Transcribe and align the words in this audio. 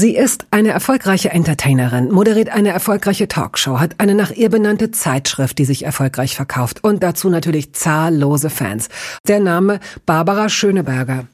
Sie 0.00 0.14
ist 0.14 0.46
eine 0.52 0.68
erfolgreiche 0.68 1.30
Entertainerin, 1.30 2.12
moderiert 2.12 2.50
eine 2.50 2.68
erfolgreiche 2.68 3.26
Talkshow, 3.26 3.80
hat 3.80 3.96
eine 3.98 4.14
nach 4.14 4.30
ihr 4.30 4.48
benannte 4.48 4.92
Zeitschrift, 4.92 5.58
die 5.58 5.64
sich 5.64 5.84
erfolgreich 5.84 6.36
verkauft 6.36 6.84
und 6.84 7.02
dazu 7.02 7.28
natürlich 7.28 7.72
zahllose 7.72 8.48
Fans. 8.48 8.90
Der 9.26 9.40
Name 9.40 9.80
Barbara 10.06 10.50
Schöneberger. 10.50 11.26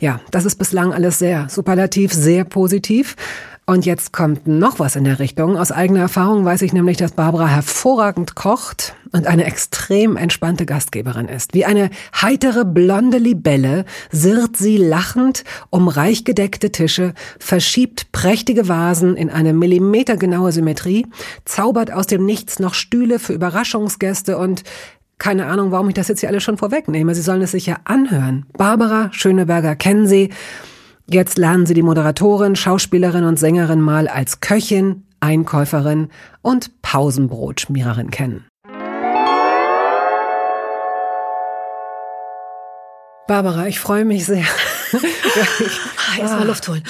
Ja, 0.00 0.20
das 0.32 0.44
ist 0.44 0.56
bislang 0.56 0.92
alles 0.92 1.18
sehr 1.18 1.48
superlativ, 1.48 2.12
sehr 2.12 2.44
positiv. 2.44 3.16
Und 3.64 3.86
jetzt 3.86 4.12
kommt 4.12 4.46
noch 4.46 4.80
was 4.80 4.96
in 4.96 5.04
der 5.04 5.18
Richtung. 5.18 5.56
Aus 5.56 5.72
eigener 5.72 6.00
Erfahrung 6.00 6.44
weiß 6.44 6.60
ich 6.60 6.74
nämlich, 6.74 6.98
dass 6.98 7.12
Barbara 7.12 7.48
hervorragend 7.48 8.34
kocht 8.34 8.94
und 9.12 9.26
eine 9.26 9.44
extrem 9.44 10.16
entspannte 10.16 10.66
Gastgeberin 10.66 11.28
ist. 11.28 11.54
Wie 11.54 11.64
eine 11.64 11.90
heitere 12.20 12.64
blonde 12.64 13.18
Libelle 13.18 13.84
sirrt 14.10 14.56
sie 14.56 14.76
lachend 14.76 15.44
um 15.70 15.88
reich 15.88 16.24
gedeckte 16.24 16.70
Tische, 16.70 17.14
verschiebt 17.38 18.12
prächtige 18.12 18.68
Vasen 18.68 19.16
in 19.16 19.30
eine 19.30 19.52
millimetergenaue 19.52 20.52
Symmetrie, 20.52 21.06
zaubert 21.44 21.92
aus 21.92 22.06
dem 22.06 22.24
Nichts 22.24 22.58
noch 22.58 22.74
Stühle 22.74 23.18
für 23.18 23.32
Überraschungsgäste 23.32 24.38
und 24.38 24.62
keine 25.18 25.46
Ahnung, 25.46 25.70
warum 25.70 25.88
ich 25.88 25.94
das 25.94 26.08
jetzt 26.08 26.20
hier 26.20 26.30
alles 26.30 26.42
schon 26.42 26.56
vorwegnehme. 26.56 27.14
Sie 27.14 27.20
sollen 27.20 27.42
es 27.42 27.50
sich 27.50 27.66
ja 27.66 27.76
anhören. 27.84 28.46
Barbara 28.56 29.12
Schöneberger 29.12 29.76
kennen 29.76 30.06
Sie. 30.06 30.30
Jetzt 31.06 31.36
lernen 31.36 31.66
Sie 31.66 31.74
die 31.74 31.82
Moderatorin, 31.82 32.56
Schauspielerin 32.56 33.24
und 33.24 33.38
Sängerin 33.38 33.82
mal 33.82 34.08
als 34.08 34.40
Köchin, 34.40 35.02
Einkäuferin 35.20 36.08
und 36.40 36.80
Pausenbrotschmiererin 36.80 38.10
kennen. 38.10 38.49
Barbara, 43.30 43.68
ich 43.68 43.78
freue 43.78 44.04
mich 44.04 44.26
sehr. 44.26 44.42
Erstmal 46.18 46.48
Luft 46.48 46.66
holen. 46.66 46.82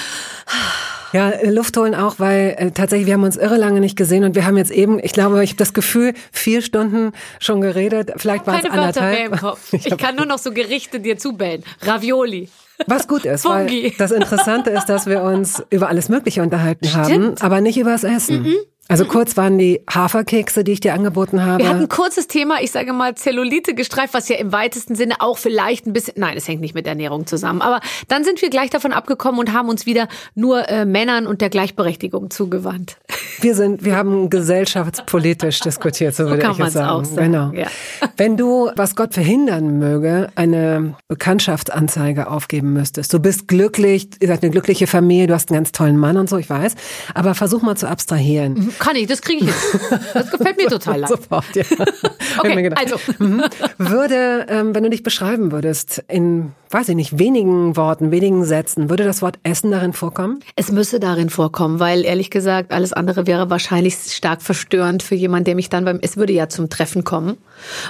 Ja, 1.13 1.35
Luft 1.45 1.77
holen 1.77 1.95
auch, 1.95 2.15
weil 2.17 2.55
äh, 2.57 2.71
tatsächlich, 2.71 3.07
wir 3.07 3.13
haben 3.13 3.25
uns 3.25 3.37
irre 3.37 3.59
lange 3.59 3.79
nicht 3.79 3.95
gesehen 3.95 4.25
und 4.25 4.35
wir 4.35 4.47
haben 4.47 4.57
jetzt 4.57 4.71
eben, 4.71 4.99
ich 5.05 5.13
glaube, 5.13 5.45
ich 5.45 5.51
habe 5.51 5.59
das 5.59 5.75
Gefühl, 5.75 6.15
vier 6.33 6.63
Stunden 6.63 7.13
schon 7.41 7.61
geredet. 7.61 8.13
Vielleicht 8.17 8.47
war 8.47 8.59
es 8.59 8.65
anderthalb. 8.65 9.19
Mehr 9.19 9.27
im 9.27 9.37
Kopf. 9.37 9.71
Ich 9.73 9.95
kann 9.99 10.17
nur 10.17 10.25
noch 10.25 10.39
so 10.39 10.51
Gerichte 10.53 10.99
dir 10.99 11.19
zubellen. 11.19 11.63
Ravioli. 11.83 12.49
Was 12.87 13.07
gut 13.07 13.27
ist, 13.27 13.45
weil 13.45 13.93
das 13.99 14.11
Interessante 14.11 14.71
ist, 14.71 14.87
dass 14.87 15.05
wir 15.05 15.21
uns 15.21 15.63
über 15.69 15.91
alles 15.91 16.09
Mögliche 16.09 16.41
unterhalten 16.41 16.87
Stimmt. 16.87 17.05
haben, 17.07 17.35
aber 17.41 17.61
nicht 17.61 17.77
über 17.77 17.91
das 17.91 18.05
Essen. 18.05 18.45
Mhm. 18.45 18.57
Also 18.91 19.05
kurz 19.05 19.37
waren 19.37 19.57
die 19.57 19.81
Haferkekse, 19.89 20.65
die 20.65 20.73
ich 20.73 20.81
dir 20.81 20.95
angeboten 20.95 21.45
habe. 21.45 21.63
Wir 21.63 21.71
hatten 21.71 21.83
ein 21.83 21.89
kurzes 21.89 22.27
Thema, 22.27 22.61
ich 22.61 22.73
sage 22.73 22.93
mal 22.93 23.15
Zellulite 23.15 23.73
gestreift, 23.75 24.15
was 24.15 24.29
ja 24.29 24.35
im 24.35 24.51
weitesten 24.51 24.97
Sinne 24.97 25.21
auch 25.21 25.39
vielleicht 25.39 25.87
ein 25.87 25.93
bisschen, 25.93 26.15
nein, 26.17 26.37
es 26.37 26.49
hängt 26.49 26.61
nicht 26.61 26.75
mit 26.75 26.89
Ernährung 26.89 27.25
zusammen. 27.25 27.63
Aber 27.63 27.79
dann 28.09 28.25
sind 28.25 28.43
wir 28.43 28.51
gleich 28.51 28.69
davon 28.69 28.93
abgekommen 28.93 29.39
und 29.39 29.53
haben 29.53 29.69
uns 29.69 29.87
wieder 29.87 30.09
nur 30.35 30.69
äh, 30.69 30.85
Männern 30.85 31.29
und 31.29 31.41
der 31.41 31.51
Gleichberechtigung 31.51 32.31
zugewandt. 32.31 32.97
Wir 33.41 33.55
sind, 33.55 33.85
wir 33.85 33.95
haben 33.95 34.29
gesellschaftspolitisch 34.29 35.61
diskutiert, 35.65 36.17
so, 36.17 36.25
so 36.25 36.31
würde 36.31 36.49
ich 36.51 36.59
jetzt 36.59 36.73
sagen. 36.73 36.89
Auch 36.91 37.05
sagen. 37.05 37.33
Genau. 37.33 37.53
Ja. 37.53 37.69
Wenn 38.17 38.37
du, 38.37 38.73
was 38.75 38.97
Gott 38.97 39.15
verhindern 39.15 39.79
möge, 39.79 40.31
eine 40.35 40.97
Bekanntschaftsanzeige 41.07 42.29
aufgeben 42.29 42.73
müsstest. 42.73 43.15
Du 43.15 43.21
bist 43.21 43.47
glücklich, 43.47 44.09
ihr 44.19 44.27
seid 44.27 44.43
eine 44.43 44.51
glückliche 44.51 44.89
Familie, 44.89 45.29
du 45.29 45.35
hast 45.35 45.51
einen 45.51 45.59
ganz 45.59 45.71
tollen 45.71 45.97
Mann 45.97 46.17
und 46.17 46.29
so, 46.29 46.39
ich 46.39 46.51
weiß. 46.51 46.75
Aber 47.15 47.37
versuch 47.37 47.63
mal 47.63 47.77
zu 47.77 47.89
abstrahieren. 47.89 48.55
Mhm. 48.55 48.80
Kann 48.81 48.97
ich, 48.97 49.07
das 49.07 49.21
kriege 49.21 49.45
ich 49.45 49.53
hin. 49.53 50.01
Das 50.15 50.31
gefällt 50.31 50.57
mir 50.57 50.67
total 50.69 51.01
leicht. 51.01 51.13
Sofort, 51.13 51.45
ja. 51.55 51.65
okay, 52.39 52.71
also. 52.75 52.97
Mhm. 53.19 53.43
Würde, 53.77 54.47
ähm, 54.49 54.75
wenn 54.75 54.83
du 54.83 54.91
dich 54.91 55.03
beschreiben 55.03 55.53
würdest, 55.53 56.03
in, 56.09 56.53
weiß 56.71 56.89
ich 56.89 56.97
nicht, 56.97 57.19
wenigen 57.19 57.77
Worten, 57.77 58.11
wenigen 58.11 58.43
Sätzen, 58.45 58.89
würde 58.89 59.05
das 59.05 59.21
Wort 59.21 59.39
Essen 59.43 59.71
darin 59.71 59.93
vorkommen? 59.93 60.41
Es 60.57 60.73
müsse 60.73 60.99
darin 60.99 61.29
vorkommen, 61.29 61.79
weil 61.79 62.07
ehrlich 62.07 62.31
gesagt, 62.31 62.73
alles 62.73 62.95
andere 62.95 63.27
wäre 63.27 63.51
wahrscheinlich 63.51 63.97
stark 63.97 64.41
verstörend 64.41 65.03
für 65.03 65.15
jemanden, 65.15 65.45
der 65.45 65.57
mich 65.57 65.69
dann 65.69 65.85
beim, 65.85 65.99
es 66.01 66.17
würde 66.17 66.33
ja 66.33 66.49
zum 66.49 66.71
Treffen 66.71 67.05
kommen, 67.05 67.37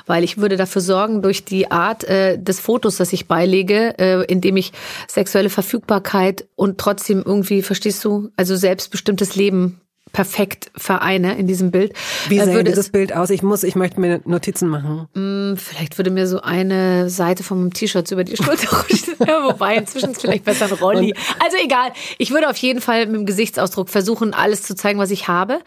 weil 0.06 0.24
ich 0.24 0.38
würde 0.38 0.56
dafür 0.56 0.82
sorgen, 0.82 1.22
durch 1.22 1.44
die 1.44 1.70
Art 1.70 2.02
äh, 2.02 2.36
des 2.36 2.58
Fotos, 2.58 2.96
das 2.96 3.12
ich 3.12 3.28
beilege, 3.28 3.96
äh, 3.96 4.24
indem 4.24 4.56
ich 4.56 4.72
sexuelle 5.06 5.50
Verfügbarkeit 5.50 6.48
und 6.56 6.78
trotzdem 6.78 7.22
irgendwie, 7.24 7.62
verstehst 7.62 8.04
du, 8.04 8.30
also 8.36 8.56
selbstbestimmtes 8.56 9.36
Leben 9.36 9.80
perfekt 10.12 10.70
vereine 10.76 11.36
in 11.38 11.46
diesem 11.46 11.70
Bild. 11.70 11.92
Wie 12.28 12.38
äh, 12.38 12.44
sähe 12.44 12.64
dieses 12.64 12.90
Bild 12.90 13.14
aus? 13.14 13.30
Ich 13.30 13.42
muss, 13.42 13.62
ich 13.62 13.74
möchte 13.74 14.00
mir 14.00 14.20
Notizen 14.24 14.68
machen. 14.68 15.08
Mh, 15.14 15.52
mm, 15.52 15.56
vielleicht 15.56 15.98
würde 15.98 16.10
mir 16.10 16.26
so 16.26 16.40
eine 16.40 17.10
Seite 17.10 17.42
von 17.42 17.60
meinem 17.60 17.72
T-Shirt 17.72 18.10
über 18.10 18.24
die 18.24 18.36
Schulter 18.36 18.76
rutschen. 18.82 19.14
Wobei, 19.18 19.76
inzwischen 19.76 20.10
ist 20.10 20.20
vielleicht 20.20 20.44
besser 20.44 20.66
ein 20.66 20.72
Rolli. 20.72 21.14
Also 21.42 21.56
egal. 21.62 21.92
Ich 22.18 22.30
würde 22.30 22.48
auf 22.48 22.56
jeden 22.56 22.80
Fall 22.80 23.06
mit 23.06 23.16
dem 23.16 23.26
Gesichtsausdruck 23.26 23.88
versuchen, 23.88 24.34
alles 24.34 24.62
zu 24.62 24.74
zeigen, 24.74 24.98
was 24.98 25.10
ich 25.10 25.28
habe. 25.28 25.60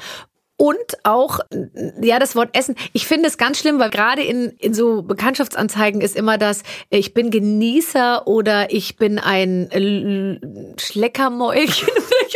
Und 0.56 0.78
auch, 1.04 1.40
ja, 2.02 2.20
das 2.20 2.36
Wort 2.36 2.56
Essen. 2.56 2.76
Ich 2.94 3.08
finde 3.08 3.28
es 3.28 3.38
ganz 3.38 3.60
schlimm, 3.60 3.80
weil 3.80 3.90
gerade 3.90 4.22
in, 4.22 4.52
in 4.60 4.74
so 4.74 5.02
Bekanntschaftsanzeigen 5.02 6.00
ist 6.00 6.16
immer 6.16 6.38
das, 6.38 6.62
ich 6.90 7.14
bin 7.16 7.32
Genießer 7.32 8.28
oder 8.28 8.72
ich 8.72 8.96
bin 8.96 9.18
ein 9.18 10.76
Schleckermäulchen. 10.78 11.90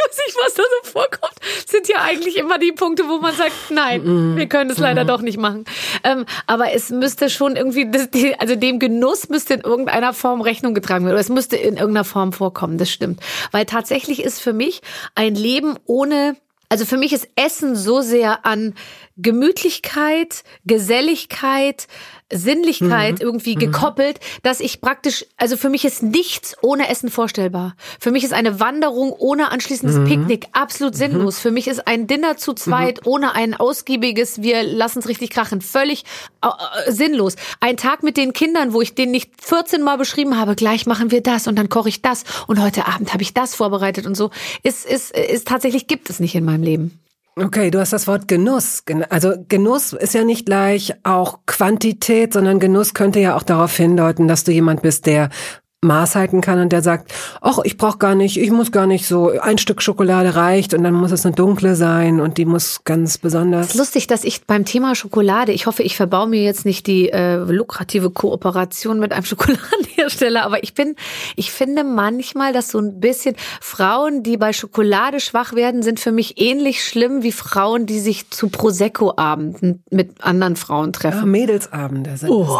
Ich 0.08 0.18
weiß 0.18 0.26
nicht, 0.26 0.38
was 0.46 0.54
da 0.54 0.64
so 0.64 0.92
vorkommt. 0.92 1.34
Sind 1.68 1.88
ja 1.88 1.98
eigentlich 2.02 2.38
immer 2.38 2.58
die 2.58 2.72
Punkte, 2.72 3.04
wo 3.08 3.20
man 3.20 3.36
sagt, 3.36 3.54
nein, 3.70 4.36
wir 4.36 4.48
können 4.48 4.70
es 4.70 4.78
leider 4.78 5.06
doch 5.06 5.22
nicht 5.22 5.38
machen. 5.38 5.66
Ähm, 6.04 6.26
aber 6.46 6.74
es 6.74 6.90
müsste 6.90 7.30
schon 7.30 7.56
irgendwie, 7.56 7.90
also 8.38 8.56
dem 8.56 8.80
Genuss 8.80 9.30
müsste 9.30 9.56
in 9.56 9.62
irgendeiner 9.62 10.14
Form 10.14 10.42
Rechnung 10.42 10.74
getragen 10.74 11.06
werden. 11.06 11.14
Oder 11.14 11.22
es 11.22 11.30
müsste 11.30 11.56
in 11.56 11.78
irgendeiner 11.78 12.06
Form 12.06 12.34
vorkommen, 12.34 12.78
das 12.78 12.90
stimmt. 12.90 13.22
Weil 13.52 13.66
tatsächlich 13.66 14.24
ist 14.24 14.40
für 14.40 14.54
mich 14.54 14.82
ein 15.16 15.36
Leben 15.36 15.78
ohne 15.86 16.36
also 16.70 16.86
für 16.86 16.98
mich 16.98 17.14
ist 17.14 17.30
Essen 17.38 17.78
so 17.78 18.02
sehr 18.02 18.46
an 18.46 18.74
Gemütlichkeit, 19.16 20.44
Geselligkeit, 20.66 21.88
Sinnlichkeit 22.32 23.16
mhm. 23.16 23.22
irgendwie 23.22 23.56
mhm. 23.56 23.60
gekoppelt, 23.60 24.20
dass 24.44 24.60
ich 24.60 24.82
praktisch, 24.82 25.26
also 25.38 25.56
für 25.56 25.70
mich 25.70 25.86
ist 25.86 26.04
nichts 26.04 26.56
ohne 26.62 26.90
Essen 26.90 27.10
vorstellbar. 27.10 27.76
Für 28.00 28.12
mich 28.12 28.24
ist 28.24 28.34
eine 28.34 28.60
Wanderung 28.60 29.14
ohne 29.14 29.52
anschließendes 29.52 29.98
mhm. 29.98 30.06
Picknick 30.06 30.48
absolut 30.52 30.94
mhm. 30.94 30.98
sinnlos. 30.98 31.40
Für 31.40 31.52
mich 31.52 31.68
ist 31.68 31.88
ein 31.88 32.08
Dinner 32.08 32.36
zu 32.36 32.54
zweit 32.54 33.06
mhm. 33.06 33.12
ohne 33.12 33.36
ein 33.36 33.54
ausgiebiges, 33.54 34.42
wir 34.42 34.64
lassen 34.64 35.00
es 35.00 35.08
richtig 35.08 35.30
krachen, 35.30 35.62
völlig 35.62 36.04
äh, 36.42 36.92
sinnlos. 36.92 37.36
Ein 37.62 37.78
Tag 37.78 38.04
mit 38.04 38.18
den 38.18 38.34
Kindern, 38.34 38.74
wo 38.74 38.82
ich 38.82 38.94
den 38.94 39.12
nicht 39.12 39.32
14 39.42 39.82
Mal 39.82 39.98
beschrieben 39.98 40.38
habe, 40.38 40.56
gleich 40.56 40.86
machen 40.86 41.12
wir 41.12 41.22
das 41.22 41.48
und 41.48 41.56
dann 41.56 41.70
koche 41.70 41.90
ich 41.90 42.02
das 42.02 42.24
und 42.48 42.62
heute 42.62 42.88
Abend 42.88 43.14
habe 43.14 43.24
ich 43.24 43.34
das 43.34 43.56
vorbereitet 43.56 44.06
und 44.06 44.16
so, 44.16 44.32
ist, 44.64 44.86
ist, 44.86 45.12
ist 45.12 45.48
tatsächlich 45.48 45.88
gibt 45.88 46.10
es 46.10 46.20
nicht 46.20 46.36
in 46.36 46.44
meinem 46.44 46.64
Leben. 46.64 47.00
Okay, 47.40 47.70
du 47.70 47.80
hast 47.80 47.94
das 47.94 48.08
Wort 48.08 48.28
Genuss. 48.28 48.84
Also 49.10 49.34
Genuss 49.48 49.94
ist 49.94 50.16
ja 50.16 50.24
nicht 50.24 50.48
gleich 50.48 50.96
auch 51.04 51.40
Quantität, 51.46 52.34
sondern 52.34 52.60
Genuss 52.60 52.96
könnte 52.96 53.20
ja 53.20 53.36
auch 53.36 53.44
darauf 53.44 53.78
hindeuten, 53.78 54.28
dass 54.28 54.44
du 54.44 54.52
jemand 54.52 54.82
bist, 54.82 55.06
der 55.06 55.30
Maß 55.86 56.16
halten 56.16 56.42
kann 56.42 56.60
und 56.60 56.72
der 56.72 56.82
sagt, 56.82 57.14
ach, 57.40 57.60
ich 57.64 57.78
brauche 57.78 58.00
gar 58.00 58.16
nicht, 58.16 58.38
ich 58.38 58.50
muss 58.50 58.72
gar 58.72 58.88
nicht 58.88 59.06
so, 59.06 59.30
ein 59.40 59.60
Stück 59.60 59.84
Schokolade 59.84 60.34
reicht 60.34 60.74
und 60.74 60.84
dann 60.84 60.96
muss 60.96 61.12
es 61.12 61.24
eine 61.24 61.36
dunkle 61.36 61.76
sein 61.76 62.20
und 62.20 62.40
die 62.40 62.46
muss 62.46 62.84
ganz 62.84 63.20
besonders. 63.20 63.68
Es 63.68 63.74
ist 63.74 63.78
lustig, 63.78 64.08
dass 64.08 64.24
ich 64.24 64.48
beim 64.48 64.66
Thema 64.66 64.96
Schokolade, 64.96 65.52
ich 65.52 65.68
hoffe, 65.68 65.84
ich 65.84 65.96
verbaue 65.96 66.28
mir 66.28 66.42
jetzt 66.42 66.66
nicht 66.66 66.88
die 66.88 67.10
äh, 67.10 67.36
lukrative 67.36 68.10
Kooperation 68.10 68.98
mit 68.98 69.14
einem 69.14 69.26
Schokoladenhersteller, 69.26 70.44
aber 70.44 70.64
ich 70.64 70.74
bin, 70.74 70.96
ich 71.36 71.52
finde 71.52 71.84
manchmal, 71.84 72.54
dass 72.54 72.70
so 72.70 72.80
ein 72.80 73.00
bisschen 73.00 73.36
Frauen, 73.62 74.24
die 74.24 74.38
bei 74.38 74.54
Schokolade 74.54 75.20
schwach 75.20 75.54
werden, 75.54 75.84
sind 75.84 76.00
für 76.00 76.12
mich 76.12 76.42
ähnlich 76.42 76.84
schlimm 76.84 77.22
wie 77.22 77.32
Frauen, 77.32 77.86
die 77.86 78.00
sich 78.00 78.32
zu 78.32 78.50
Prosecco-Abenden 78.50 79.84
mit 79.92 80.24
anderen 80.24 80.56
Frauen 80.56 80.92
treffen. 80.92 81.20
Ja, 81.20 81.26
Mädelsabende 81.26 82.18
sind 82.18 82.32
oh. 82.32 82.58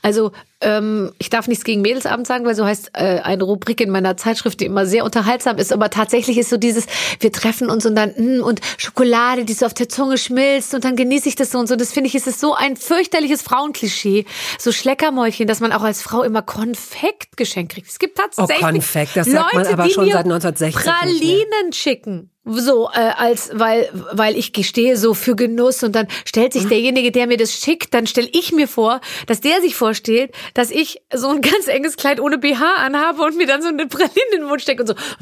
Also 0.00 0.32
ähm, 0.60 1.12
ich 1.18 1.28
darf 1.28 1.48
nichts 1.48 1.64
gegen 1.64 1.82
Mädelsabend 1.82 2.26
sagen, 2.26 2.46
weil 2.46 2.54
so 2.54 2.64
heißt 2.64 2.90
äh, 2.94 3.20
eine 3.20 3.44
Rubrik 3.44 3.80
in 3.80 3.90
meiner 3.90 4.16
Zeitschrift, 4.16 4.60
die 4.60 4.64
immer 4.64 4.86
sehr 4.86 5.04
unterhaltsam 5.04 5.58
ist. 5.58 5.72
Aber 5.72 5.90
tatsächlich 5.90 6.38
ist 6.38 6.48
so 6.48 6.56
dieses, 6.56 6.86
wir 7.20 7.30
treffen 7.30 7.68
uns 7.68 7.84
und 7.84 7.94
dann 7.94 8.14
mh, 8.16 8.38
mm, 8.38 8.42
und 8.42 8.60
Schokolade, 8.78 9.44
die 9.44 9.52
so 9.52 9.66
auf 9.66 9.74
der 9.74 9.88
Zunge 9.88 10.16
schmilzt 10.16 10.74
und 10.74 10.84
dann 10.84 10.96
genieße 10.96 11.28
ich 11.28 11.36
das 11.36 11.50
so 11.50 11.58
und 11.58 11.66
so. 11.66 11.76
Das 11.76 11.92
finde 11.92 12.08
ich, 12.08 12.14
ist 12.14 12.26
es 12.26 12.40
so 12.40 12.54
ein 12.54 12.76
fürchterliches 12.76 13.42
Frauenklischee, 13.42 14.24
so 14.58 14.72
Schleckermäulchen, 14.72 15.46
dass 15.46 15.60
man 15.60 15.72
auch 15.72 15.82
als 15.82 16.00
Frau 16.00 16.22
immer 16.22 16.42
Konfekt 16.42 17.36
geschenkt 17.36 17.72
kriegt. 17.72 17.88
Es 17.88 17.98
gibt 17.98 18.16
tatsächlich 18.16 18.56
oh, 18.62 18.66
Konfekt, 18.66 19.16
das 19.16 19.26
sagt 19.26 19.52
Leute, 19.52 19.70
man 19.70 19.80
aber 19.80 19.90
schon 19.90 20.06
seit 20.06 20.24
1960. 20.24 20.82
Pralinen 20.82 21.72
schicken 21.72 22.30
so 22.46 22.88
äh, 22.92 23.10
als 23.16 23.50
weil 23.52 23.90
weil 24.12 24.36
ich 24.36 24.52
gestehe 24.52 24.96
so 24.96 25.14
für 25.14 25.34
Genuss 25.34 25.82
und 25.82 25.92
dann 25.92 26.06
stellt 26.24 26.52
sich 26.52 26.66
derjenige, 26.68 27.10
der 27.10 27.26
mir 27.26 27.36
das 27.36 27.52
schickt, 27.52 27.92
dann 27.92 28.06
stelle 28.06 28.28
ich 28.32 28.52
mir 28.52 28.68
vor, 28.68 29.00
dass 29.26 29.40
der 29.40 29.60
sich 29.60 29.74
vorstellt, 29.74 30.32
dass 30.54 30.70
ich 30.70 31.02
so 31.12 31.28
ein 31.28 31.40
ganz 31.42 31.66
enges 31.66 31.96
Kleid 31.96 32.20
ohne 32.20 32.38
BH 32.38 32.64
anhabe 32.76 33.22
und 33.22 33.36
mir 33.36 33.46
dann 33.46 33.62
so 33.62 33.68
eine 33.68 33.86
Praline 33.86 34.10
in 34.32 34.40
den 34.40 34.48
Mund 34.48 34.62
stecke 34.62 34.82
und 34.82 34.86
so 34.86 34.94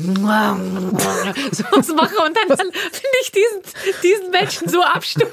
so 1.52 1.64
was 1.72 1.88
mache 1.88 2.16
und 2.22 2.36
dann, 2.36 2.48
dann 2.48 2.72
finde 2.72 3.16
ich 3.22 3.32
diesen 3.32 3.62
diesen 4.02 4.30
Menschen 4.30 4.68
so 4.68 4.82
abstoßend. 4.82 5.30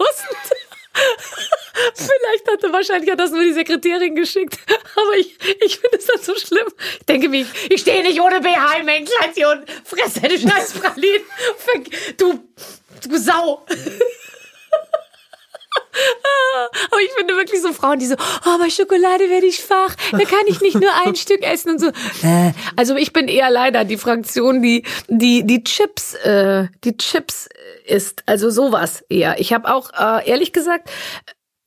Vielleicht 1.95 2.51
hatte 2.51 2.73
wahrscheinlich 2.73 3.09
hat 3.11 3.19
das 3.19 3.31
nur 3.31 3.43
die 3.43 3.53
Sekretärin 3.53 4.15
geschickt, 4.15 4.57
aber 4.95 5.17
ich, 5.17 5.37
ich 5.63 5.79
finde 5.79 5.97
es 5.97 6.05
dann 6.05 6.21
so 6.21 6.35
schlimm. 6.35 6.67
Ich 6.99 7.05
denke 7.05 7.29
mich, 7.29 7.47
ich 7.69 7.81
stehe 7.81 8.03
nicht 8.03 8.19
ohne 8.19 8.41
BH 8.41 8.77
im 8.79 8.87
fresse 9.85 10.21
deine 10.21 10.37
scheiß 10.37 10.73
Pralinen, 10.73 11.25
du, 12.17 12.43
du 13.07 13.17
Sau. 13.17 13.65
Aber 16.91 17.01
ich 17.01 17.11
finde 17.17 17.35
wirklich 17.35 17.61
so 17.61 17.73
Frauen, 17.73 17.99
die 17.99 18.07
so, 18.07 18.15
oh, 18.15 18.57
bei 18.57 18.69
Schokolade 18.69 19.29
werde 19.29 19.45
ich 19.45 19.57
schwach, 19.57 19.95
da 20.11 20.19
kann 20.19 20.45
ich 20.47 20.61
nicht 20.61 20.79
nur 20.79 20.91
ein 21.05 21.15
Stück 21.15 21.43
essen 21.43 21.71
und 21.71 21.79
so. 21.79 21.87
Äh. 22.23 22.53
Also 22.75 22.95
ich 22.95 23.13
bin 23.13 23.27
eher 23.27 23.49
leider 23.49 23.85
die 23.85 23.97
Fraktion, 23.97 24.61
die 24.61 24.83
die 25.07 25.45
die 25.45 25.63
Chips, 25.63 26.13
äh, 26.15 26.67
die 26.83 26.97
Chips 26.97 27.49
isst. 27.85 28.23
Also 28.25 28.49
sowas 28.49 29.03
eher. 29.09 29.39
Ich 29.39 29.53
habe 29.53 29.73
auch 29.73 29.91
äh, 29.93 30.29
ehrlich 30.29 30.53
gesagt 30.53 30.89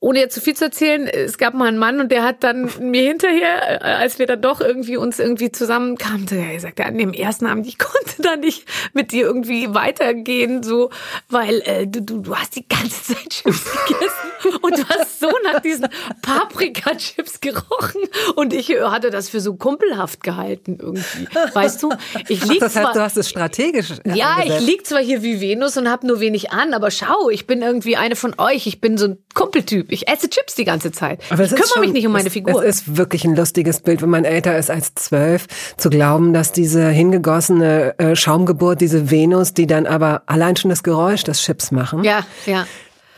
ohne 0.05 0.19
jetzt 0.19 0.35
zu 0.35 0.43
viel 0.43 0.55
zu 0.55 0.67
erzählen, 0.67 1.07
es 1.07 1.39
gab 1.39 1.55
mal 1.55 1.67
einen 1.67 1.79
Mann 1.79 1.99
und 1.99 2.13
der 2.13 2.25
hat 2.25 2.45
dann 2.45 2.71
mir 2.79 3.09
hinterher, 3.09 3.81
äh, 3.81 3.85
als 3.87 4.19
wir 4.19 4.27
dann 4.27 4.43
doch 4.43 4.61
irgendwie 4.61 4.99
uns 4.99 5.19
irgendwie 5.19 5.51
zusammenkamen, 5.51 6.27
er 6.31 6.61
sagte 6.61 6.85
an 6.85 6.99
dem 6.99 7.15
ersten 7.15 7.47
Abend, 7.47 7.67
ich 7.67 7.79
konnte 7.79 8.21
da 8.21 8.37
nicht 8.37 8.69
mit 8.93 9.13
dir 9.13 9.25
irgendwie 9.25 9.73
weitergehen, 9.73 10.63
so, 10.63 10.91
weil 11.31 11.63
äh, 11.65 11.87
du, 11.87 12.03
du, 12.03 12.19
du 12.21 12.37
hast 12.37 12.55
die 12.55 12.69
ganze 12.69 13.15
Zeit 13.15 13.31
Chips 13.31 13.65
gegessen 13.89 14.59
und 14.61 14.77
du 14.77 14.87
hast 14.91 15.21
so 15.21 15.31
nach 15.43 15.61
diesen 15.61 15.89
Paprika-Chips 16.21 17.41
gerochen 17.41 18.03
und 18.35 18.53
ich 18.53 18.69
hatte 18.69 19.09
das 19.09 19.31
für 19.31 19.41
so 19.41 19.55
kumpelhaft 19.55 20.23
gehalten 20.23 20.77
irgendwie. 20.83 21.29
Weißt 21.55 21.83
du, 21.83 21.91
ich 22.29 22.45
lieg 22.45 22.59
Ach, 22.59 22.67
das 22.67 22.77
heißt, 22.77 22.85
zwar, 22.85 22.93
du 22.93 23.01
hast 23.01 23.17
es 23.17 23.31
strategisch. 23.31 23.89
ja, 24.05 24.35
eingesetzt. 24.35 24.61
ich 24.61 24.67
lieg 24.67 24.87
zwar 24.87 25.01
hier 25.01 25.23
wie 25.23 25.41
Venus 25.41 25.79
und 25.79 25.91
hab 25.91 26.05
nur 26.05 26.21
wenig 26.21 26.51
an, 26.51 26.75
aber 26.75 26.91
schau, 26.91 27.31
ich 27.31 27.47
bin 27.47 27.63
irgendwie 27.63 27.97
eine 27.97 28.17
von 28.17 28.35
euch. 28.37 28.67
Ich 28.67 28.83
bin 28.83 28.99
so 28.99 29.07
ein 29.07 29.19
Kumpeltyp. 29.33 29.94
Ich 29.95 30.09
esse 30.09 30.29
Chips 30.29 30.55
die 30.57 30.65
ganze 30.65 30.91
Zeit. 30.91 31.21
Aber 31.31 31.45
ich 31.45 31.51
kümmere 31.51 31.63
mich 31.79 31.85
schon- 31.87 31.93
nicht 31.93 32.07
um 32.07 32.13
meine 32.13 32.31
Figur. 32.31 32.63
Es 32.65 32.81
ist 32.81 32.97
wirklich 32.97 33.25
ein 33.25 33.37
lustiges 33.37 33.81
Bild, 33.81 34.03
wenn 34.03 34.11
man 34.11 34.25
älter 34.25 34.59
ist 34.59 34.71
als 34.71 34.93
zwölf, 34.97 35.47
zu 35.77 35.89
glauben, 35.89 36.33
dass 36.35 36.51
diese 36.53 36.89
hingegossene 36.89 37.99
äh, 37.99 38.17
Schaumgeburt, 38.17 38.81
diese 38.81 39.11
Venus, 39.11 39.55
die 39.55 39.67
dann 39.69 39.87
aber 39.87 40.23
allein 40.27 40.57
schon 40.57 40.69
das 40.71 40.83
Geräusch 40.83 41.23
des 41.25 41.41
Chips 41.43 41.71
machen. 41.71 42.03
ja, 42.05 42.27
ja. 42.47 42.67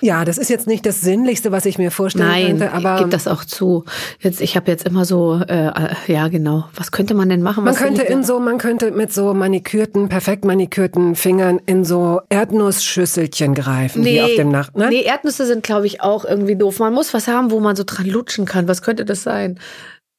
Ja, 0.00 0.24
das 0.24 0.36
ist 0.36 0.50
jetzt 0.50 0.66
nicht 0.66 0.84
das 0.84 1.00
Sinnlichste, 1.00 1.52
was 1.52 1.64
ich 1.64 1.78
mir 1.78 1.90
vorstellen 1.90 2.28
Nein, 2.28 2.46
könnte, 2.46 2.72
aber 2.72 2.94
ich 2.94 2.98
gebe 3.00 3.10
das 3.10 3.26
auch 3.26 3.44
zu. 3.44 3.84
Jetzt, 4.20 4.40
ich 4.40 4.56
habe 4.56 4.70
jetzt 4.70 4.86
immer 4.86 5.04
so, 5.04 5.40
äh, 5.48 5.72
ja 6.06 6.28
genau. 6.28 6.68
Was 6.74 6.92
könnte 6.92 7.14
man 7.14 7.28
denn 7.28 7.42
machen? 7.42 7.64
man 7.64 7.74
könnte 7.74 8.02
in 8.02 8.22
so, 8.22 8.38
man 8.38 8.58
könnte 8.58 8.90
mit 8.90 9.12
so 9.12 9.32
manikürten, 9.32 10.08
perfekt 10.08 10.44
manikürten 10.44 11.16
Fingern 11.16 11.60
in 11.64 11.84
so 11.84 12.20
Erdnussschüsselchen 12.28 13.54
greifen, 13.54 14.02
die 14.02 14.20
auf 14.20 14.34
dem 14.34 14.50
Nacht, 14.50 14.76
ne? 14.76 14.88
Nee, 14.88 15.02
Erdnüsse 15.02 15.46
sind, 15.46 15.62
glaube 15.62 15.86
ich, 15.86 16.02
auch 16.02 16.24
irgendwie 16.24 16.56
doof. 16.56 16.78
Man 16.78 16.92
muss 16.92 17.14
was 17.14 17.26
haben, 17.26 17.50
wo 17.50 17.60
man 17.60 17.74
so 17.74 17.84
dran 17.84 18.06
lutschen 18.06 18.44
kann. 18.44 18.68
Was 18.68 18.82
könnte 18.82 19.04
das 19.06 19.22
sein? 19.22 19.58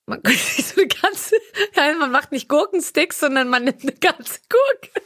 Man 0.08 0.22
könnte 0.24 0.40
nicht 0.40 0.68
so 0.68 0.82
eine 0.82 0.88
ganze, 0.88 1.36
ja, 1.76 1.84
man 2.00 2.12
macht 2.12 2.32
nicht 2.32 2.50
Gurkensticks, 2.50 3.20
sondern 3.20 3.50
man 3.50 3.64
nimmt 3.64 3.84
eine 3.84 3.94
ganze 3.94 4.40
Gurke 4.50 5.02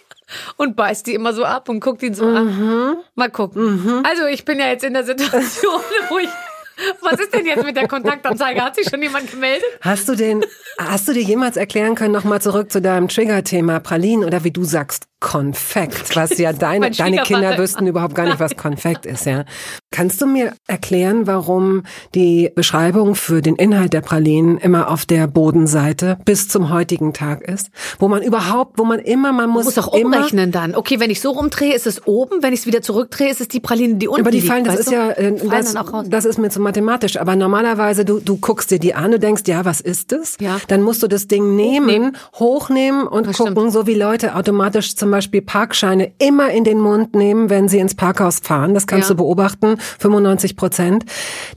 und 0.57 0.75
beißt 0.75 1.07
die 1.07 1.13
immer 1.13 1.33
so 1.33 1.43
ab 1.45 1.69
und 1.69 1.79
guckt 1.79 2.03
ihn 2.03 2.13
so 2.13 2.25
Mhm. 2.25 2.35
an. 2.37 2.97
Mal 3.15 3.29
gucken. 3.29 4.03
Also 4.05 4.25
ich 4.25 4.45
bin 4.45 4.59
ja 4.59 4.67
jetzt 4.67 4.83
in 4.83 4.93
der 4.93 5.03
Situation, 5.03 5.81
wo 6.09 6.19
ich, 6.19 6.29
was 7.01 7.19
ist 7.19 7.33
denn 7.33 7.45
jetzt 7.45 7.63
mit 7.63 7.75
der 7.75 7.87
Kontaktanzeige? 7.87 8.63
Hat 8.63 8.75
sich 8.75 8.87
schon 8.89 9.01
jemand 9.01 9.29
gemeldet? 9.29 9.63
Hast 9.81 10.07
du 10.09 10.15
den, 10.15 10.43
hast 10.79 11.07
du 11.07 11.13
dir 11.13 11.21
jemals 11.21 11.57
erklären 11.57 11.95
können, 11.95 12.13
nochmal 12.13 12.41
zurück 12.41 12.71
zu 12.71 12.81
deinem 12.81 13.07
Trigger-Thema 13.07 13.79
Pralinen 13.81 14.25
oder 14.25 14.43
wie 14.43 14.51
du 14.51 14.63
sagst, 14.63 15.05
Konfekt, 15.21 16.15
was 16.15 16.37
ja 16.37 16.51
deine, 16.67 16.91
deine 16.91 17.17
Kinder 17.23 17.57
wüssten 17.57 17.87
überhaupt 17.87 18.15
gar 18.15 18.25
nicht, 18.25 18.39
was 18.39 18.57
Konfekt 18.57 19.05
ist, 19.05 19.25
ja. 19.25 19.45
Kannst 19.91 20.19
du 20.21 20.25
mir 20.25 20.53
erklären, 20.67 21.27
warum 21.27 21.83
die 22.15 22.51
Beschreibung 22.55 23.15
für 23.15 23.41
den 23.41 23.55
Inhalt 23.55 23.93
der 23.93 24.01
Pralinen 24.01 24.57
immer 24.57 24.89
auf 24.89 25.05
der 25.05 25.27
Bodenseite 25.27 26.17
bis 26.25 26.47
zum 26.47 26.69
heutigen 26.69 27.13
Tag 27.13 27.41
ist? 27.41 27.69
Wo 27.99 28.07
man 28.07 28.23
überhaupt, 28.23 28.79
wo 28.79 28.83
man 28.83 28.99
immer, 28.99 29.31
man 29.31 29.49
muss, 29.49 29.65
Muss 29.65 29.75
doch 29.75 29.93
immer, 29.93 30.17
umrechnen 30.17 30.51
dann. 30.51 30.75
Okay, 30.75 30.99
wenn 30.99 31.11
ich 31.11 31.21
so 31.21 31.31
rumdrehe, 31.31 31.73
ist 31.73 31.85
es 31.87 32.05
oben. 32.07 32.41
Wenn 32.41 32.51
ich 32.53 32.61
es 32.61 32.65
wieder 32.65 32.81
zurückdrehe, 32.81 33.29
ist 33.29 33.41
es 33.41 33.47
die 33.47 33.59
Praline, 33.59 33.95
die 33.95 34.07
unten 34.07 34.21
Aber 34.21 34.31
die 34.31 34.39
liegt, 34.39 34.51
fallen, 34.51 34.63
das 34.63 34.79
ist 34.79 34.89
du? 34.89 34.95
ja, 34.95 35.11
äh, 35.11 35.37
fallen 35.37 35.49
das, 35.51 35.73
dann 35.73 35.85
auch 35.87 35.93
raus. 35.93 36.05
das 36.09 36.25
ist 36.25 36.39
mir 36.39 36.49
zu 36.49 36.59
mathematisch. 36.59 37.17
Aber 37.17 37.35
normalerweise, 37.35 38.05
du, 38.05 38.19
du 38.19 38.37
guckst 38.37 38.71
dir 38.71 38.79
die 38.79 38.95
an, 38.95 39.11
du 39.11 39.19
denkst, 39.19 39.43
ja, 39.45 39.65
was 39.65 39.81
ist 39.81 40.11
das? 40.11 40.37
Ja. 40.39 40.57
Dann 40.67 40.81
musst 40.81 41.03
du 41.03 41.07
das 41.07 41.27
Ding 41.27 41.55
nehmen, 41.55 42.17
hochnehmen 42.39 43.05
und 43.07 43.27
Das 43.27 43.37
gucken, 43.37 43.53
stimmt. 43.55 43.73
so 43.73 43.85
wie 43.87 43.93
Leute 43.93 44.35
automatisch 44.35 44.95
zum 44.95 45.10
Beispiel 45.11 45.41
Parkscheine 45.41 46.11
immer 46.19 46.49
in 46.51 46.63
den 46.63 46.79
Mund 46.79 47.15
nehmen, 47.15 47.49
wenn 47.49 47.67
sie 47.69 47.79
ins 47.79 47.95
Parkhaus 47.95 48.39
fahren. 48.39 48.73
Das 48.73 48.87
kannst 48.87 49.09
Ja. 49.09 49.15
du 49.15 49.17
beobachten, 49.17 49.77
95 49.99 50.55
Prozent. 50.55 51.05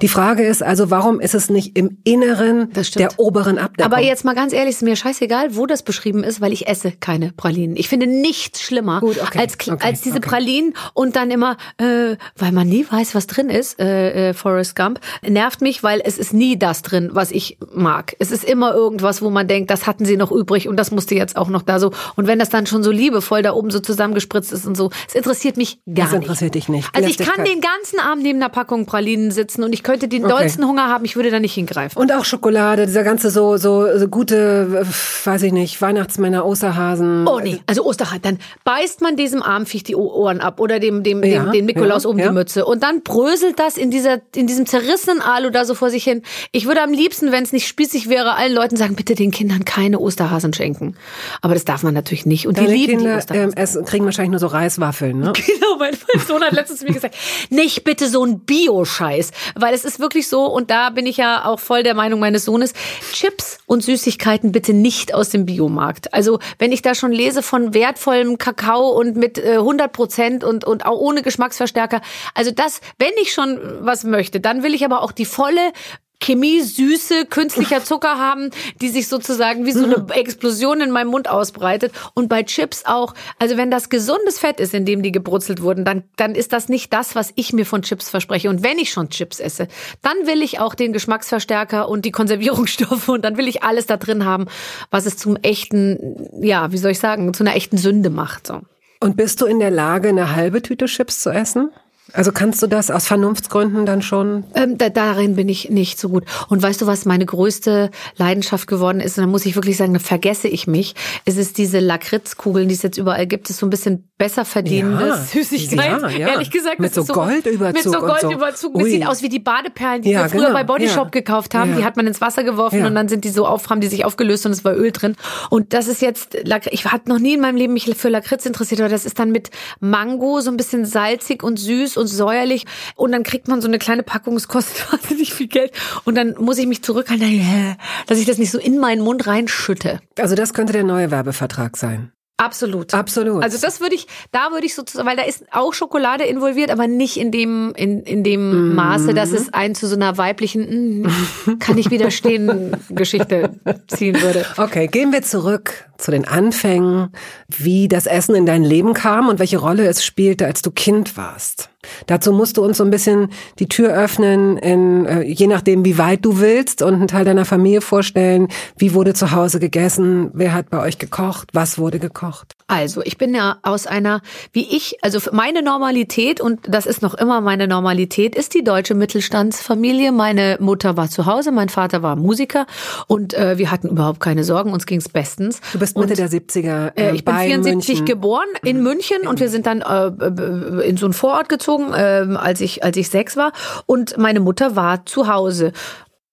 Die 0.03 0.09
Frage 0.09 0.45
ist 0.45 0.63
also, 0.63 0.91
warum 0.91 1.21
ist 1.21 1.35
es 1.35 1.51
nicht 1.51 1.77
im 1.79 1.99
Inneren 2.05 2.71
der 2.97 3.19
oberen 3.19 3.59
Abdeckung? 3.59 3.93
Aber 3.93 4.03
jetzt 4.03 4.25
mal 4.25 4.35
ganz 4.35 4.53
ehrlich, 4.53 4.75
ist 4.77 4.83
mir 4.83 4.97
scheißegal, 4.97 5.57
wo 5.57 5.67
das 5.67 5.83
beschrieben 5.83 6.25
ist, 6.25 6.41
weil 6.41 6.53
ich 6.53 6.67
esse 6.69 6.93
keine 6.93 7.33
Pralinen. 7.33 7.77
Ich 7.77 7.89
finde 7.89 8.07
nichts 8.07 8.61
schlimmer 8.63 9.01
Gut, 9.01 9.21
okay, 9.23 9.39
als, 9.39 9.55
okay, 9.55 9.77
als 9.81 10.01
diese 10.03 10.19
okay. 10.19 10.29
Pralinen 10.29 10.75
und 10.95 11.17
dann 11.17 11.31
immer, 11.31 11.57
äh, 11.79 12.17
weil 12.37 12.53
man 12.53 12.69
nie 12.69 12.85
weiß, 12.91 13.15
was 13.15 13.27
drin 13.27 13.49
ist, 13.51 13.79
äh, 13.81 14.31
äh, 14.31 14.35
Forrest 14.35 14.75
Gump, 14.77 15.01
nervt 15.27 15.61
mich, 15.61 15.83
weil 15.83 16.01
es 16.05 16.19
ist 16.19 16.33
nie 16.35 16.59
das 16.59 16.83
drin, 16.83 17.11
was 17.13 17.31
ich 17.31 17.59
mag. 17.73 18.15
Es 18.19 18.31
ist 18.31 18.45
immer 18.45 18.75
irgendwas, 18.75 19.23
wo 19.23 19.31
man 19.31 19.47
denkt, 19.47 19.71
das 19.71 19.87
hatten 19.87 20.05
sie 20.05 20.17
noch 20.17 20.33
übrig 20.33 20.69
und 20.69 20.77
das 20.77 20.91
musste 20.91 21.15
jetzt 21.15 21.37
auch 21.37 21.49
noch 21.49 21.63
da 21.63 21.79
so. 21.79 21.93
Und 22.17 22.27
wenn 22.27 22.39
das 22.39 22.49
dann 22.49 22.67
schon 22.67 22.83
so 22.83 22.91
liebevoll 22.91 23.43
da 23.45 23.53
oben 23.55 23.71
so 23.71 23.79
zusammengespritzt 23.81 24.53
ist 24.53 24.67
und 24.67 24.77
so, 24.77 24.91
es 25.09 25.15
interessiert 25.15 25.57
mich 25.57 25.79
gar 25.87 25.95
Das 26.07 26.11
nicht. 26.13 26.23
interessiert 26.23 26.55
dich 26.55 26.69
nicht. 26.69 26.89
Also 26.95 27.09
ich 27.09 27.19
kann 27.19 27.45
den 27.45 27.61
ganzen 27.61 28.01
Abend 28.01 28.25
neben 28.25 28.39
einer 28.41 28.49
Packung 28.49 28.87
Pralinen 28.87 29.31
sitzen 29.31 29.63
und 29.63 29.73
ich 29.73 29.83
könnte 29.83 30.09
den 30.09 30.25
Okay. 30.25 30.33
dollsten 30.35 30.67
Hunger 30.67 30.89
haben, 30.89 31.05
ich 31.05 31.17
würde 31.17 31.31
da 31.31 31.39
nicht 31.41 31.55
hingreifen. 31.55 31.99
Und 32.01 32.13
auch 32.13 32.25
Schokolade, 32.25 32.87
dieser 32.87 33.05
ganze 33.05 33.31
so, 33.31 33.57
so, 33.57 33.87
so 33.99 34.09
gute, 34.09 34.85
äh, 34.85 35.27
weiß 35.27 35.43
ich 35.43 35.53
nicht, 35.53 35.81
Weihnachtsmänner, 35.81 36.45
Osterhasen. 36.47 37.27
Oh 37.29 37.41
nee, 37.41 37.61
also 37.67 37.85
Osterhase, 37.85 38.21
dann 38.21 38.39
beißt 38.65 39.01
man 39.03 39.17
diesem 39.17 39.43
Armviech 39.43 39.83
die 39.85 39.95
Ohren 39.97 40.41
ab 40.41 40.61
oder 40.61 40.81
dem 40.81 41.03
dem 41.03 41.21
dem, 41.23 41.33
Ja, 41.33 41.45
dem 41.51 41.67
Nikolaus 41.67 42.05
ja, 42.05 42.11
um 42.11 42.19
ja. 42.19 42.29
die 42.29 42.33
Mütze 42.35 42.65
und 42.65 42.83
dann 42.83 43.03
bröselt 43.03 43.59
das 43.59 43.77
in 43.77 43.91
dieser 43.91 44.19
in 44.35 44.47
diesem 44.47 44.67
zerrissenen 44.67 45.21
Alu 45.21 45.51
da 45.51 45.65
so 45.65 45.75
vor 45.75 45.91
sich 45.91 46.05
hin. 46.05 46.23
Ich 46.53 46.67
würde 46.67 46.83
am 46.83 46.93
liebsten, 46.93 47.33
wenn 47.33 47.43
es 47.45 47.53
nicht 47.53 47.67
spießig 47.69 48.09
wäre, 48.09 48.35
allen 48.37 48.53
Leuten 48.55 48.77
sagen, 48.77 48.95
bitte 48.97 49.15
den 49.15 49.31
Kindern 49.31 49.65
keine 49.65 49.99
Osterhasen 49.99 50.53
schenken. 50.55 50.97
Aber 51.43 51.55
das 51.55 51.65
darf 51.65 51.83
man 51.83 51.95
natürlich 51.95 52.27
nicht 52.27 52.47
und 52.47 52.57
Deine 52.59 52.69
die 52.69 52.75
lieben 52.75 52.93
die 52.93 52.97
Kinder 52.99 53.19
Osterhasen. 53.19 53.34
Ähm, 53.35 53.53
essen, 53.55 53.85
kriegen 53.85 54.05
wahrscheinlich 54.05 54.31
nur 54.31 54.39
so 54.39 54.47
Reiswaffeln, 54.47 55.19
ne? 55.19 55.33
Genau, 55.47 55.77
mein, 55.79 55.97
Sohn 56.27 56.43
hat 56.43 56.53
letztens 56.53 56.83
mir 56.83 56.93
gesagt, 56.93 57.17
nicht 57.51 57.85
bitte 57.85 58.09
so 58.09 58.25
ein 58.25 58.41
Bio-Scheiß. 58.41 59.33
Weil 59.57 59.75
es 59.75 59.85
ist 59.85 59.99
wirklich 59.99 60.29
so, 60.29 60.47
und 60.47 60.71
da 60.71 60.91
bin 60.91 61.07
ich 61.07 61.17
ja 61.17 61.45
auch 61.45 61.59
voll 61.59 61.83
der 61.83 61.95
Meinung 61.95 62.21
meines 62.21 62.45
Sohnes, 62.45 62.73
Chips 63.13 63.59
und 63.67 63.83
Süßigkeiten 63.83 64.53
bitte 64.53 64.73
nicht 64.73 65.15
aus 65.15 65.31
dem 65.31 65.47
Biomarkt. 65.47 66.15
Also 66.15 66.39
wenn 66.59 66.71
ich 66.71 66.83
da 66.83 66.95
schon 66.95 67.13
lese 67.13 67.43
von 67.43 67.75
wertvollem 67.75 68.39
Kakao 68.39 68.91
und 68.91 69.17
mit 69.17 69.39
äh, 69.39 69.55
100 69.55 69.93
Prozent 69.93 70.45
und, 70.45 70.65
und 70.65 70.87
auch 70.87 70.99
ohne 70.99 71.23
Geschmacksverstärker, 71.23 72.01
also 72.35 72.53
das, 72.53 72.81
wenn 72.99 73.13
ich 73.21 73.33
schon 73.33 73.59
was 73.81 74.05
möchte, 74.05 74.41
dann 74.41 74.63
will 74.63 74.75
ich 74.75 74.85
aber 74.85 75.03
auch 75.03 75.13
die 75.13 75.27
volle 75.27 75.73
Chemie, 76.21 76.61
Süße, 76.63 77.27
künstlicher 77.27 77.85
Zucker 77.85 78.19
haben, 78.19 78.51
die 78.81 78.89
sich 78.89 79.09
sozusagen 79.09 79.67
wie 79.67 79.73
so 79.73 79.85
eine 79.85 80.07
Explosion 80.15 80.81
in 80.81 80.91
meinem 80.91 81.09
Mund 81.09 81.29
ausbreitet. 81.29 81.93
Und 82.15 82.29
bei 82.29 82.43
Chips 82.43 82.85
auch. 82.87 83.15
Also 83.39 83.57
wenn 83.57 83.71
das 83.71 83.89
gesundes 83.89 84.39
Fett 84.39 84.61
ist, 84.61 84.75
in 84.75 84.85
dem 84.85 85.03
die 85.03 85.13
gebrutzelt 85.13 85.63
wurden, 85.63 85.85
dann, 85.85 86.05
dann 86.17 86.35
ist 86.35 86.53
das 86.53 86.69
nicht 86.69 86.93
das, 86.93 87.15
was 87.15 87.33
ich 87.37 87.53
mir 87.53 87.67
von 87.67 87.83
Chips 87.83 88.09
verspreche. 88.09 88.49
Und 88.49 88.63
wenn 88.63 88.79
ich 88.79 88.91
schon 88.91 89.11
Chips 89.11 89.41
esse, 89.41 89.69
dann 90.03 90.27
will 90.27 90.43
ich 90.43 90.61
auch 90.61 90.75
den 90.75 90.93
Geschmacksverstärker 90.93 91.89
und 91.89 92.05
die 92.05 92.11
Konservierungsstoffe 92.11 93.09
und 93.09 93.25
dann 93.25 93.37
will 93.37 93.49
ich 93.49 93.63
alles 93.63 93.87
da 93.87 93.97
drin 93.97 94.25
haben, 94.25 94.47
was 94.91 95.07
es 95.07 95.17
zum 95.17 95.37
echten, 95.37 96.29
ja, 96.41 96.73
wie 96.73 96.79
soll 96.79 96.93
ich 96.93 97.01
sagen, 97.01 97.33
zu 97.35 97.45
einer 97.45 97.55
echten 97.55 97.77
Sünde 97.77 98.11
macht. 98.11 98.47
So. 98.47 98.61
Und 99.01 99.17
bist 99.17 99.41
du 99.41 99.47
in 99.47 99.59
der 99.59 99.71
Lage, 99.71 100.09
eine 100.09 100.35
halbe 100.35 100.63
Tüte 100.63 100.87
Chips 100.87 101.21
zu 101.21 101.31
essen? 101.31 101.71
Also 102.13 102.33
kannst 102.33 102.63
du 102.63 102.67
das 102.67 102.91
aus 102.91 103.07
Vernunftsgründen 103.07 103.87
dann 103.87 104.03
schon? 104.03 104.45
Ähm, 104.55 104.77
da, 104.77 104.91
darin 104.91 105.37
bin 105.37 105.49
ich 105.49 105.71
nicht 105.71 105.99
so 105.99 106.11
gut. 106.11 106.25
Und 106.49 106.63
weißt 106.63 106.83
du, 106.83 106.87
was 106.87 107.07
meine 107.07 107.25
größte 107.25 107.91
Leidenschaft 108.17 108.67
geworden 108.67 109.01
ist? 109.01 109.17
Und 109.17 109.25
da 109.25 109.27
muss 109.27 109.47
ich 109.47 109.57
wirklich 109.57 109.79
sagen, 109.79 109.95
da 109.95 110.01
vergesse 110.01 110.47
ich 110.49 110.67
mich. 110.67 110.95
Es 111.25 111.39
ist 111.39 111.57
diese 111.57 111.81
Lakritzkugeln, 111.81 112.69
die 112.69 112.75
es 112.75 112.83
jetzt 112.83 112.99
überall 112.99 113.27
gibt. 113.27 113.47
Es 113.47 113.57
ist 113.57 113.61
so 113.61 113.67
ein 113.67 113.71
bisschen 113.71 114.09
besser 114.19 114.45
verdienendes 114.45 115.35
Ja, 115.35 115.43
Süßigkeit. 115.43 116.03
ja, 116.03 116.09
ja. 116.11 116.29
Ehrlich 116.29 116.51
gesagt, 116.51 116.79
Mit 116.79 116.95
so 116.95 117.01
ist 117.03 117.09
Goldüberzug 117.09 117.75
Mit 117.75 117.83
so 117.83 117.93
so. 117.93 118.01
Goldüberzug. 118.01 118.75
Das 118.75 118.85
sieht 118.85 119.07
aus 119.07 119.23
wie 119.23 119.29
die 119.31 119.41
Badeperlen, 119.41 120.03
die 120.03 120.11
wir 120.11 120.29
früher 120.29 120.43
genau, 120.43 120.53
bei 120.53 120.65
Body 120.65 120.89
Shop 120.89 121.07
ja. 121.07 121.11
gekauft 121.11 121.55
haben. 121.55 121.77
Die 121.77 121.85
hat 121.85 121.97
man 121.97 122.07
ins 122.07 122.21
Wasser 122.21 122.45
geworfen 122.45 122.85
und 122.85 122.95
dann 122.95 123.09
sind 123.09 123.25
die 123.25 123.31
so 123.31 123.47
auf, 123.47 123.71
haben 123.71 123.81
die 123.81 123.89
sich 123.89 124.05
aufgelöst 124.05 124.45
und 124.47 124.53
es 124.53 124.65
war 124.65 124.75
Öl 124.77 124.93
drin. 124.93 125.17
Und 125.51 125.73
das 125.73 125.89
ist 125.89 126.03
jetzt, 126.03 126.37
ich 126.71 126.85
habe 126.85 127.09
noch 127.09 127.19
nie 127.19 127.35
in 127.35 127.41
meinem 127.41 127.57
Leben 127.57 127.73
mich 127.73 127.91
für 127.97 128.09
Lakritz 128.09 128.45
interessiert, 128.47 128.81
aber 128.81 128.91
das 128.91 129.07
ist 129.07 129.19
dann 129.19 129.31
mit 129.31 129.51
Mango 129.81 130.41
so 130.41 130.51
ein 130.51 130.57
bisschen 130.57 130.85
salzig 130.85 131.43
und 131.43 131.59
süß 131.59 131.94
und 131.97 132.07
säuerlich. 132.07 132.67
Und 132.97 133.13
dann 133.13 133.23
kriegt 133.23 133.49
man 133.49 133.61
so 133.61 133.69
eine 133.69 133.79
kleine 133.79 134.03
Packung, 134.03 134.37
es 134.37 134.49
kostet 134.49 134.93
wahnsinnig 134.93 135.35
viel 135.35 135.49
Geld. 135.49 135.73
Und 136.05 136.17
dann 136.17 136.35
muss 136.39 136.59
ich 136.59 136.67
mich 136.67 136.83
zurückhalten, 136.83 137.77
dass 138.07 138.19
ich 138.19 138.27
das 138.27 138.39
nicht 138.39 138.51
so 138.51 138.59
in 138.59 138.79
meinen 138.79 139.03
Mund 139.03 139.27
reinschütte. 139.27 140.01
Also 140.19 140.35
das 140.35 140.55
könnte 140.55 140.73
der 140.73 140.85
neue 140.85 141.11
Werbevertrag 141.11 141.77
sein. 141.77 142.13
Absolut. 142.37 142.93
Absolut. 142.95 143.45
Also 143.45 143.59
das 143.61 143.81
würde 143.81 143.95
ich, 143.95 144.09
da 144.33 144.51
würde 144.51 144.67
ich 144.67 144.75
sozusagen, 144.75 145.09
weil 145.09 145.17
da 145.17 145.23
ist 145.23 145.45
auch 145.53 145.73
Schokolade 145.73 146.25
involviert, 146.25 146.71
aber 146.71 146.89
nicht 146.89 147.17
in 147.17 147.31
dem, 147.31 147.73
in, 147.77 148.03
in 148.03 148.25
dem 148.25 148.75
Maße, 148.75 149.15
dass 149.15 149.31
es 149.31 149.53
einen 149.55 149.77
zu 149.77 149.87
so 149.87 149.95
einer 149.95 150.19
weiblichen, 150.19 151.03
mm, 151.03 151.59
kann 151.61 151.79
ich 151.79 151.93
widerstehen, 151.93 152.77
Geschichte 152.91 153.51
ziehen 153.87 154.21
würde. 154.21 154.45
Okay, 154.57 154.89
gehen 154.89 155.13
wir 155.13 155.23
zurück 155.23 155.87
zu 155.99 156.11
den 156.11 156.27
Anfängen, 156.27 157.11
wie 157.49 157.89
das 157.89 158.07
Essen 158.07 158.35
in 158.35 158.47
dein 158.47 158.63
Leben 158.63 158.95
kam 158.95 159.29
und 159.29 159.39
welche 159.39 159.59
Rolle 159.59 159.87
es 159.87 160.05
spielte, 160.05 160.47
als 160.47 160.63
du 160.63 160.71
Kind 160.71 161.17
warst. 161.17 161.71
Dazu 162.07 162.33
musst 162.33 162.57
du 162.57 162.65
uns 162.65 162.79
so 162.79 162.85
ein 162.85 162.91
bisschen 162.91 163.29
die 163.59 163.69
Tür 163.69 163.93
öffnen, 163.93 164.57
in, 164.57 165.07
äh, 165.07 165.23
je 165.23 165.47
nachdem, 165.47 165.85
wie 165.85 165.99
weit 165.99 166.25
du 166.25 166.41
willst 166.41 166.83
und 166.83 166.95
einen 166.95 167.09
Teil 167.09 167.25
deiner 167.25 167.45
Familie 167.45 167.81
vorstellen. 167.81 168.49
Wie 168.77 168.95
wurde 168.95 169.15
zu 169.15 169.33
Hause 169.33 169.61
gegessen? 169.61 170.31
Wer 170.33 170.53
hat 170.53 170.71
bei 170.71 170.81
euch 170.81 170.99
gekocht? 170.99 171.51
Was 171.53 171.79
wurde 171.79 171.99
gekocht? 171.99 172.53
Also, 172.67 173.03
ich 173.03 173.19
bin 173.19 173.35
ja 173.35 173.59
aus 173.63 173.87
einer, 173.87 174.23
wie 174.53 174.67
ich, 174.75 174.97
also 175.03 175.21
meine 175.33 175.63
Normalität, 175.63 176.41
und 176.41 176.61
das 176.67 176.87
ist 176.87 177.03
noch 177.03 177.15
immer 177.15 177.41
meine 177.41 177.69
Normalität, 177.69 178.35
ist 178.35 178.55
die 178.55 178.65
deutsche 178.65 178.95
Mittelstandsfamilie. 178.95 180.13
Meine 180.13 180.57
Mutter 180.61 180.97
war 180.97 181.09
zu 181.09 181.27
Hause, 181.27 181.53
mein 181.53 181.69
Vater 181.69 182.03
war 182.03 182.17
Musiker 182.17 182.67
und 183.07 183.35
äh, 183.35 183.59
wir 183.59 183.71
hatten 183.71 183.89
überhaupt 183.89 184.21
keine 184.21 184.45
Sorgen, 184.45 184.73
uns 184.73 184.87
ging's 184.87 185.09
bestens. 185.09 185.61
Du 185.73 185.79
bist 185.85 185.99
Mitte 185.99 186.15
der 186.15 186.31
70er 186.31 186.93
Äh, 186.97 187.11
äh, 187.11 187.15
ich 187.15 187.25
bin 187.25 187.35
bei 187.35 187.47
74 187.47 187.89
München. 187.89 188.07
geboren 188.07 188.49
in 188.63 188.83
München 188.83 189.27
und 189.27 189.41
wir 189.41 189.49
sind 189.49 189.67
dann 189.67 189.81
äh, 189.83 190.07
äh, 190.07 190.89
in 190.89 190.97
so 190.97 191.07
einen 191.07 191.13
Vorort 191.13 191.49
gezogen, 191.49 191.93
äh, 191.93 192.27
als 192.37 192.61
ich 192.61 192.83
als 192.83 192.97
ich 192.97 193.11
sechs 193.11 193.37
war 193.37 193.53
und 193.87 194.17
meine 194.19 194.41
Mutter 194.41 194.77
war 194.77 195.07
zu 195.07 195.29
Hause. 195.29 195.73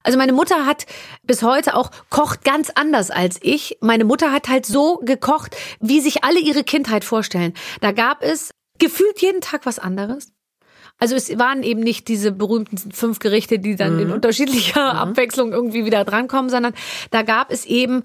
Also 0.04 0.18
meine 0.18 0.34
Mutter 0.34 0.66
hat 0.66 0.86
bis 1.24 1.44
heute 1.44 1.76
auch 1.76 1.92
kocht 2.10 2.44
ganz 2.44 2.72
anders 2.74 3.12
als 3.12 3.38
ich. 3.42 3.78
Meine 3.82 4.04
Mutter 4.04 4.32
hat 4.32 4.50
halt 4.50 4.66
so 4.66 4.98
gekocht, 5.04 5.56
wie 5.80 6.02
sich 6.02 6.24
alle 6.24 6.40
ihre 6.40 6.64
Kindheit 6.64 7.04
vorstellen. 7.04 7.54
Da 7.82 7.92
gab 7.92 8.24
es 8.24 8.52
gefühlt 8.80 9.22
jeden 9.22 9.42
Tag 9.42 9.66
was 9.66 9.78
anderes. 9.78 10.32
Also 11.02 11.16
es 11.16 11.38
waren 11.40 11.64
eben 11.64 11.82
nicht 11.82 12.08
diese 12.08 12.32
berühmten 12.32 12.78
fünf 12.92 13.18
Gerichte, 13.18 13.58
die 13.58 13.76
dann 13.76 13.98
in 14.00 14.12
unterschiedlicher 14.12 14.94
Abwechslung 14.94 15.52
irgendwie 15.52 15.84
wieder 15.84 16.06
drankommen, 16.06 16.52
sondern 16.52 16.74
da 17.10 17.24
gab 17.24 17.52
es 17.52 17.66
eben, 17.66 18.04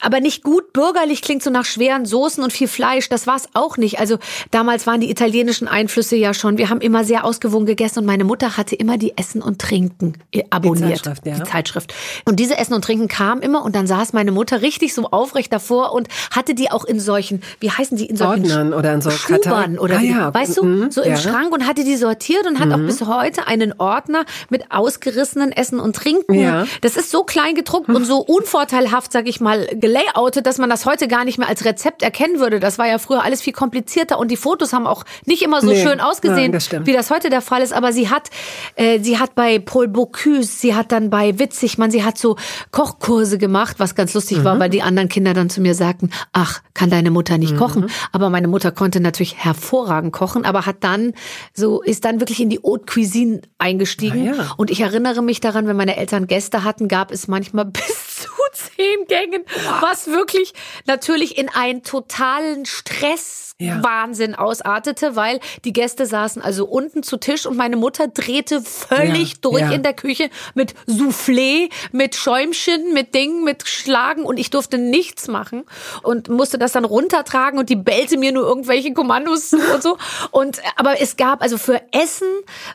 aber 0.00 0.20
nicht 0.20 0.42
gut 0.42 0.74
bürgerlich 0.74 1.22
klingt 1.22 1.42
so 1.42 1.50
nach 1.50 1.64
schweren 1.64 2.04
Soßen 2.04 2.44
und 2.44 2.52
viel 2.52 2.68
Fleisch. 2.68 3.08
Das 3.08 3.26
war 3.26 3.36
es 3.36 3.48
auch 3.54 3.76
nicht. 3.78 4.00
Also 4.00 4.18
damals 4.50 4.86
waren 4.86 5.00
die 5.00 5.10
italienischen 5.10 5.66
Einflüsse 5.66 6.16
ja 6.16 6.34
schon. 6.34 6.58
Wir 6.58 6.68
haben 6.68 6.80
immer 6.80 7.04
sehr 7.04 7.24
ausgewogen 7.24 7.64
gegessen 7.64 8.00
und 8.00 8.04
meine 8.04 8.24
Mutter 8.24 8.56
hatte 8.56 8.76
immer 8.76 8.98
die 8.98 9.16
Essen 9.16 9.40
und 9.40 9.58
Trinken 9.58 10.14
äh, 10.32 10.44
abonniert. 10.50 11.04
Zeitschrift, 11.04 11.26
ja. 11.26 11.34
Die 11.36 11.44
Zeitschrift. 11.44 11.94
Und 12.26 12.38
diese 12.40 12.58
Essen 12.58 12.74
und 12.74 12.84
Trinken 12.84 13.08
kam 13.08 13.40
immer 13.40 13.64
und 13.64 13.74
dann 13.74 13.86
saß 13.86 14.12
meine 14.12 14.32
Mutter 14.32 14.60
richtig 14.60 14.92
so 14.92 15.06
aufrecht 15.10 15.52
davor 15.52 15.94
und 15.94 16.08
hatte 16.30 16.54
die 16.54 16.70
auch 16.70 16.84
in 16.84 17.00
solchen, 17.00 17.42
wie 17.60 17.70
heißen 17.70 17.96
die, 17.96 18.06
in 18.06 18.16
solchen 18.16 18.42
Ordnern 18.42 18.74
oder 18.74 18.92
in 18.92 19.00
so 19.00 19.10
Schubern 19.10 19.40
Karton- 19.40 19.78
oder 19.78 20.00
Ah 20.00 20.02
ja, 20.02 20.34
weißt 20.34 20.58
du, 20.58 20.64
mhm, 20.64 20.90
so 20.90 21.02
im 21.02 21.12
ja. 21.12 21.16
Schrank 21.16 21.52
und 21.52 21.66
hatte 21.66 21.84
die 21.84 21.96
sortiert 22.10 22.44
und 22.46 22.58
hat 22.58 22.72
auch 22.72 22.78
bis 22.84 23.02
heute 23.02 23.46
einen 23.46 23.72
Ordner 23.78 24.24
mit 24.48 24.72
ausgerissenen 24.72 25.52
Essen 25.52 25.78
und 25.78 25.94
Trinken. 25.94 26.34
Ja. 26.34 26.66
Das 26.80 26.96
ist 26.96 27.10
so 27.12 27.22
klein 27.22 27.54
gedruckt 27.54 27.88
und 27.88 28.04
so 28.04 28.18
unvorteilhaft, 28.18 29.12
sag 29.12 29.28
ich 29.28 29.40
mal, 29.40 29.66
gelayoutet, 29.74 30.44
dass 30.46 30.58
man 30.58 30.68
das 30.68 30.86
heute 30.86 31.06
gar 31.06 31.24
nicht 31.24 31.38
mehr 31.38 31.48
als 31.48 31.64
Rezept 31.64 32.02
erkennen 32.02 32.40
würde. 32.40 32.58
Das 32.58 32.78
war 32.78 32.88
ja 32.88 32.98
früher 32.98 33.22
alles 33.22 33.42
viel 33.42 33.52
komplizierter 33.52 34.18
und 34.18 34.28
die 34.30 34.36
Fotos 34.36 34.72
haben 34.72 34.86
auch 34.88 35.04
nicht 35.24 35.42
immer 35.42 35.60
so 35.60 35.68
Nee, 35.68 35.82
schön 35.82 36.00
ausgesehen, 36.00 36.50
nein, 36.50 36.52
das 36.52 36.70
wie 36.86 36.92
das 36.92 37.10
heute 37.10 37.30
der 37.30 37.42
Fall 37.42 37.62
ist. 37.62 37.72
Aber 37.72 37.92
sie 37.92 38.08
hat, 38.10 38.28
äh, 38.74 38.98
sie 39.00 39.18
hat 39.20 39.36
bei 39.36 39.60
Paul 39.60 39.86
Bocuse, 39.86 40.42
sie 40.50 40.74
hat 40.74 40.90
dann 40.90 41.10
bei 41.10 41.38
Witzigmann, 41.38 41.92
sie 41.92 42.02
hat 42.02 42.18
so 42.18 42.34
Kochkurse 42.72 43.38
gemacht, 43.38 43.76
was 43.78 43.94
ganz 43.94 44.14
lustig 44.14 44.42
war, 44.42 44.56
Mhm. 44.56 44.60
weil 44.60 44.70
die 44.70 44.82
anderen 44.82 45.08
Kinder 45.08 45.32
dann 45.32 45.48
zu 45.48 45.60
mir 45.60 45.74
sagten, 45.74 46.10
ach, 46.32 46.60
kann 46.74 46.90
deine 46.90 47.10
Mutter 47.12 47.38
nicht 47.38 47.56
kochen? 47.56 47.88
Aber 48.10 48.30
meine 48.30 48.48
Mutter 48.48 48.72
konnte 48.72 49.00
natürlich 49.00 49.36
hervorragend 49.36 50.12
kochen, 50.12 50.44
aber 50.44 50.66
hat 50.66 50.76
dann 50.80 51.12
so, 51.54 51.82
ist 51.82 51.99
dann 52.00 52.20
wirklich 52.20 52.40
in 52.40 52.50
die 52.50 52.60
Haute 52.64 52.84
Cuisine 52.86 53.42
eingestiegen. 53.58 54.28
Ah, 54.32 54.36
ja. 54.36 54.54
Und 54.56 54.70
ich 54.70 54.80
erinnere 54.80 55.22
mich 55.22 55.40
daran, 55.40 55.66
wenn 55.66 55.76
meine 55.76 55.96
Eltern 55.96 56.26
Gäste 56.26 56.64
hatten, 56.64 56.88
gab 56.88 57.10
es 57.10 57.28
manchmal 57.28 57.64
bis 57.66 58.20
zu 58.20 58.28
zehn 58.52 59.06
Gängen, 59.06 59.44
was 59.80 60.08
wirklich 60.08 60.52
natürlich 60.86 61.38
in 61.38 61.48
einen 61.48 61.82
totalen 61.82 62.66
Stress 62.66 63.49
Ja. 63.60 63.82
Wahnsinn 63.82 64.34
ausartete, 64.34 65.16
weil 65.16 65.38
die 65.64 65.74
Gäste 65.74 66.06
saßen 66.06 66.40
also 66.40 66.64
unten 66.64 67.02
zu 67.02 67.18
Tisch 67.18 67.44
und 67.44 67.58
meine 67.58 67.76
Mutter 67.76 68.08
drehte 68.08 68.62
völlig 68.62 69.32
Ja, 69.32 69.38
durch 69.42 69.60
ja. 69.60 69.70
in 69.70 69.82
der 69.82 69.92
Küche 69.92 70.30
mit 70.54 70.74
Soufflé, 70.88 71.68
mit 71.92 72.14
Schäumchen, 72.16 72.94
mit 72.94 73.14
Dingen, 73.14 73.44
mit 73.44 73.68
Schlagen 73.68 74.24
und 74.24 74.38
ich 74.38 74.48
durfte 74.48 74.78
nichts 74.78 75.28
machen 75.28 75.64
und 76.02 76.30
musste 76.30 76.56
das 76.56 76.72
dann 76.72 76.86
runtertragen 76.86 77.58
und 77.58 77.68
die 77.68 77.76
bellte 77.76 78.16
mir 78.16 78.32
nur 78.32 78.44
irgendwelche 78.44 78.94
Kommandos 78.94 79.50
zu 79.50 79.56
und 79.74 79.82
so. 79.82 79.98
Und 80.30 80.60
aber 80.76 81.00
es 81.00 81.16
gab 81.18 81.42
also 81.42 81.58
für 81.58 81.82
Essen 81.92 82.28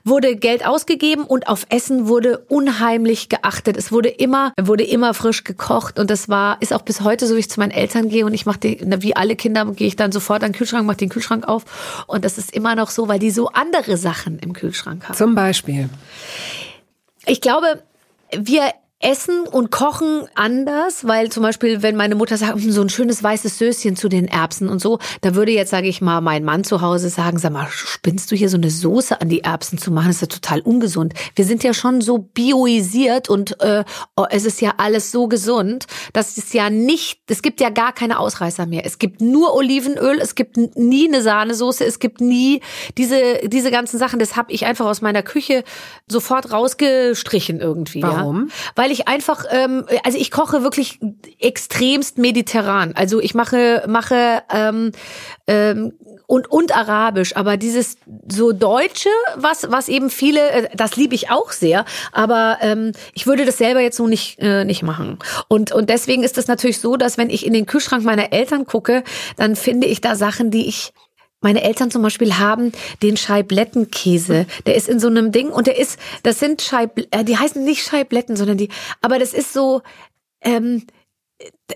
wurde 0.04 0.36
Geld 0.36 0.68
ausgegeben 0.68 1.24
und 1.24 1.48
auf 1.48 1.65
Essen 1.70 2.08
wurde 2.08 2.46
unheimlich 2.48 3.30
geachtet. 3.30 3.75
Es 3.75 3.92
wurde 3.92 4.10
immer 4.10 4.54
wurde 4.62 4.84
immer 4.84 5.15
frisch 5.15 5.44
gekocht 5.44 5.98
und 5.98 6.12
das 6.12 6.30
war 6.30 6.62
ist 6.62 6.74
auch 6.74 6.84
bis 6.84 7.01
heute 7.01 7.25
so, 7.25 7.36
wie 7.36 7.39
ich 7.39 7.50
zu 7.50 7.60
meinen 7.60 7.72
Eltern 7.72 8.10
gehe 8.10 8.25
und 8.25 8.36
ich 8.36 8.46
mache 8.46 8.60
wie 8.62 9.15
alle 9.15 9.36
Kinder 9.36 9.65
gehe 9.65 9.88
ich 9.88 9.96
dann 9.96 10.12
sofort 10.12 10.44
an 10.44 10.51
den 10.51 10.58
Kühlschrank, 10.58 10.75
mache 10.84 10.98
den 10.98 11.10
Kühlschrank 11.10 11.48
auf 11.48 12.05
und 12.08 12.25
das 12.25 12.38
ist 12.38 12.53
immer 12.53 12.75
noch 12.75 12.89
so, 12.89 13.08
weil 13.08 13.20
die 13.20 13.32
so 13.32 13.50
andere 13.50 13.98
Sachen 13.98 14.39
im 14.39 14.53
Kühlschrank 14.53 15.08
haben. 15.08 15.15
Zum 15.15 15.36
Beispiel. 15.36 15.89
Ich 17.25 17.41
glaube, 17.41 17.84
wir 18.32 18.74
essen 18.99 19.41
und 19.45 19.71
kochen 19.71 20.23
anders, 20.35 21.05
weil 21.05 21.29
zum 21.29 21.43
Beispiel, 21.43 21.83
wenn 21.83 21.97
meine 21.97 22.15
Mutter 22.15 22.37
sagt, 22.37 22.55
"Hm, 22.55 22.71
so 22.71 22.81
ein 22.81 22.89
schönes 22.89 23.21
weißes 23.21 23.57
Söschen 23.57 23.95
zu 23.97 24.07
den 24.07 24.27
Erbsen 24.27 24.69
und 24.69 24.79
so, 24.79 24.99
da 25.21 25.35
würde 25.35 25.51
jetzt, 25.51 25.71
sage 25.71 25.87
ich 25.87 26.01
mal, 26.01 26.21
mein 26.21 26.45
Mann 26.45 26.63
zu 26.63 26.81
Hause 26.81 27.09
sagen, 27.09 27.37
sag 27.37 27.51
mal, 27.51 27.67
spinnst 27.69 28.31
du 28.31 28.35
hier 28.35 28.49
so 28.49 28.55
eine 28.55 28.71
Soße 28.71 29.19
an 29.19 29.27
die 29.27 29.43
Erbsen 29.43 29.77
zu 29.77 29.91
machen? 29.91 30.07
Das 30.07 30.17
ist 30.17 30.21
ja 30.21 30.27
total 30.27 30.61
ungesund. 30.61 31.13
Wir 31.35 31.43
sind 31.43 31.63
ja 31.63 31.73
schon 31.73 31.99
so 31.99 32.19
bioisiert 32.19 33.29
und 33.29 33.59
äh, 33.61 33.83
oh, 34.15 34.25
es 34.29 34.45
ist 34.45 34.61
ja 34.61 34.75
alles 34.77 35.11
so 35.11 35.27
gesund, 35.27 35.87
dass 36.13 36.37
es 36.37 36.53
ja 36.53 36.69
nicht, 36.69 37.19
es 37.27 37.41
gibt 37.41 37.59
ja 37.59 37.69
gar 37.69 37.91
keine 37.91 38.17
Ausreißer 38.17 38.65
mehr. 38.65 38.85
Es 38.85 38.97
gibt 38.97 39.19
nur 39.19 39.53
Olivenöl, 39.55 40.19
es 40.21 40.35
gibt 40.35 40.57
nie 40.77 41.07
eine 41.07 41.21
Sahnesoße, 41.21 41.83
es 41.83 41.99
gibt 41.99 42.21
nie 42.21 42.61
diese, 42.97 43.41
diese 43.43 43.71
ganzen 43.71 43.99
Sachen. 43.99 44.19
Das 44.19 44.37
habe 44.37 44.53
ich 44.53 44.65
einfach 44.65 44.85
aus 44.85 45.01
meiner 45.01 45.21
Küche 45.21 45.65
sofort 46.07 46.51
rausgestrichen 46.51 47.59
irgendwie. 47.59 48.01
Warum? 48.01 48.47
Ja? 48.47 48.53
Weil 48.75 48.85
ich 48.92 49.08
einfach, 49.08 49.46
ähm, 49.50 49.86
also 50.04 50.18
ich 50.18 50.32
koche 50.32 50.63
wirklich 50.63 51.00
extremst 51.39 52.18
mediterran. 52.18 52.94
Also 52.96 53.20
ich 53.20 53.34
mache, 53.34 53.84
mache 53.88 54.44
ähm, 54.51 54.92
ähm, 55.48 55.94
und 56.27 56.51
und 56.51 56.75
arabisch, 56.75 57.36
aber 57.36 57.58
dieses 57.58 57.98
so 58.27 58.51
deutsche, 58.51 59.10
was 59.36 59.70
was 59.70 59.88
eben 59.89 60.10
viele, 60.10 60.50
äh, 60.50 60.70
das 60.75 60.96
liebe 60.96 61.15
ich 61.15 61.30
auch 61.30 61.51
sehr, 61.51 61.86
aber 62.12 62.58
ähm, 62.62 62.94
ich 63.13 63.27
würde 63.27 63.46
das 63.46 63.58
selber 63.58 63.82
jetzt 63.82 63.98
so 63.98 64.08
nicht 64.08 64.39
äh, 64.39 64.65
nicht 64.65 64.84
machen. 64.84 65.20
Und 65.48 65.72
und 65.72 65.89
deswegen 65.89 66.24
ist 66.24 66.38
es 66.38 66.48
natürlich 66.48 66.80
so, 66.80 66.98
dass 66.98 67.18
wenn 67.18 67.30
ich 67.30 67.46
in 67.46 67.54
den 67.54 67.65
Kühlschrank 67.65 68.04
meiner 68.04 68.34
Eltern 68.34 68.65
gucke, 68.65 69.04
dann 69.38 69.56
finde 69.56 69.88
ich 69.88 70.01
da 70.01 70.15
Sachen, 70.15 70.50
die 70.50 70.68
ich 70.68 70.94
meine 71.45 71.63
Eltern 71.63 71.91
zum 71.91 72.01
Beispiel 72.01 72.37
haben 72.37 72.71
den 73.03 73.15
Scheiblettenkäse. 73.17 74.45
Der 74.65 74.75
ist 74.75 74.89
in 74.89 74.99
so 74.99 75.07
einem 75.07 75.31
Ding 75.31 75.49
und 75.49 75.67
der 75.67 75.77
ist, 75.77 75.99
das 76.23 76.39
sind 76.39 76.61
Scheib, 76.61 76.99
äh, 77.11 77.23
die 77.23 77.37
heißen 77.37 77.63
nicht 77.63 77.83
Scheibletten, 77.85 78.35
sondern 78.35 78.57
die, 78.57 78.69
aber 79.01 79.19
das 79.19 79.33
ist 79.33 79.53
so, 79.53 79.81
ähm, 80.41 80.85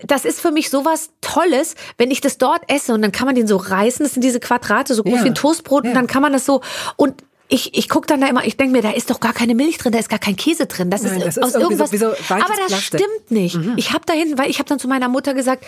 das 0.06 0.24
ist 0.24 0.40
für 0.40 0.50
mich 0.50 0.70
sowas 0.70 1.10
Tolles, 1.20 1.74
wenn 1.98 2.10
ich 2.10 2.20
das 2.20 2.38
dort 2.38 2.62
esse 2.68 2.94
und 2.94 3.02
dann 3.02 3.12
kann 3.12 3.26
man 3.26 3.34
den 3.34 3.46
so 3.46 3.56
reißen. 3.56 4.04
Das 4.04 4.14
sind 4.14 4.22
diese 4.24 4.40
Quadrate, 4.40 4.94
so 4.94 5.02
groß 5.02 5.18
Ja. 5.18 5.24
wie 5.24 5.28
ein 5.28 5.34
Toastbrot 5.34 5.84
Ja. 5.84 5.90
und 5.90 5.94
dann 5.94 6.06
kann 6.06 6.22
man 6.22 6.32
das 6.32 6.44
so 6.46 6.62
und 6.96 7.22
ich, 7.52 7.76
ich 7.76 7.88
gucke 7.88 8.06
dann 8.06 8.20
da 8.20 8.28
immer, 8.28 8.44
ich 8.44 8.56
denke 8.56 8.72
mir, 8.72 8.80
da 8.80 8.92
ist 8.92 9.10
doch 9.10 9.18
gar 9.18 9.32
keine 9.32 9.56
Milch 9.56 9.76
drin, 9.78 9.90
da 9.92 9.98
ist 9.98 10.08
gar 10.08 10.20
kein 10.20 10.36
Käse 10.36 10.66
drin. 10.66 10.88
Das 10.88 11.02
Nein, 11.02 11.16
ist 11.16 11.26
das 11.26 11.36
ist 11.36 11.42
aus 11.42 11.52
so- 11.54 11.58
irgendwas. 11.60 11.90
so 11.90 12.06
weiches 12.06 12.30
aber 12.30 12.54
das 12.56 12.66
Plastik. 12.68 13.00
Mhm. 13.00 13.04
stimmt 13.04 13.30
nicht. 13.32 13.58
Ich 13.76 13.92
habe 13.92 14.06
dahin, 14.06 14.38
weil 14.38 14.48
ich 14.48 14.58
habe 14.60 14.68
dann 14.68 14.78
zu 14.78 14.86
meiner 14.86 15.08
Mutter 15.08 15.34
gesagt, 15.34 15.64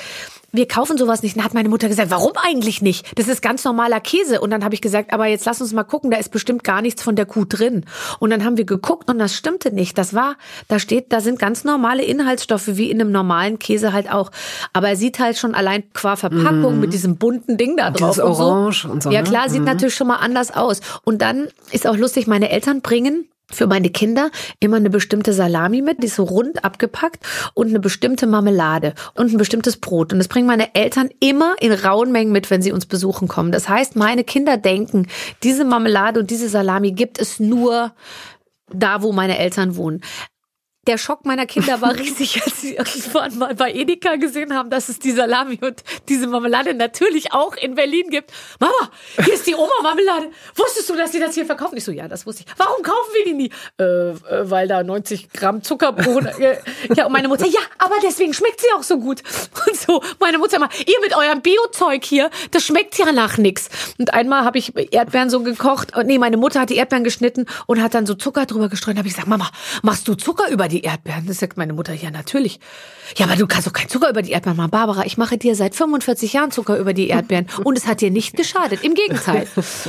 wir 0.53 0.69
kaufen 0.69 0.99
sowas 0.99 1.23
nicht. 1.23 1.37
Dann 1.37 1.45
hat 1.45 1.55
meine 1.55 1.69
Mutter 1.69 1.89
gesagt, 1.89 2.11
warum 2.11 2.33
eigentlich 2.37 2.83
nicht? 2.83 3.19
Das 3.19 3.27
ist 3.27 3.41
ganz 3.41 3.65
normaler 3.65 4.01
Käse. 4.01 4.41
Und 4.41 4.51
dann 4.51 4.65
habe 4.65 4.75
ich 4.75 4.83
gesagt, 4.83 5.13
aber 5.13 5.27
jetzt 5.27 5.47
lass 5.47 5.61
uns 5.61 5.73
mal 5.73 5.83
gucken, 5.83 6.11
da 6.11 6.19
ist 6.19 6.31
bestimmt 6.31 6.63
gar 6.63 6.83
nichts 6.83 7.03
von 7.03 7.17
der 7.17 7.25
Kuh 7.25 7.45
drin. 7.47 7.85
Und 8.19 8.31
dann 8.31 8.45
haben 8.45 8.59
wir 8.59 8.67
geguckt 8.67 9.09
und 9.09 9.19
das 9.19 9.35
stimmte 9.35 9.73
nicht. 9.73 9.97
Das 9.97 10.13
war, 10.15 10.37
da 10.69 10.79
steht, 10.79 11.13
da 11.13 11.21
sind 11.21 11.39
ganz 11.39 11.65
normale 11.65 12.03
Inhaltsstoffe, 12.03 12.69
wie 12.77 12.91
in 12.91 13.01
einem 13.01 13.13
normalen 13.13 13.59
Käse 13.59 13.93
halt 13.93 14.13
auch. 14.13 14.31
Aber 14.73 14.91
er 14.91 14.97
sieht 14.97 15.19
halt 15.19 15.39
schon 15.39 15.55
allein 15.55 15.85
qua 15.95 16.17
Verpackung 16.17 16.77
mm. 16.77 16.81
mit 16.81 16.93
diesem 16.93 17.17
bunten 17.17 17.57
Ding 17.57 17.77
da 17.77 17.91
drauf. 17.91 18.17
Dieses 18.17 18.25
und 18.25 18.31
Orange 18.31 18.85
und 18.85 19.03
so. 19.03 19.11
Ja 19.11 19.23
ne? 19.23 19.29
klar, 19.29 19.49
sieht 19.49 19.63
mm. 19.63 19.65
natürlich 19.65 19.95
schon 19.95 20.07
mal 20.07 20.17
anders 20.17 20.55
aus. 20.55 20.81
Und 21.05 21.23
dann 21.23 21.49
ist 21.71 21.87
auch 21.87 21.97
lustig, 21.97 22.27
meine 22.27 22.51
Eltern 22.51 22.83
bringen 22.83 23.27
für 23.53 23.67
meine 23.67 23.91
Kinder 23.91 24.31
immer 24.61 24.77
eine 24.77 24.91
bestimmte 24.91 25.33
Salami 25.33 25.83
mit, 25.83 26.03
die 26.03 26.07
ist 26.07 26.17
so 26.17 26.25
rund 26.25 26.65
abgepackt 26.65 27.25
und 27.55 27.69
eine 27.69 27.81
bestimmte 27.81 28.27
Marmelade 28.27 28.95
und 29.15 29.33
ein 29.33 29.39
bestimmtes 29.39 29.77
Brot. 29.77 30.13
Und 30.13 30.19
das 30.19 30.29
bringen 30.29 30.47
meine 30.47 30.75
Eltern 30.75 31.11
immer 31.21 31.55
in 31.61 31.73
rauen 31.73 32.13
Mengen 32.13 32.33
mit, 32.33 32.51
wenn 32.51 32.63
sie 32.63 32.73
uns 32.73 32.87
besuchen 32.87 33.29
kommen. 33.29 33.53
Das 33.53 33.69
heißt, 33.69 33.97
meine 33.97 34.25
Kinder 34.25 34.57
denken, 34.57 35.09
diese 35.43 35.65
Marmelade 35.65 36.21
und 36.21 36.31
diese 36.31 36.49
Salami 36.49 36.93
gibt 36.93 37.21
es 37.21 37.41
nur 37.41 37.93
da, 38.73 39.03
wo 39.03 39.13
meine 39.13 39.39
Eltern 39.39 39.77
wohnen 39.77 40.03
der 40.87 40.99
Schock 40.99 41.25
meiner 41.25 41.47
Kinder 41.47 41.81
war 41.81 41.95
riesig, 41.99 42.43
als 42.43 42.61
sie 42.61 42.75
irgendwann 42.75 43.39
mal 43.39 43.55
bei 43.55 43.73
Edeka 43.73 44.17
gesehen 44.17 44.55
haben, 44.55 44.69
dass 44.69 44.89
es 44.89 44.99
die 44.99 45.13
Salami 45.13 45.59
und 45.63 45.83
diese 46.09 46.27
Marmelade 46.27 46.75
natürlich 46.75 47.33
auch 47.33 47.55
in 47.55 47.77
Berlin 47.77 48.11
gibt. 48.11 48.33
Mama, 48.59 48.91
hier 49.25 49.35
ist 49.35 49.47
die 49.47 49.55
Oma-Marmelade. 49.55 50.31
Wusstest 50.57 50.91
du, 50.91 50.97
dass 50.97 51.13
sie 51.13 51.21
das 51.21 51.35
hier 51.35 51.47
verkaufen? 51.47 51.77
Ich 51.77 51.85
so, 51.85 51.93
ja, 51.93 52.09
das 52.09 52.27
wusste 52.27 52.45
ich. 52.45 52.53
Warum 52.57 52.83
kaufen 52.83 53.11
wir 53.15 53.25
die 53.25 53.35
nie? 53.35 53.51
Äh, 53.79 53.85
äh, 53.85 54.51
weil 54.51 54.67
da 54.67 54.83
90 54.83 55.33
Gramm 55.33 55.63
Zuckerbrot. 55.63 56.27
Äh, 56.41 56.59
ja, 56.97 57.07
und 57.07 57.13
meine 57.13 57.29
Mutter, 57.29 57.47
ja, 57.47 57.61
aber 57.79 57.97
deswegen 58.03 58.35
schmeckt 58.35 58.61
sie 58.61 58.67
auch 58.77 58.83
so 58.83 58.99
gut. 58.99 59.23
Und 59.67 59.77
so, 59.77 60.03
meine 60.19 60.39
Mutter 60.39 60.57
immer, 60.57 60.69
ihr 60.87 61.01
mit 61.01 61.17
eurem 61.17 61.43
Bio-Zeug 61.43 62.05
hier, 62.05 62.31
das 62.51 62.65
schmeckt 62.65 62.99
ja 62.99 63.13
nach 63.13 63.39
nix. 63.39 63.69
Und 63.99 64.13
einmal 64.13 64.45
habe 64.45 64.59
ich 64.59 64.73
Erdbeeren 64.93 65.31
so 65.31 65.41
gekocht. 65.43 65.93
Nee, 66.05 66.19
meine 66.19 66.37
Mutter 66.37 66.61
hat 66.61 66.71
die 66.71 66.77
Erdbeeren 66.77 67.05
geschnitten 67.05 67.47
und 67.67 67.81
hat 67.81 67.95
dann 67.95 68.07
so 68.07 68.15
Zucker 68.15 68.47
drüber 68.47 68.69
gestreut. 68.69 68.97
Da 68.97 68.99
habe 68.99 69.09
ich 69.09 69.15
gesagt, 69.15 69.29
Mama, 69.29 69.49
machst 69.83 70.09
du 70.09 70.15
Zucker 70.15 70.51
über 70.51 70.69
die 70.73 70.83
Erdbeeren? 70.83 71.27
Das 71.27 71.39
sagt 71.39 71.57
meine 71.57 71.73
Mutter, 71.73 71.95
ja, 71.95 72.11
natürlich. 72.11 72.59
Ja, 73.17 73.27
aber 73.27 73.37
du 73.37 73.47
kannst 73.47 73.67
doch 73.67 73.73
keinen 73.73 73.89
Zucker 73.89 74.11
über 74.11 74.23
die 74.23 74.33
Erdbeeren 74.33 74.57
machen. 74.57 74.71
Barbara, 74.71 75.05
ich 75.07 75.19
mache 75.19 75.39
dir 75.39 75.55
seit 75.55 75.75
45 75.75 76.33
Jahren 76.33 76.51
Zucker 76.51 76.79
über 76.79 76.93
die 76.93 77.09
Erdbeeren 77.09 77.47
und 77.65 77.79
es 77.79 77.87
hat 77.87 78.01
dir 78.01 78.11
nicht 78.11 78.37
geschadet. 78.37 78.83
Im 78.83 78.95
Gegenteil. 78.95 79.47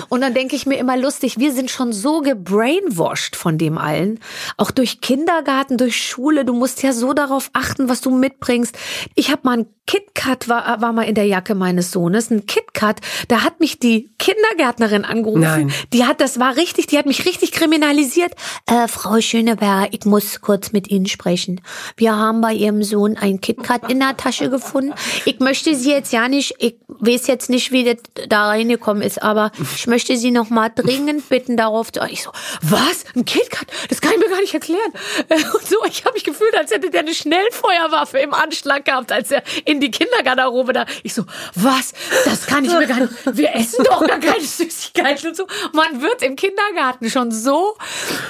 Und 0.10 0.22
dann 0.22 0.34
denke 0.34 0.56
ich 0.56 0.66
mir 0.66 0.78
immer 0.78 0.98
lustig, 0.98 1.40
wir 1.40 1.54
sind 1.54 1.72
schon 1.72 1.94
so 1.94 2.22
gebrainwashed 2.22 3.36
von 3.36 3.58
dem 3.58 3.78
allen. 3.78 4.20
Auch 4.58 4.72
durch 4.72 5.02
Kindergarten, 5.02 5.78
durch 5.78 5.98
Schule. 5.98 6.46
Du 6.46 6.54
musst 6.54 6.84
ja 6.84 6.94
so 6.94 7.13
darauf 7.13 7.50
achten, 7.54 7.90
was 7.90 8.02
du 8.02 8.12
mitbringst. 8.12 8.78
Ich 9.16 9.32
habe 9.32 9.42
mal 9.44 9.60
ein 9.60 9.66
KitKat 9.86 10.48
war, 10.48 10.82
war 10.82 10.94
mal 10.94 11.04
in 11.04 11.16
der 11.16 11.25
Jacke 11.25 11.56
meines 11.56 11.92
Sohnes. 11.92 12.32
Ein 12.32 12.46
KitKat, 12.46 13.02
da 13.28 13.44
hat 13.44 13.60
mich 13.60 13.80
die 13.80 14.10
Kindergärtnerin 14.18 15.04
angerufen. 15.04 15.42
Nein. 15.42 15.74
Die 15.92 16.06
hat, 16.06 16.22
das 16.22 16.40
war 16.40 16.56
richtig, 16.56 16.88
die 16.88 16.98
hat 16.98 17.06
mich 17.06 17.25
richtig 17.25 17.52
kriminalisiert. 17.52 18.34
Äh, 18.66 18.88
Frau 18.88 19.20
Schöneberger, 19.20 19.90
ich 19.92 20.06
muss 20.06 20.40
kurz 20.40 20.72
mit 20.72 20.90
Ihnen 20.90 21.08
sprechen. 21.08 21.62
Wir 21.98 22.16
haben 22.16 22.40
bei 22.40 22.54
Ihrem 22.54 22.84
Sohn 22.84 23.18
ein 23.18 23.42
KitKat 23.42 23.92
in 23.92 24.00
der 24.00 24.16
Tasche 24.16 24.50
gefunden. 24.50 24.94
Ich 25.25 25.40
möchte 25.40 25.75
Sie 25.75 25.92
jetzt 25.92 26.13
ja 26.13 26.30
nicht, 26.30 26.56
ich 26.60 26.78
weiß 26.88 27.28
jetzt 27.28 27.50
nicht, 27.50 27.72
wie 27.72 27.84
das 27.84 27.98
da 28.30 28.48
reingekommen 28.48 29.04
ist, 29.04 29.22
aber 29.22 29.52
ich 29.75 29.88
möchte 29.88 30.16
Sie 30.16 30.32
noch 30.32 30.50
mal 30.50 30.70
dringend 30.70 31.28
bitten, 31.28 31.58
darauf 31.58 31.92
zu. 31.92 32.00
Ich 32.10 32.24
so, 32.24 32.32
was? 32.62 33.04
Ein 33.16 33.25
KitKat? 33.25 33.68
Das 33.90 34.00
kann 34.00 34.13
ich 34.13 34.20
mir 34.20 34.30
gar 34.30 34.40
nicht 34.40 34.54
erklären. 34.54 34.94
Und 35.30 35.68
so, 35.68 35.78
ich 35.88 36.06
habe 36.06 36.13
mich 36.13 36.24
gefühlt, 36.24 36.56
als 36.58 36.72
hätte 36.72 36.90
der 36.90 37.02
eine 37.02 37.13
Schnellfeuerwaffe 37.13 38.20
im 38.20 38.34
Anschlag 38.34 38.86
gehabt, 38.86 39.12
als 39.12 39.30
er 39.32 39.44
in 39.74 39.80
die 39.80 39.92
Kindergarderobe 39.92 40.74
da. 40.74 40.86
Ich 41.03 41.13
so, 41.13 41.25
was? 41.56 41.94
Das 42.25 42.46
kann 42.46 42.63
ich 42.63 42.72
mir 42.72 42.88
gar 42.88 43.00
nicht. 43.00 43.13
Wir 43.34 43.56
essen 43.56 43.84
doch 43.84 44.06
gar 44.06 44.20
keine 44.20 44.42
Süßigkeiten 44.42 45.30
und 45.30 45.36
so. 45.36 45.48
Man 45.74 46.01
wird 46.01 46.22
im 46.22 46.36
Kindergarten 46.36 47.10
schon 47.10 47.32
so, 47.32 47.75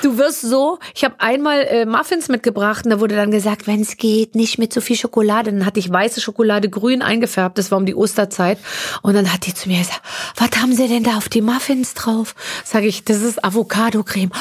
du 0.01 0.17
wirst 0.17 0.41
so. 0.41 0.79
Ich 0.95 1.03
habe 1.03 1.15
einmal 1.19 1.61
äh, 1.61 1.85
Muffins 1.85 2.29
mitgebracht 2.29 2.85
und 2.85 2.91
da 2.91 2.99
wurde 2.99 3.15
dann 3.15 3.31
gesagt, 3.31 3.67
wenn 3.67 3.81
es 3.81 3.97
geht, 3.97 4.35
nicht 4.35 4.57
mit 4.57 4.73
so 4.73 4.81
viel 4.81 4.95
Schokolade. 4.95 5.51
Dann 5.51 5.65
hatte 5.65 5.79
ich 5.79 5.91
weiße 5.91 6.21
Schokolade 6.21 6.69
grün 6.69 7.01
eingefärbt. 7.01 7.57
Das 7.57 7.71
war 7.71 7.77
um 7.77 7.85
die 7.85 7.95
Osterzeit. 7.95 8.57
Und 9.01 9.13
dann 9.13 9.31
hat 9.31 9.45
die 9.45 9.53
zu 9.53 9.67
mir 9.69 9.79
gesagt, 9.79 10.01
was 10.37 10.61
haben 10.61 10.73
Sie 10.73 10.87
denn 10.87 11.03
da 11.03 11.17
auf 11.17 11.29
die 11.29 11.41
Muffins 11.41 11.93
drauf? 11.93 12.35
Sag 12.63 12.83
ich, 12.83 13.03
das 13.03 13.21
ist 13.21 13.43
Avocado-Creme. 13.43 14.31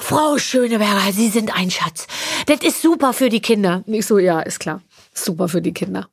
Frau 0.00 0.38
Schöneberger, 0.38 1.12
Sie 1.12 1.28
sind 1.28 1.56
ein 1.56 1.70
Schatz. 1.70 2.06
Das 2.46 2.60
ist 2.62 2.82
super 2.82 3.12
für 3.12 3.28
die 3.28 3.40
Kinder. 3.40 3.82
Ich 3.86 4.06
so, 4.06 4.18
ja, 4.18 4.40
ist 4.40 4.60
klar. 4.60 4.80
Super 5.12 5.48
für 5.48 5.62
die 5.62 5.72
Kinder. 5.72 6.08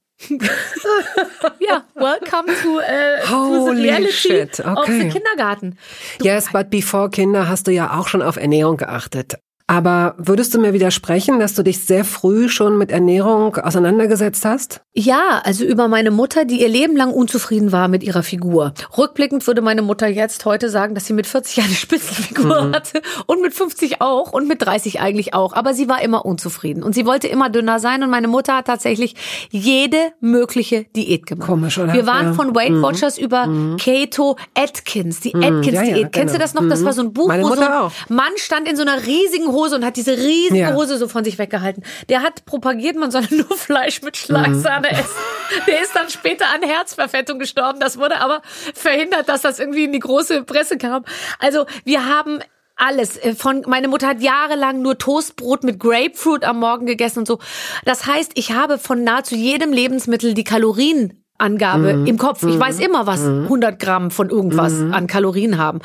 Ja, 1.60 1.84
welcome 1.96 2.48
to, 2.62 2.80
uh, 2.80 3.22
to 3.28 3.66
the 3.66 3.82
reality 3.82 4.12
shit. 4.12 4.60
Okay. 4.60 4.80
of 4.80 4.88
the 4.88 5.10
Kindergarten. 5.10 5.78
Du 6.20 6.25
yes, 6.25 6.51
but 6.51 6.70
before 6.70 7.10
Kinder 7.10 7.48
hast 7.48 7.68
du 7.68 7.72
ja 7.72 7.98
auch 8.00 8.08
schon 8.08 8.22
auf 8.22 8.38
Ernährung 8.38 8.77
geachtet. 8.77 9.38
Aber 9.72 10.16
würdest 10.18 10.53
du 10.53 10.60
mir 10.60 10.74
widersprechen, 10.74 11.40
dass 11.40 11.53
du 11.53 11.64
dich 11.64 11.86
sehr 11.86 12.03
früh 12.03 12.50
schon 12.50 12.77
mit 12.77 12.92
Ernährung 12.92 13.55
auseinandergesetzt 13.55 14.44
hast? 14.44 14.81
Ja, 14.94 15.42
also 15.46 15.64
über 15.64 15.88
meine 15.88 16.12
Mutter, 16.12 16.44
die 16.44 16.60
ihr 16.60 16.68
Leben 16.68 16.98
lang 16.98 17.14
unzufrieden 17.14 17.72
war 17.72 17.88
mit 17.88 18.03
ihrer 18.03 18.22
Figur. 18.22 18.74
Rückblickend 18.98 19.48
würde 19.48 19.62
meine 19.62 19.81
Mutter 19.81 20.07
jetzt 20.07 20.44
heute 20.44 20.70
sagen, 20.70 20.94
dass 20.94 21.05
sie 21.05 21.14
mit 21.14 21.25
40 21.25 21.64
eine 21.64 21.74
Spitzenfigur 21.74 22.64
mhm. 22.64 22.75
hatte 22.75 23.01
und 23.27 23.42
mit 23.42 23.53
50 23.53 24.01
auch 24.01 24.34
und 24.34 24.50
mit 24.50 24.62
30 24.62 25.00
eigentlich 25.00 25.34
auch. 25.34 25.53
Aber 25.53 25.74
sie 25.74 25.88
war 25.88 26.01
immer 26.01 26.25
unzufrieden 26.25 26.84
und 26.84 26.94
sie 26.94 27.05
wollte 27.05 27.29
immer 27.29 27.50
dünner 27.50 27.79
sein 27.79 28.03
und 28.03 28.10
meine 28.10 28.27
Mutter 28.27 28.57
hat 28.57 28.68
tatsächlich 28.68 29.16
jede 29.51 30.12
mögliche 30.20 30.84
Diät 30.98 31.25
gemacht. 31.25 31.48
Komisch, 31.48 31.77
oder? 31.77 31.94
Wir 31.94 32.05
waren 32.05 32.25
ja. 32.25 32.34
von 32.34 32.53
Weight 32.53 32.72
mhm. 32.72 32.81
Watchers 32.81 33.18
über 33.18 33.48
mhm. 33.48 33.77
Keto 33.77 34.36
Atkins, 34.53 35.22
die 35.22 35.34
mhm. 35.34 35.44
Atkins-Diät. 35.44 35.96
Ja, 35.96 35.98
ja, 36.01 36.10
Kennst 36.10 36.36
du 36.36 36.40
genau. 36.40 36.44
das 36.44 36.53
noch? 36.55 36.68
Das 36.68 36.84
war 36.84 36.92
so 36.92 37.03
ein 37.03 37.14
Buch, 37.14 37.29
meine 37.29 37.44
wo 37.44 37.48
Mutter 37.48 37.62
so 37.62 37.68
ein 37.70 37.74
auch. 37.74 37.92
Mann 38.10 38.34
stand 38.36 38.68
in 38.68 38.75
so 38.75 38.81
einer 38.81 39.05
riesigen 39.05 39.48
Hose 39.61 39.75
und 39.75 39.85
hat 39.85 39.97
diese 39.97 40.17
riesige 40.17 40.57
ja. 40.57 40.74
Hose 40.74 40.97
so 40.97 41.07
von 41.07 41.24
sich 41.24 41.37
weggehalten. 41.37 41.83
Der 42.09 42.21
hat 42.21 42.45
propagiert, 42.45 42.95
man 42.95 43.11
solle 43.11 43.27
nur 43.29 43.57
Fleisch 43.57 44.01
mit 44.01 44.17
Schlagsahne 44.17 44.87
mhm. 44.91 44.97
essen. 44.97 45.65
Der 45.67 45.81
ist 45.81 45.95
dann 45.95 46.09
später 46.09 46.45
an 46.53 46.67
Herzverfettung 46.67 47.39
gestorben. 47.39 47.79
Das 47.79 47.97
wurde 47.97 48.19
aber 48.19 48.41
verhindert, 48.74 49.29
dass 49.29 49.41
das 49.41 49.59
irgendwie 49.59 49.83
in 49.83 49.91
die 49.91 50.00
große 50.00 50.43
Presse 50.43 50.77
kam. 50.77 51.05
Also 51.39 51.65
wir 51.83 52.05
haben 52.05 52.39
alles. 52.75 53.17
Äh, 53.17 53.35
von 53.35 53.63
meine 53.67 53.87
Mutter 53.87 54.07
hat 54.07 54.21
jahrelang 54.21 54.81
nur 54.81 54.97
Toastbrot 54.97 55.63
mit 55.63 55.79
Grapefruit 55.79 56.43
am 56.43 56.59
Morgen 56.59 56.85
gegessen 56.85 57.19
und 57.19 57.27
so. 57.27 57.39
Das 57.85 58.07
heißt, 58.07 58.31
ich 58.35 58.51
habe 58.51 58.77
von 58.77 59.03
nahezu 59.03 59.35
jedem 59.35 59.71
Lebensmittel 59.71 60.33
die 60.33 60.43
Kalorien 60.43 61.21
Angabe 61.42 61.94
mhm. 61.94 62.06
im 62.06 62.18
Kopf. 62.18 62.44
Ich 62.44 62.60
weiß 62.60 62.77
mhm. 62.77 62.86
immer, 62.86 63.08
was 63.08 63.25
100 63.25 63.74
mhm. 63.74 63.77
Gramm 63.77 64.12
von 64.12 64.30
irgendwas 64.30 64.74
mhm. 64.74 64.94
an 64.94 65.08
Kalorien 65.08 65.58
haben. 65.58 65.80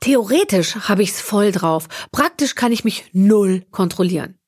Theoretisch 0.00 0.76
habe 0.88 1.02
ich 1.02 1.10
es 1.10 1.20
voll 1.20 1.52
drauf. 1.52 1.88
Praktisch 2.12 2.54
kann 2.54 2.72
ich 2.72 2.84
mich 2.84 3.04
null 3.12 3.62
kontrollieren. 3.70 4.38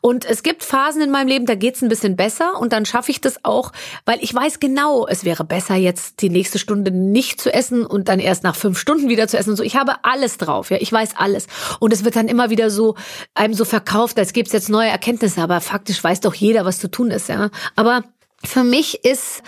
Und 0.00 0.24
es 0.24 0.42
gibt 0.42 0.64
Phasen 0.64 1.02
in 1.02 1.10
meinem 1.10 1.28
Leben, 1.28 1.46
da 1.46 1.54
geht's 1.54 1.82
ein 1.82 1.88
bisschen 1.88 2.16
besser 2.16 2.58
und 2.58 2.72
dann 2.72 2.86
schaffe 2.86 3.10
ich 3.10 3.20
das 3.20 3.44
auch, 3.44 3.72
weil 4.04 4.18
ich 4.20 4.34
weiß 4.34 4.60
genau, 4.60 5.06
es 5.06 5.24
wäre 5.24 5.44
besser 5.44 5.76
jetzt 5.76 6.20
die 6.20 6.30
nächste 6.30 6.58
Stunde 6.58 6.90
nicht 6.90 7.40
zu 7.40 7.52
essen 7.52 7.86
und 7.86 8.08
dann 8.08 8.18
erst 8.18 8.42
nach 8.42 8.56
fünf 8.56 8.78
Stunden 8.78 9.08
wieder 9.08 9.28
zu 9.28 9.38
essen 9.38 9.50
und 9.50 9.56
so. 9.56 9.62
Ich 9.62 9.76
habe 9.76 10.04
alles 10.04 10.38
drauf, 10.38 10.70
ja, 10.70 10.78
ich 10.80 10.92
weiß 10.92 11.16
alles. 11.16 11.46
Und 11.80 11.92
es 11.92 12.04
wird 12.04 12.16
dann 12.16 12.28
immer 12.28 12.50
wieder 12.50 12.70
so 12.70 12.96
einem 13.34 13.54
so 13.54 13.64
verkauft, 13.64 14.18
als 14.18 14.32
gäbe 14.32 14.46
es 14.46 14.52
jetzt 14.52 14.68
neue 14.68 14.88
Erkenntnisse, 14.88 15.40
aber 15.40 15.60
faktisch 15.60 16.02
weiß 16.02 16.20
doch 16.20 16.34
jeder, 16.34 16.64
was 16.64 16.78
zu 16.78 16.90
tun 16.90 17.10
ist, 17.10 17.28
ja. 17.28 17.50
Aber 17.76 18.04
für 18.44 18.64
mich 18.64 19.04
ist 19.04 19.42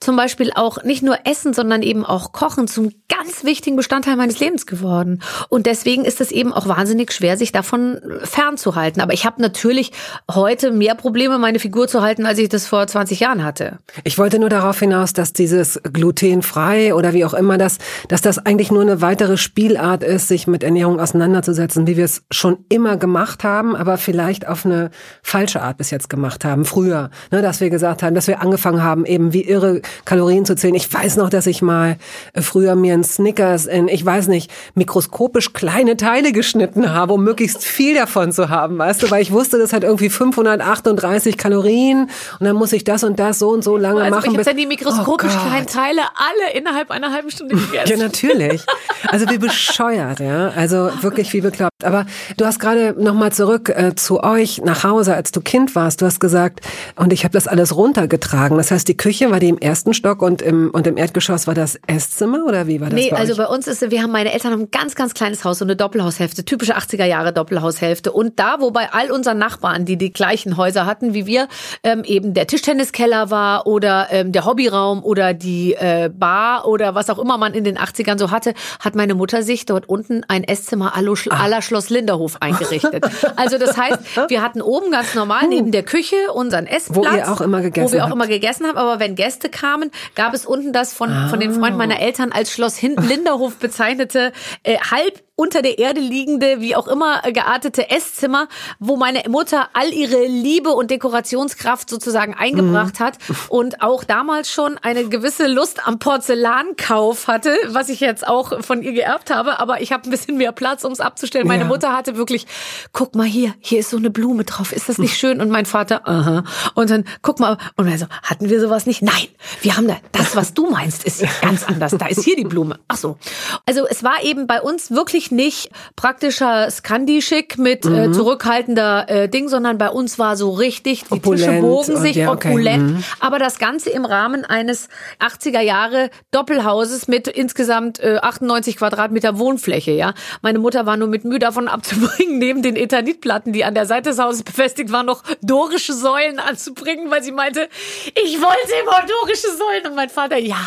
zum 0.00 0.16
Beispiel 0.16 0.52
auch 0.54 0.84
nicht 0.84 1.02
nur 1.02 1.18
Essen, 1.24 1.52
sondern 1.54 1.82
eben 1.82 2.04
auch 2.04 2.32
Kochen 2.32 2.68
zum 2.68 2.92
ganz 3.08 3.44
wichtigen 3.44 3.76
Bestandteil 3.76 4.16
meines 4.16 4.38
Lebens 4.38 4.66
geworden. 4.66 5.22
Und 5.48 5.66
deswegen 5.66 6.04
ist 6.04 6.20
es 6.20 6.30
eben 6.30 6.52
auch 6.52 6.68
wahnsinnig 6.68 7.12
schwer, 7.12 7.36
sich 7.36 7.50
davon 7.50 8.00
fernzuhalten. 8.22 9.02
Aber 9.02 9.12
ich 9.12 9.26
habe 9.26 9.42
natürlich 9.42 9.92
heute 10.30 10.70
mehr 10.70 10.94
Probleme, 10.94 11.38
meine 11.38 11.58
Figur 11.58 11.88
zu 11.88 12.00
halten, 12.00 12.26
als 12.26 12.38
ich 12.38 12.48
das 12.48 12.66
vor 12.66 12.86
20 12.86 13.20
Jahren 13.20 13.42
hatte. 13.42 13.78
Ich 14.04 14.18
wollte 14.18 14.38
nur 14.38 14.50
darauf 14.50 14.78
hinaus, 14.78 15.12
dass 15.12 15.32
dieses 15.32 15.80
glutenfrei 15.92 16.94
oder 16.94 17.12
wie 17.12 17.24
auch 17.24 17.34
immer 17.34 17.58
das, 17.58 17.78
dass 18.08 18.20
das 18.20 18.38
eigentlich 18.38 18.70
nur 18.70 18.82
eine 18.82 19.00
weitere 19.00 19.36
Spielart 19.36 20.04
ist, 20.04 20.28
sich 20.28 20.46
mit 20.46 20.62
Ernährung 20.62 21.00
auseinanderzusetzen, 21.00 21.86
wie 21.86 21.96
wir 21.96 22.04
es 22.04 22.22
schon 22.30 22.64
immer 22.68 22.96
gemacht 22.96 23.42
haben, 23.42 23.74
aber 23.74 23.98
vielleicht 23.98 24.46
auf 24.46 24.64
eine 24.64 24.90
falsche 25.22 25.62
Art 25.62 25.78
bis 25.78 25.90
jetzt 25.90 26.08
gemacht 26.08 26.44
haben. 26.44 26.64
Früher, 26.64 27.10
ne, 27.32 27.42
dass 27.42 27.60
wir 27.60 27.70
gesagt 27.70 28.02
haben, 28.02 28.14
dass 28.14 28.27
wir 28.28 28.40
angefangen 28.40 28.82
haben, 28.82 29.04
eben 29.06 29.32
wie 29.32 29.42
irre 29.42 29.82
Kalorien 30.04 30.44
zu 30.44 30.54
zählen. 30.54 30.74
Ich 30.74 30.92
weiß 30.92 31.16
noch, 31.16 31.30
dass 31.30 31.46
ich 31.46 31.62
mal 31.62 31.96
äh, 32.34 32.42
früher 32.42 32.74
mir 32.74 32.94
ein 32.94 33.04
Snickers 33.04 33.66
in, 33.66 33.88
ich 33.88 34.04
weiß 34.04 34.28
nicht, 34.28 34.50
mikroskopisch 34.74 35.52
kleine 35.52 35.96
Teile 35.96 36.32
geschnitten 36.32 36.92
habe, 36.92 37.14
um 37.14 37.24
möglichst 37.24 37.64
viel 37.64 37.94
davon 37.94 38.32
zu 38.32 38.48
haben, 38.48 38.78
weißt 38.78 39.02
du, 39.02 39.10
weil 39.10 39.22
ich 39.22 39.32
wusste, 39.32 39.58
das 39.58 39.72
hat 39.72 39.82
irgendwie 39.82 40.10
538 40.10 41.36
Kalorien 41.36 42.10
und 42.38 42.46
dann 42.46 42.56
muss 42.56 42.72
ich 42.72 42.84
das 42.84 43.02
und 43.04 43.18
das 43.18 43.38
so 43.38 43.48
und 43.48 43.64
so 43.64 43.76
lange 43.76 44.02
also 44.02 44.14
machen. 44.14 44.30
Ich 44.30 44.36
habe 44.36 44.44
dann 44.44 44.56
die 44.56 44.66
mikroskopisch 44.66 45.32
oh 45.34 45.48
kleinen 45.48 45.66
Teile 45.66 46.02
alle 46.14 46.56
innerhalb 46.56 46.90
einer 46.90 47.12
halben 47.12 47.30
Stunde 47.30 47.56
gegessen. 47.56 47.90
ja, 47.90 47.96
natürlich. 47.96 48.62
Also 49.08 49.28
wie 49.30 49.38
bescheuert, 49.38 50.20
ja. 50.20 50.50
Also 50.50 50.90
wirklich 51.00 51.32
wie 51.32 51.40
bekloppt. 51.40 51.84
Aber 51.84 52.06
du 52.36 52.44
hast 52.44 52.60
gerade 52.60 52.94
nochmal 52.98 53.32
zurück 53.32 53.68
äh, 53.70 53.94
zu 53.94 54.22
euch 54.22 54.60
nach 54.64 54.84
Hause, 54.84 55.14
als 55.14 55.32
du 55.32 55.40
Kind 55.40 55.74
warst. 55.74 56.02
Du 56.02 56.06
hast 56.06 56.20
gesagt, 56.20 56.60
und 56.96 57.12
ich 57.12 57.24
habe 57.24 57.32
das 57.32 57.46
alles 57.46 57.74
runtergezogen 57.74 58.17
getragen. 58.18 58.56
Das 58.56 58.70
heißt, 58.70 58.88
die 58.88 58.96
Küche 58.96 59.30
war 59.30 59.38
die 59.40 59.48
im 59.48 59.58
ersten 59.58 59.94
Stock 59.94 60.22
und 60.22 60.42
im, 60.42 60.70
und 60.70 60.86
im 60.86 60.96
Erdgeschoss 60.96 61.46
war 61.46 61.54
das 61.54 61.78
Esszimmer 61.86 62.44
oder 62.46 62.66
wie 62.66 62.80
war 62.80 62.90
das? 62.90 62.94
Nee, 62.98 63.10
bei 63.10 63.16
also 63.18 63.32
euch? 63.32 63.38
bei 63.38 63.46
uns 63.46 63.66
ist, 63.66 63.90
wir 63.90 64.02
haben 64.02 64.10
meine 64.12 64.32
Eltern 64.32 64.52
haben 64.52 64.62
ein 64.62 64.70
ganz, 64.70 64.94
ganz 64.94 65.14
kleines 65.14 65.44
Haus, 65.44 65.58
so 65.58 65.64
eine 65.64 65.76
Doppelhaushälfte, 65.76 66.44
typische 66.44 66.76
80er 66.76 67.04
Jahre 67.04 67.32
Doppelhaushälfte. 67.32 68.12
Und 68.12 68.38
da, 68.38 68.56
wo 68.60 68.70
bei 68.70 68.92
all 68.92 69.10
unseren 69.10 69.38
Nachbarn, 69.38 69.84
die 69.84 69.96
die 69.96 70.12
gleichen 70.12 70.56
Häuser 70.56 70.86
hatten 70.86 71.14
wie 71.14 71.26
wir, 71.26 71.48
ähm, 71.84 72.02
eben 72.04 72.34
der 72.34 72.46
Tischtenniskeller 72.46 73.30
war 73.30 73.66
oder 73.66 74.08
ähm, 74.10 74.32
der 74.32 74.44
Hobbyraum 74.44 75.04
oder 75.04 75.34
die 75.34 75.74
äh, 75.74 76.10
Bar 76.12 76.66
oder 76.66 76.94
was 76.94 77.10
auch 77.10 77.18
immer 77.18 77.38
man 77.38 77.54
in 77.54 77.64
den 77.64 77.78
80ern 77.78 78.18
so 78.18 78.30
hatte, 78.30 78.54
hat 78.80 78.94
meine 78.94 79.14
Mutter 79.14 79.42
sich 79.42 79.64
dort 79.66 79.88
unten 79.88 80.22
ein 80.28 80.44
Esszimmer 80.44 80.96
à 80.96 81.02
la- 81.02 81.08
Ah. 81.30 81.62
Schloss 81.62 81.90
Linderhof 81.90 82.36
eingerichtet. 82.40 83.04
Also 83.36 83.58
das 83.58 83.76
heißt, 83.76 83.98
wir 84.28 84.42
hatten 84.42 84.60
oben 84.62 84.90
ganz 84.90 85.14
normal 85.14 85.46
neben 85.48 85.72
der 85.72 85.82
Küche 85.82 86.16
unseren 86.34 86.66
Essplatz. 86.66 86.96
Wo 87.12 87.16
ihr 87.16 87.30
auch 87.32 87.40
immer 87.40 87.60
gegessen 87.62 87.88
Wo 87.88 87.92
wir 87.92 88.04
auch 88.04 88.07
habt. 88.10 88.16
immer 88.16 88.26
gegessen 88.26 88.66
haben. 88.66 88.76
Aber 88.78 88.98
wenn 89.00 89.14
Gäste 89.14 89.48
kamen, 89.48 89.90
gab 90.14 90.34
es 90.34 90.46
unten 90.46 90.72
das 90.72 90.92
von, 90.92 91.10
von 91.30 91.40
den 91.40 91.52
Freunden 91.52 91.74
Ah. 91.74 91.86
meiner 91.86 92.00
Eltern 92.00 92.32
als 92.32 92.52
Schloss 92.52 92.76
Hin 92.76 92.96
Linderhof 92.96 93.56
bezeichnete, 93.56 94.32
äh, 94.62 94.78
halb 94.78 95.22
unter 95.40 95.62
der 95.62 95.78
Erde 95.78 96.00
liegende, 96.00 96.60
wie 96.60 96.74
auch 96.74 96.88
immer 96.88 97.24
äh, 97.24 97.30
geartete 97.32 97.90
Esszimmer, 97.90 98.48
wo 98.80 98.96
meine 98.96 99.22
Mutter 99.28 99.68
all 99.72 99.92
ihre 99.92 100.26
Liebe 100.26 100.70
und 100.70 100.90
Dekorationskraft 100.90 101.88
sozusagen 101.88 102.34
eingebracht 102.34 102.98
Mhm. 102.98 103.04
hat 103.04 103.18
und 103.48 103.80
auch 103.80 104.02
damals 104.02 104.50
schon 104.50 104.78
eine 104.78 105.08
gewisse 105.08 105.46
Lust 105.46 105.86
am 105.86 106.00
Porzellankauf 106.00 107.28
hatte, 107.28 107.56
was 107.68 107.88
ich 107.88 108.00
jetzt 108.00 108.26
auch 108.26 108.62
von 108.64 108.82
ihr 108.82 108.92
geerbt 108.92 109.30
habe, 109.30 109.60
aber 109.60 109.80
ich 109.80 109.92
habe 109.92 110.08
ein 110.08 110.10
bisschen 110.10 110.38
mehr 110.38 110.50
Platz, 110.50 110.82
um 110.82 110.90
es 110.90 110.98
abzustellen. 111.00 111.46
Meine 111.46 111.62
Ja. 111.62 111.68
Mutter 111.68 111.92
hatte 111.96 112.16
wirklich, 112.16 112.46
guck 112.92 113.14
mal 113.14 113.24
hier, 113.26 113.54
hier 113.60 113.78
ist 113.78 113.90
so 113.90 113.96
eine 113.96 114.10
Blume 114.10 114.42
drauf, 114.42 114.72
ist 114.72 114.88
das 114.88 114.98
nicht 114.98 115.16
schön? 115.16 115.40
Und 115.40 115.50
mein 115.50 115.66
Vater, 115.66 116.08
aha. 116.08 116.42
Und 116.74 116.90
dann, 116.90 117.04
guck 117.22 117.38
mal, 117.38 117.58
und 117.76 117.86
wir 117.86 117.96
so, 117.96 118.06
hatten 118.24 118.50
wir 118.50 118.60
sowas 118.60 118.86
nicht? 118.86 119.02
Nein, 119.02 119.28
wir 119.62 119.76
haben 119.76 119.86
da, 119.86 119.98
das, 120.10 120.34
was 120.34 120.52
du 120.52 120.68
meinst, 120.68 121.04
ist 121.04 121.22
ganz 121.42 121.64
anders. 121.64 121.94
Da 121.96 122.06
ist 122.06 122.24
hier 122.24 122.34
die 122.34 122.44
Blume. 122.44 122.80
Ach 122.88 122.96
so. 122.96 123.18
Also 123.66 123.86
es 123.86 124.02
war 124.02 124.24
eben 124.24 124.48
bei 124.48 124.60
uns 124.60 124.90
wirklich 124.90 125.27
nicht 125.30 125.70
praktischer 125.96 126.70
Scandi-Schick 126.70 127.58
mit 127.58 127.84
äh, 127.84 128.10
zurückhaltender 128.12 129.08
äh, 129.08 129.28
Ding, 129.28 129.48
sondern 129.48 129.78
bei 129.78 129.90
uns 129.90 130.18
war 130.18 130.36
so 130.36 130.50
richtig, 130.50 131.04
die 131.04 131.20
Tische 131.20 131.28
Opulent 131.28 131.60
bogen 131.60 131.94
und 131.94 132.00
sich 132.00 132.16
ja, 132.16 132.30
okay. 132.30 132.50
opulent, 132.50 133.04
aber 133.20 133.38
das 133.38 133.58
Ganze 133.58 133.90
im 133.90 134.04
Rahmen 134.04 134.44
eines 134.44 134.88
80er 135.20 135.60
Jahre 135.60 136.10
Doppelhauses 136.30 137.08
mit 137.08 137.28
insgesamt 137.28 138.00
äh, 138.00 138.18
98 138.22 138.76
Quadratmeter 138.76 139.38
Wohnfläche, 139.38 139.92
ja. 139.92 140.14
Meine 140.42 140.58
Mutter 140.58 140.86
war 140.86 140.96
nur 140.96 141.08
mit 141.08 141.24
Mühe 141.24 141.38
davon 141.38 141.68
abzubringen, 141.68 142.38
neben 142.38 142.62
den 142.62 142.76
Eternitplatten, 142.76 143.52
die 143.52 143.64
an 143.64 143.74
der 143.74 143.86
Seite 143.86 144.10
des 144.10 144.18
Hauses 144.18 144.42
befestigt 144.42 144.92
waren, 144.92 145.06
noch 145.06 145.22
dorische 145.42 145.92
Säulen 145.92 146.38
anzubringen, 146.38 147.10
weil 147.10 147.22
sie 147.22 147.32
meinte, 147.32 147.68
ich 148.14 148.40
wollte 148.40 148.72
immer 148.82 149.06
dorische 149.06 149.48
Säulen 149.48 149.86
und 149.88 149.96
mein 149.96 150.10
Vater, 150.10 150.38
ja, 150.38 150.58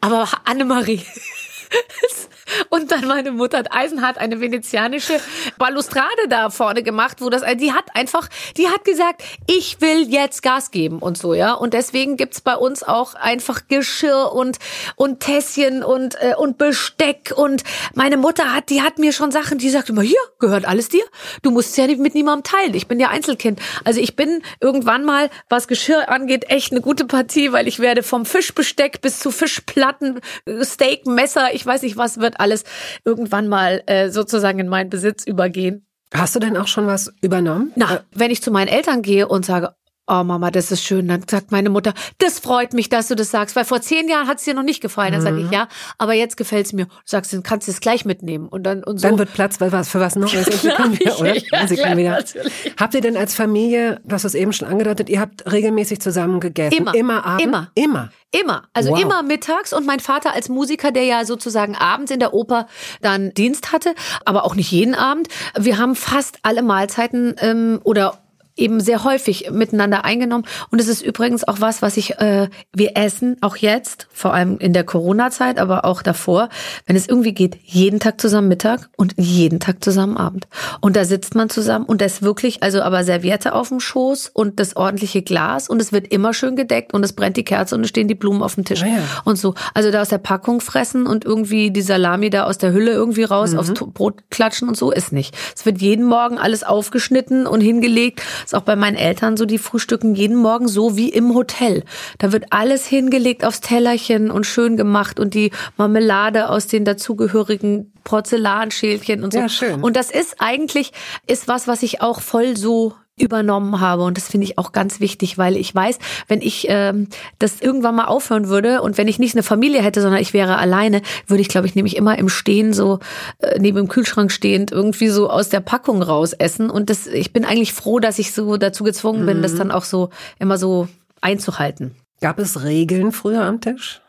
aber 0.00 0.28
Annemarie. 0.44 1.02
Und 2.70 2.90
dann 2.90 3.06
meine 3.06 3.32
Mutter 3.32 3.58
hat 3.58 3.72
eisenhart 3.72 4.18
eine 4.18 4.40
venezianische 4.40 5.20
Balustrade 5.58 6.28
da 6.28 6.50
vorne 6.50 6.82
gemacht, 6.82 7.20
wo 7.20 7.30
das, 7.30 7.42
die 7.56 7.72
hat 7.72 7.84
einfach, 7.94 8.28
die 8.56 8.68
hat 8.68 8.84
gesagt, 8.84 9.22
ich 9.46 9.80
will 9.80 10.08
jetzt 10.08 10.42
Gas 10.42 10.70
geben 10.70 10.98
und 10.98 11.18
so, 11.18 11.34
ja. 11.34 11.52
Und 11.52 11.74
deswegen 11.74 12.16
gibt's 12.16 12.40
bei 12.40 12.56
uns 12.56 12.82
auch 12.82 13.14
einfach 13.14 13.62
Geschirr 13.68 14.32
und, 14.32 14.58
und 14.96 15.20
Tässchen 15.20 15.82
und, 15.82 16.16
äh, 16.20 16.34
und 16.36 16.58
Besteck. 16.58 17.32
Und 17.36 17.64
meine 17.94 18.16
Mutter 18.16 18.54
hat, 18.54 18.70
die 18.70 18.82
hat 18.82 18.98
mir 18.98 19.12
schon 19.12 19.30
Sachen, 19.30 19.58
die 19.58 19.70
sagt 19.70 19.90
immer, 19.90 20.02
hier, 20.02 20.18
gehört 20.38 20.66
alles 20.66 20.88
dir. 20.88 21.04
Du 21.42 21.50
musst 21.50 21.70
es 21.70 21.76
ja 21.76 21.86
mit 21.96 22.14
niemandem 22.14 22.44
teilen. 22.44 22.74
Ich 22.74 22.88
bin 22.88 23.00
ja 23.00 23.08
Einzelkind. 23.08 23.60
Also 23.84 24.00
ich 24.00 24.16
bin 24.16 24.42
irgendwann 24.60 25.04
mal, 25.04 25.30
was 25.48 25.68
Geschirr 25.68 26.08
angeht, 26.08 26.50
echt 26.50 26.72
eine 26.72 26.80
gute 26.80 27.04
Partie, 27.04 27.52
weil 27.52 27.68
ich 27.68 27.78
werde 27.78 28.02
vom 28.02 28.24
Fischbesteck 28.24 29.00
bis 29.00 29.20
zu 29.20 29.30
Fischplatten, 29.30 30.20
äh, 30.46 30.64
Steak, 30.64 31.06
Messer, 31.06 31.54
ich 31.58 31.66
weiß 31.66 31.82
nicht 31.82 31.96
was, 31.96 32.18
wird 32.18 32.38
alles 32.40 32.64
irgendwann 33.04 33.48
mal 33.48 33.82
äh, 33.86 34.10
sozusagen 34.10 34.60
in 34.60 34.68
meinen 34.68 34.90
Besitz 34.90 35.26
übergehen. 35.26 35.84
Hast 36.14 36.34
du 36.34 36.38
denn 36.38 36.56
auch 36.56 36.68
schon 36.68 36.86
was 36.86 37.12
übernommen? 37.20 37.72
Na, 37.74 38.00
wenn 38.14 38.30
ich 38.30 38.42
zu 38.42 38.50
meinen 38.50 38.68
Eltern 38.68 39.02
gehe 39.02 39.28
und 39.28 39.44
sage, 39.44 39.74
Oh 40.10 40.24
Mama, 40.24 40.50
das 40.50 40.72
ist 40.72 40.82
schön. 40.84 41.06
Dann 41.06 41.22
sagt 41.28 41.52
meine 41.52 41.68
Mutter, 41.68 41.92
das 42.16 42.38
freut 42.38 42.72
mich, 42.72 42.88
dass 42.88 43.08
du 43.08 43.14
das 43.14 43.30
sagst, 43.30 43.54
weil 43.56 43.66
vor 43.66 43.82
zehn 43.82 44.08
Jahren 44.08 44.26
hat 44.26 44.38
es 44.38 44.44
dir 44.44 44.54
noch 44.54 44.62
nicht 44.62 44.80
gefallen. 44.80 45.12
Dann 45.12 45.20
sage 45.20 45.38
ich, 45.40 45.50
ja, 45.50 45.68
aber 45.98 46.14
jetzt 46.14 46.38
gefällt 46.38 46.64
es 46.64 46.72
mir. 46.72 46.86
Du 46.86 46.92
sagst, 47.04 47.32
dann 47.34 47.42
kannst 47.42 47.68
du 47.68 47.72
es 47.72 47.80
gleich 47.80 48.06
mitnehmen. 48.06 48.48
Und 48.48 48.62
dann 48.62 48.82
und 48.84 48.98
so. 48.98 49.06
Dann 49.06 49.18
wird 49.18 49.34
Platz, 49.34 49.60
weil 49.60 49.70
was 49.70 49.90
für 49.90 50.00
was 50.00 50.16
noch 50.16 50.32
ist. 50.32 50.50
Sie 50.50 50.58
Klar, 50.68 50.76
können 50.78 50.98
wieder, 50.98 51.20
oder? 51.20 51.34
ja, 51.36 51.66
Sie 51.66 51.74
klar, 51.74 51.88
können 51.88 51.98
wieder. 51.98 52.10
natürlich. 52.12 52.52
Habt 52.78 52.94
ihr 52.94 53.00
denn 53.02 53.16
als 53.18 53.34
Familie, 53.34 54.00
du 54.04 54.14
hast 54.14 54.24
es 54.24 54.34
eben 54.34 54.52
schon 54.54 54.66
angedeutet, 54.66 55.10
ihr 55.10 55.20
habt 55.20 55.50
regelmäßig 55.52 56.00
zusammen 56.00 56.40
gegessen? 56.40 56.74
Immer. 56.78 56.94
Immer 56.94 57.26
abends? 57.26 57.44
Immer. 57.44 57.70
Immer. 57.74 58.10
Immer, 58.30 58.64
also 58.74 58.90
Wow. 58.90 59.00
immer 59.00 59.22
mittags 59.22 59.72
und 59.72 59.86
mein 59.86 60.00
Vater 60.00 60.34
als 60.34 60.50
Musiker, 60.50 60.90
der 60.90 61.04
ja 61.04 61.24
sozusagen 61.24 61.74
abends 61.76 62.10
in 62.10 62.20
der 62.20 62.34
Oper 62.34 62.66
dann 63.00 63.32
Dienst 63.32 63.72
hatte, 63.72 63.94
aber 64.26 64.44
auch 64.44 64.54
nicht 64.54 64.70
jeden 64.70 64.94
Abend. 64.94 65.28
Wir 65.58 65.78
haben 65.78 65.94
fast 65.94 66.38
alle 66.42 66.62
Mahlzeiten 66.62 67.36
ähm, 67.40 67.80
oder 67.84 68.18
eben 68.58 68.80
sehr 68.80 69.04
häufig 69.04 69.50
miteinander 69.50 70.04
eingenommen 70.04 70.44
und 70.70 70.80
es 70.80 70.88
ist 70.88 71.02
übrigens 71.02 71.46
auch 71.46 71.60
was, 71.60 71.82
was 71.82 71.96
ich 71.96 72.18
äh, 72.18 72.48
wir 72.74 72.96
essen 72.96 73.36
auch 73.40 73.56
jetzt, 73.56 74.08
vor 74.12 74.34
allem 74.34 74.58
in 74.58 74.72
der 74.72 74.84
Corona-Zeit, 74.84 75.58
aber 75.58 75.84
auch 75.84 76.02
davor, 76.02 76.48
wenn 76.86 76.96
es 76.96 77.08
irgendwie 77.08 77.32
geht, 77.32 77.56
jeden 77.64 78.00
Tag 78.00 78.20
zusammen 78.20 78.48
Mittag 78.48 78.88
und 78.96 79.14
jeden 79.16 79.60
Tag 79.60 79.82
zusammen 79.84 80.16
Abend 80.16 80.48
und 80.80 80.96
da 80.96 81.04
sitzt 81.04 81.34
man 81.34 81.48
zusammen 81.50 81.84
und 81.86 82.00
das 82.00 82.22
wirklich 82.22 82.62
also 82.62 82.82
aber 82.82 83.04
Serviette 83.04 83.54
auf 83.54 83.68
dem 83.68 83.80
Schoß 83.80 84.30
und 84.32 84.58
das 84.60 84.76
ordentliche 84.76 85.22
Glas 85.22 85.68
und 85.68 85.80
es 85.80 85.92
wird 85.92 86.08
immer 86.08 86.34
schön 86.34 86.56
gedeckt 86.56 86.92
und 86.94 87.04
es 87.04 87.12
brennt 87.12 87.36
die 87.36 87.44
Kerze 87.44 87.74
und 87.74 87.82
es 87.82 87.88
stehen 87.88 88.08
die 88.08 88.14
Blumen 88.14 88.42
auf 88.42 88.54
dem 88.56 88.64
Tisch 88.64 88.82
Ah 88.82 88.86
ja. 88.86 89.02
und 89.24 89.36
so. 89.38 89.54
Also 89.74 89.90
da 89.90 90.02
aus 90.02 90.08
der 90.08 90.18
Packung 90.18 90.60
fressen 90.60 91.06
und 91.06 91.24
irgendwie 91.24 91.70
die 91.70 91.82
Salami 91.82 92.30
da 92.30 92.44
aus 92.44 92.58
der 92.58 92.72
Hülle 92.72 92.92
irgendwie 92.92 93.24
raus 93.24 93.52
Mhm. 93.52 93.58
aufs 93.58 93.72
Brot 93.74 94.22
klatschen 94.30 94.68
und 94.68 94.76
so 94.76 94.90
ist 94.90 95.12
nicht. 95.12 95.36
Es 95.56 95.64
wird 95.64 95.80
jeden 95.80 96.04
Morgen 96.04 96.38
alles 96.38 96.64
aufgeschnitten 96.64 97.46
und 97.46 97.60
hingelegt. 97.60 98.20
Ist 98.48 98.54
auch 98.54 98.62
bei 98.62 98.76
meinen 98.76 98.96
Eltern 98.96 99.36
so, 99.36 99.44
die 99.44 99.58
frühstücken 99.58 100.14
jeden 100.14 100.36
Morgen 100.38 100.68
so 100.68 100.96
wie 100.96 101.10
im 101.10 101.34
Hotel. 101.34 101.84
Da 102.16 102.32
wird 102.32 102.46
alles 102.48 102.86
hingelegt 102.86 103.44
aufs 103.44 103.60
Tellerchen 103.60 104.30
und 104.30 104.46
schön 104.46 104.78
gemacht 104.78 105.20
und 105.20 105.34
die 105.34 105.50
Marmelade 105.76 106.48
aus 106.48 106.66
den 106.66 106.86
dazugehörigen 106.86 107.92
Porzellanschälchen 108.04 109.22
und 109.22 109.34
so. 109.34 109.40
Ja, 109.40 109.50
schön. 109.50 109.82
Und 109.82 109.96
das 109.96 110.10
ist 110.10 110.36
eigentlich, 110.38 110.92
ist 111.26 111.46
was, 111.46 111.68
was 111.68 111.82
ich 111.82 112.00
auch 112.00 112.22
voll 112.22 112.56
so 112.56 112.94
übernommen 113.20 113.80
habe 113.80 114.02
und 114.02 114.16
das 114.16 114.28
finde 114.28 114.44
ich 114.44 114.58
auch 114.58 114.72
ganz 114.72 115.00
wichtig, 115.00 115.38
weil 115.38 115.56
ich 115.56 115.74
weiß, 115.74 115.98
wenn 116.26 116.40
ich 116.40 116.66
ähm, 116.68 117.08
das 117.38 117.60
irgendwann 117.60 117.96
mal 117.96 118.06
aufhören 118.06 118.48
würde 118.48 118.82
und 118.82 118.98
wenn 118.98 119.08
ich 119.08 119.18
nicht 119.18 119.34
eine 119.34 119.42
Familie 119.42 119.82
hätte, 119.82 120.00
sondern 120.00 120.20
ich 120.20 120.32
wäre 120.32 120.58
alleine, 120.58 121.02
würde 121.26 121.40
ich 121.40 121.48
glaube 121.48 121.66
ich 121.66 121.74
nämlich 121.74 121.96
immer 121.96 122.18
im 122.18 122.28
Stehen 122.28 122.72
so 122.72 123.00
äh, 123.38 123.58
neben 123.58 123.76
dem 123.76 123.88
Kühlschrank 123.88 124.32
stehend 124.32 124.72
irgendwie 124.72 125.08
so 125.08 125.30
aus 125.30 125.48
der 125.48 125.60
Packung 125.60 126.02
raus 126.02 126.32
essen 126.32 126.70
und 126.70 126.90
das 126.90 127.06
ich 127.06 127.32
bin 127.32 127.44
eigentlich 127.44 127.72
froh, 127.72 127.98
dass 127.98 128.18
ich 128.18 128.32
so 128.32 128.56
dazu 128.56 128.84
gezwungen 128.84 129.26
bin, 129.26 129.42
das 129.42 129.54
dann 129.54 129.70
auch 129.70 129.84
so 129.84 130.10
immer 130.38 130.58
so 130.58 130.88
einzuhalten. 131.20 131.94
Gab 132.20 132.38
es 132.38 132.64
Regeln 132.64 133.12
früher 133.12 133.42
am 133.42 133.60
Tisch? 133.60 134.00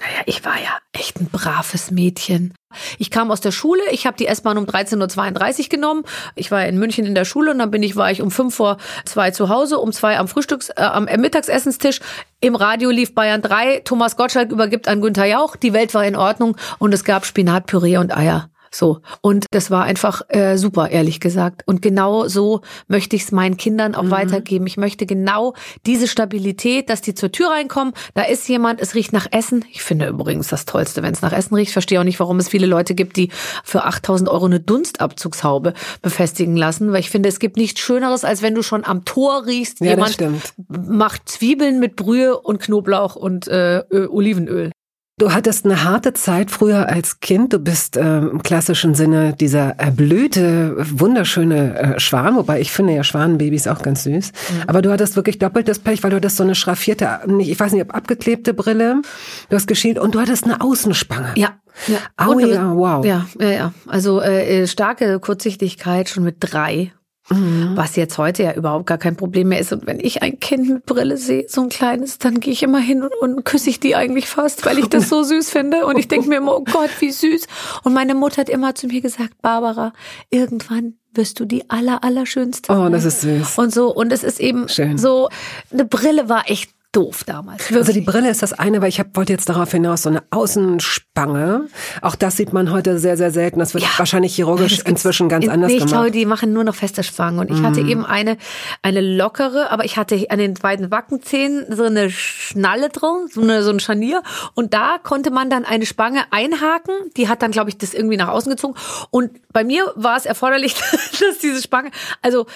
Naja, 0.00 0.22
ich 0.26 0.44
war 0.44 0.60
ja 0.60 0.78
echt 0.92 1.20
ein 1.20 1.28
braves 1.30 1.90
Mädchen. 1.90 2.52
Ich 2.98 3.10
kam 3.12 3.30
aus 3.30 3.40
der 3.40 3.52
Schule, 3.52 3.82
ich 3.92 4.06
habe 4.06 4.16
die 4.16 4.26
S-Bahn 4.26 4.58
um 4.58 4.64
13.32 4.64 5.62
Uhr 5.62 5.68
genommen. 5.68 6.02
Ich 6.34 6.50
war 6.50 6.66
in 6.66 6.78
München 6.78 7.06
in 7.06 7.14
der 7.14 7.24
Schule 7.24 7.52
und 7.52 7.58
dann 7.60 7.70
bin 7.70 7.82
ich, 7.84 7.94
war 7.94 8.10
ich 8.10 8.20
um 8.20 8.32
fünf 8.32 8.56
vor 8.56 8.78
zwei 9.04 9.30
zu 9.30 9.48
Hause, 9.48 9.78
um 9.78 9.92
zwei 9.92 10.18
am 10.18 10.26
Frühstücks-, 10.26 10.70
äh, 10.70 10.82
am 10.82 11.04
Mittagsessenstisch. 11.04 12.00
Im 12.40 12.56
Radio 12.56 12.90
lief 12.90 13.14
Bayern 13.14 13.40
3, 13.40 13.80
Thomas 13.84 14.16
Gottschalk 14.16 14.50
übergibt 14.50 14.88
an 14.88 15.00
Günther 15.00 15.26
Jauch, 15.26 15.54
die 15.54 15.72
Welt 15.72 15.94
war 15.94 16.04
in 16.04 16.16
Ordnung 16.16 16.56
und 16.78 16.92
es 16.92 17.04
gab 17.04 17.24
Spinatpüree 17.24 17.98
und 17.98 18.14
Eier. 18.14 18.50
So. 18.74 19.00
Und 19.20 19.46
das 19.52 19.70
war 19.70 19.84
einfach 19.84 20.22
äh, 20.28 20.56
super, 20.56 20.90
ehrlich 20.90 21.20
gesagt. 21.20 21.62
Und 21.66 21.80
genau 21.80 22.26
so 22.26 22.62
möchte 22.88 23.14
ich 23.14 23.22
es 23.22 23.32
meinen 23.32 23.56
Kindern 23.56 23.94
auch 23.94 24.10
weitergeben. 24.10 24.66
Ich 24.66 24.76
möchte 24.76 25.06
genau 25.06 25.54
diese 25.86 26.08
Stabilität, 26.08 26.90
dass 26.90 27.00
die 27.00 27.14
zur 27.14 27.30
Tür 27.30 27.50
reinkommen. 27.50 27.94
Da 28.14 28.22
ist 28.22 28.48
jemand, 28.48 28.80
es 28.80 28.96
riecht 28.96 29.12
nach 29.12 29.28
Essen. 29.30 29.64
Ich 29.70 29.82
finde 29.82 30.08
übrigens 30.08 30.48
das 30.48 30.64
Tollste, 30.64 31.02
wenn 31.04 31.12
es 31.12 31.22
nach 31.22 31.32
Essen 31.32 31.54
riecht. 31.54 31.68
Ich 31.68 31.72
verstehe 31.72 32.00
auch 32.00 32.04
nicht, 32.04 32.18
warum 32.18 32.38
es 32.38 32.48
viele 32.48 32.66
Leute 32.66 32.96
gibt, 32.96 33.16
die 33.16 33.30
für 33.62 33.84
8000 33.84 34.28
Euro 34.28 34.46
eine 34.46 34.58
Dunstabzugshaube 34.58 35.74
befestigen 36.02 36.56
lassen. 36.56 36.90
Weil 36.92 37.00
ich 37.00 37.10
finde, 37.10 37.28
es 37.28 37.38
gibt 37.38 37.56
nichts 37.56 37.80
Schöneres, 37.80 38.24
als 38.24 38.42
wenn 38.42 38.56
du 38.56 38.62
schon 38.62 38.84
am 38.84 39.04
Tor 39.04 39.46
riechst. 39.46 39.80
Ja, 39.80 39.94
das 39.94 39.94
jemand 39.94 40.14
stimmt. 40.14 40.54
macht 40.88 41.28
Zwiebeln 41.28 41.78
mit 41.78 41.94
Brühe 41.94 42.36
und 42.40 42.60
Knoblauch 42.60 43.14
und 43.14 43.46
äh, 43.46 43.82
Olivenöl. 44.08 44.72
Du 45.16 45.32
hattest 45.32 45.64
eine 45.64 45.84
harte 45.84 46.12
Zeit 46.12 46.50
früher 46.50 46.88
als 46.88 47.20
Kind. 47.20 47.52
Du 47.52 47.60
bist 47.60 47.96
ähm, 47.96 48.30
im 48.32 48.42
klassischen 48.42 48.96
Sinne 48.96 49.32
dieser 49.32 49.78
erblühte, 49.78 50.74
wunderschöne 50.76 51.78
äh, 51.94 52.00
Schwan, 52.00 52.34
wobei 52.34 52.60
ich 52.60 52.72
finde 52.72 52.94
ja 52.94 53.04
Schwanenbabys 53.04 53.68
auch 53.68 53.80
ganz 53.82 54.02
süß. 54.02 54.32
Mhm. 54.32 54.62
Aber 54.66 54.82
du 54.82 54.90
hattest 54.90 55.14
wirklich 55.14 55.38
doppeltes 55.38 55.78
Pech, 55.78 56.02
weil 56.02 56.10
du 56.10 56.16
hattest 56.16 56.36
so 56.36 56.42
eine 56.42 56.56
schraffierte, 56.56 57.20
nicht- 57.26 57.48
ich 57.48 57.60
weiß 57.60 57.70
nicht, 57.72 57.82
ob 57.82 57.94
abgeklebte 57.94 58.54
Brille, 58.54 59.02
du 59.50 59.54
hast 59.56 59.68
geschielt 59.68 60.00
und 60.00 60.16
du 60.16 60.20
hattest 60.20 60.44
eine 60.46 60.60
Außenspange. 60.60 61.34
Ja. 61.36 61.50
ja. 61.86 61.98
Au 62.16 62.32
Und- 62.32 62.48
ja, 62.48 62.74
wow. 62.74 63.04
Ja, 63.06 63.26
ja, 63.38 63.50
ja. 63.50 63.72
Also 63.86 64.20
äh, 64.20 64.62
äh, 64.62 64.66
starke 64.66 65.20
Kurzsichtigkeit 65.20 66.08
schon 66.08 66.24
mit 66.24 66.38
drei. 66.40 66.92
Mhm. 67.30 67.72
Was 67.74 67.96
jetzt 67.96 68.18
heute 68.18 68.42
ja 68.42 68.52
überhaupt 68.52 68.86
gar 68.86 68.98
kein 68.98 69.16
Problem 69.16 69.48
mehr 69.48 69.58
ist. 69.58 69.72
Und 69.72 69.86
wenn 69.86 69.98
ich 69.98 70.22
ein 70.22 70.40
Kind 70.40 70.68
mit 70.68 70.86
Brille 70.86 71.16
sehe, 71.16 71.46
so 71.48 71.62
ein 71.62 71.70
kleines, 71.70 72.18
dann 72.18 72.40
gehe 72.40 72.52
ich 72.52 72.62
immer 72.62 72.80
hin 72.80 73.02
und, 73.02 73.14
und 73.20 73.44
küsse 73.44 73.70
ich 73.70 73.80
die 73.80 73.96
eigentlich 73.96 74.28
fast, 74.28 74.66
weil 74.66 74.78
ich 74.78 74.88
das 74.88 75.08
so 75.08 75.22
süß 75.24 75.50
finde. 75.50 75.86
Und 75.86 75.98
ich 75.98 76.08
denke 76.08 76.28
mir 76.28 76.36
immer, 76.36 76.56
oh 76.56 76.64
Gott, 76.64 76.90
wie 77.00 77.10
süß. 77.10 77.46
Und 77.82 77.94
meine 77.94 78.14
Mutter 78.14 78.42
hat 78.42 78.48
immer 78.48 78.74
zu 78.74 78.88
mir 78.88 79.00
gesagt, 79.00 79.40
Barbara, 79.40 79.92
irgendwann 80.30 80.94
wirst 81.14 81.40
du 81.40 81.44
die 81.44 81.70
aller, 81.70 82.04
allerschönste. 82.04 82.72
Oh, 82.72 82.88
das 82.88 83.04
ist 83.04 83.22
süß. 83.22 83.58
Und 83.58 83.72
so, 83.72 83.94
und 83.94 84.12
es 84.12 84.22
ist 84.22 84.40
eben 84.40 84.68
Schön. 84.68 84.98
so, 84.98 85.28
eine 85.72 85.84
Brille 85.84 86.28
war 86.28 86.50
echt 86.50 86.70
doof 86.94 87.24
damals. 87.24 87.62
Wirklich. 87.62 87.78
Also 87.78 87.92
die 87.92 88.00
Brille 88.00 88.30
ist 88.30 88.42
das 88.42 88.52
eine, 88.52 88.80
weil 88.80 88.88
ich 88.88 89.00
hab, 89.00 89.16
wollte 89.16 89.32
jetzt 89.32 89.48
darauf 89.48 89.70
hinaus, 89.70 90.02
so 90.02 90.10
eine 90.10 90.22
Außenspange. 90.30 91.66
Auch 92.00 92.14
das 92.14 92.36
sieht 92.36 92.52
man 92.52 92.70
heute 92.70 92.98
sehr, 92.98 93.16
sehr 93.16 93.30
selten. 93.30 93.58
Das 93.58 93.74
wird 93.74 93.84
ja, 93.84 93.90
wahrscheinlich 93.96 94.34
chirurgisch 94.34 94.80
inzwischen 94.84 95.28
ganz 95.28 95.48
anders 95.48 95.68
nee, 95.68 95.74
ich 95.74 95.78
gemacht. 95.80 95.92
Ich 95.92 95.96
glaube, 95.96 96.10
die 96.12 96.26
machen 96.26 96.52
nur 96.52 96.64
noch 96.64 96.74
feste 96.74 97.02
Spangen. 97.02 97.40
Und 97.40 97.50
ich 97.50 97.60
mm. 97.60 97.66
hatte 97.66 97.82
mhm. 97.82 97.88
eben 97.88 98.06
eine, 98.06 98.36
eine 98.82 99.00
lockere, 99.00 99.70
aber 99.70 99.84
ich 99.84 99.96
hatte 99.96 100.26
an 100.30 100.38
den 100.38 100.54
beiden 100.54 100.90
Wackenzähnen 100.90 101.66
so 101.74 101.82
eine 101.82 102.10
Schnalle 102.10 102.88
drum, 102.88 103.28
so, 103.30 103.40
eine, 103.40 103.62
so 103.62 103.70
ein 103.70 103.80
Scharnier. 103.80 104.22
Und 104.54 104.72
da 104.72 104.98
konnte 105.02 105.30
man 105.30 105.50
dann 105.50 105.64
eine 105.64 105.86
Spange 105.86 106.22
einhaken. 106.30 106.94
Die 107.16 107.28
hat 107.28 107.42
dann, 107.42 107.50
glaube 107.50 107.70
ich, 107.70 107.78
das 107.78 107.92
irgendwie 107.92 108.16
nach 108.16 108.28
außen 108.28 108.50
gezogen. 108.50 108.74
Und 109.10 109.32
bei 109.52 109.64
mir 109.64 109.92
war 109.96 110.16
es 110.16 110.26
erforderlich, 110.26 110.74
dass 111.20 111.38
diese 111.42 111.60
Spange, 111.60 111.90
also 112.22 112.46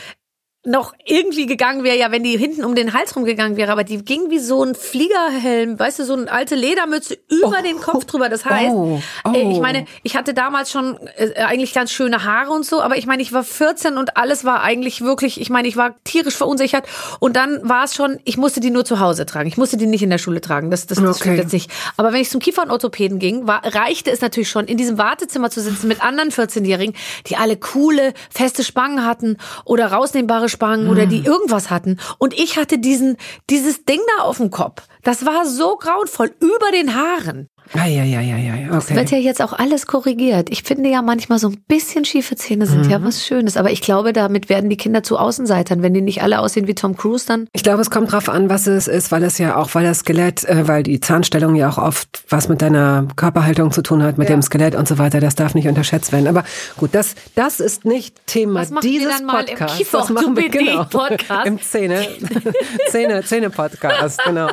noch 0.69 0.93
irgendwie 1.05 1.47
gegangen 1.47 1.83
wäre, 1.83 1.97
ja, 1.97 2.13
wenn 2.13 2.23
die 2.23 2.37
hinten 2.37 2.65
um 2.65 2.75
den 2.75 2.93
Hals 2.93 3.17
rumgegangen 3.17 3.57
wäre, 3.57 3.73
aber 3.73 3.85
die 3.85 4.05
ging 4.05 4.31
wie 4.31 4.39
so 4.39 4.63
ein 4.63 4.75
Fliegerhelm, 4.75 5.79
weißt 5.79 6.01
du, 6.01 6.05
so 6.05 6.15
eine 6.15 6.31
alte 6.31 6.55
Ledermütze 6.55 7.19
über 7.29 7.57
oh, 7.59 7.63
den 7.63 7.81
Kopf 7.81 8.05
drüber. 8.05 8.29
Das 8.29 8.45
heißt, 8.45 8.75
oh, 8.75 9.01
oh. 9.25 9.33
ich 9.35 9.61
meine, 9.61 9.87
ich 10.03 10.17
hatte 10.17 10.35
damals 10.35 10.71
schon 10.71 10.99
äh, 11.17 11.33
eigentlich 11.37 11.73
ganz 11.73 11.91
schöne 11.91 12.25
Haare 12.25 12.51
und 12.51 12.67
so, 12.67 12.83
aber 12.83 12.99
ich 12.99 13.07
meine, 13.07 13.23
ich 13.23 13.33
war 13.33 13.45
14 13.45 13.97
und 13.97 14.17
alles 14.17 14.45
war 14.45 14.63
eigentlich 14.63 15.01
wirklich, 15.01 15.41
ich 15.41 15.49
meine, 15.49 15.69
ich 15.69 15.77
war 15.77 15.95
tierisch 16.05 16.37
verunsichert 16.37 16.87
und 17.19 17.35
dann 17.35 17.67
war 17.67 17.85
es 17.85 17.95
schon, 17.95 18.19
ich 18.25 18.37
musste 18.37 18.61
die 18.61 18.71
nur 18.71 18.85
zu 18.85 19.01
Hause 19.01 19.25
tragen. 19.25 19.49
Ich 19.49 19.57
musste 19.57 19.79
die 19.79 19.87
nicht 19.87 20.03
in 20.03 20.11
der 20.11 20.19
Schule 20.19 20.43
tragen. 20.43 20.71
Das, 20.71 20.87
das, 20.87 20.99
das 20.99 21.09
okay. 21.09 21.19
stimmt 21.19 21.39
jetzt 21.39 21.53
nicht. 21.53 21.71
Aber 21.97 22.13
wenn 22.13 22.21
ich 22.21 22.29
zum 22.29 22.41
Kiefernorthopäden 22.41 23.19
ging, 23.19 23.47
war, 23.47 23.63
reichte 23.65 24.11
es 24.11 24.21
natürlich 24.21 24.51
schon, 24.51 24.67
in 24.67 24.77
diesem 24.77 24.99
Wartezimmer 24.99 25.51
zu 25.51 25.63
sitzen 25.63 25.89
mit 25.89 26.03
anderen 26.05 26.31
14-Jährigen, 26.31 26.95
die 27.27 27.37
alle 27.37 27.57
coole, 27.57 28.13
feste 28.31 28.65
Spangen 28.65 29.07
hatten 29.07 29.39
oder 29.65 29.91
rausnehmbare 29.93 30.51
Spangen 30.51 30.58
mhm. 30.85 30.91
oder 30.91 31.07
die 31.07 31.25
irgendwas 31.25 31.71
hatten. 31.71 31.99
Und 32.19 32.35
ich 32.35 32.57
hatte 32.57 32.79
diesen, 32.79 33.17
dieses 33.51 33.85
Ding 33.85 34.01
da 34.17 34.25
auf 34.25 34.39
dem 34.39 34.51
Kopf. 34.51 34.83
Das 35.03 35.25
war 35.25 35.47
so 35.47 35.77
grauenvoll 35.77 36.33
über 36.41 36.71
den 36.73 36.95
Haaren. 36.95 37.49
Ah, 37.75 37.87
ja, 37.87 38.03
ja, 38.03 38.21
ja, 38.21 38.39
ja, 38.39 38.55
okay. 38.55 38.71
Das 38.71 38.95
wird 38.95 39.11
ja 39.11 39.19
jetzt 39.19 39.43
auch 39.43 39.53
alles 39.53 39.87
korrigiert. 39.87 40.49
Ich 40.51 40.63
finde 40.63 40.89
ja 40.89 41.03
manchmal 41.03 41.39
so 41.39 41.49
ein 41.49 41.59
bisschen 41.69 42.05
schiefe 42.05 42.35
Zähne 42.37 42.67
sind 42.67 42.87
mhm. 42.87 42.91
ja 42.91 43.03
was 43.03 43.27
Schönes. 43.27 43.57
Aber 43.57 43.71
ich 43.71 43.83
glaube, 43.83 44.13
damit 44.13 44.49
werden 44.49 44.71
die 44.71 44.77
Kinder 44.77 45.03
zu 45.03 45.19
Außenseitern. 45.19 45.83
Wenn 45.83 45.93
die 45.93 46.01
nicht 46.01 46.23
alle 46.23 46.41
aussehen 46.41 46.67
wie 46.67 46.75
Tom 46.75 46.97
Cruise, 46.97 47.27
dann. 47.27 47.47
Ich 47.53 47.63
glaube, 47.63 47.83
es 47.83 47.91
kommt 47.91 48.13
drauf 48.13 48.29
an, 48.29 48.49
was 48.49 48.67
es 48.67 48.89
ist, 48.89 49.13
weil 49.13 49.23
es 49.23 49.37
ja 49.37 49.57
auch, 49.57 49.75
weil 49.75 49.85
das 49.85 50.01
Skelett, 50.01 50.45
äh, 50.45 50.67
weil 50.67 50.83
die 50.83 51.01
Zahnstellung 51.01 51.57
ja 51.57 51.69
auch 51.69 51.79
oft 51.79 52.09
was 52.31 52.49
mit 52.49 52.63
deiner 52.63 53.07
Körperhaltung 53.17 53.71
zu 53.71 53.83
tun 53.83 54.03
hat, 54.03 54.17
mit 54.17 54.31
ja. 54.31 54.37
dem 54.37 54.43
Skelett 54.43 54.75
und 54.75 54.89
so 54.89 54.99
weiter. 54.99 55.21
Das 55.21 55.35
darf 55.35 55.55
nicht 55.55 55.69
unterschätzt 55.69 56.11
werden. 56.13 56.27
Aber 56.27 56.45
gut, 56.79 56.91
das, 56.95 57.15
das 57.35 57.61
ist 57.61 57.85
nicht 57.85 58.27
Thema 58.27 58.61
was 58.61 58.81
dieses 58.81 59.19
dann 59.19 59.27
mal 59.27 59.45
Podcasts. 59.45 59.81
Im 59.81 59.87
das 59.93 60.09
machen 60.09 60.37
wir 60.37 60.49
genau. 60.49 60.85
Podcast. 60.85 61.47
Im 61.47 61.61
Zähne, 61.61 62.07
Zähne, 62.91 63.23
Zähne 63.25 63.51
Podcast, 63.51 64.21
genau. 64.25 64.49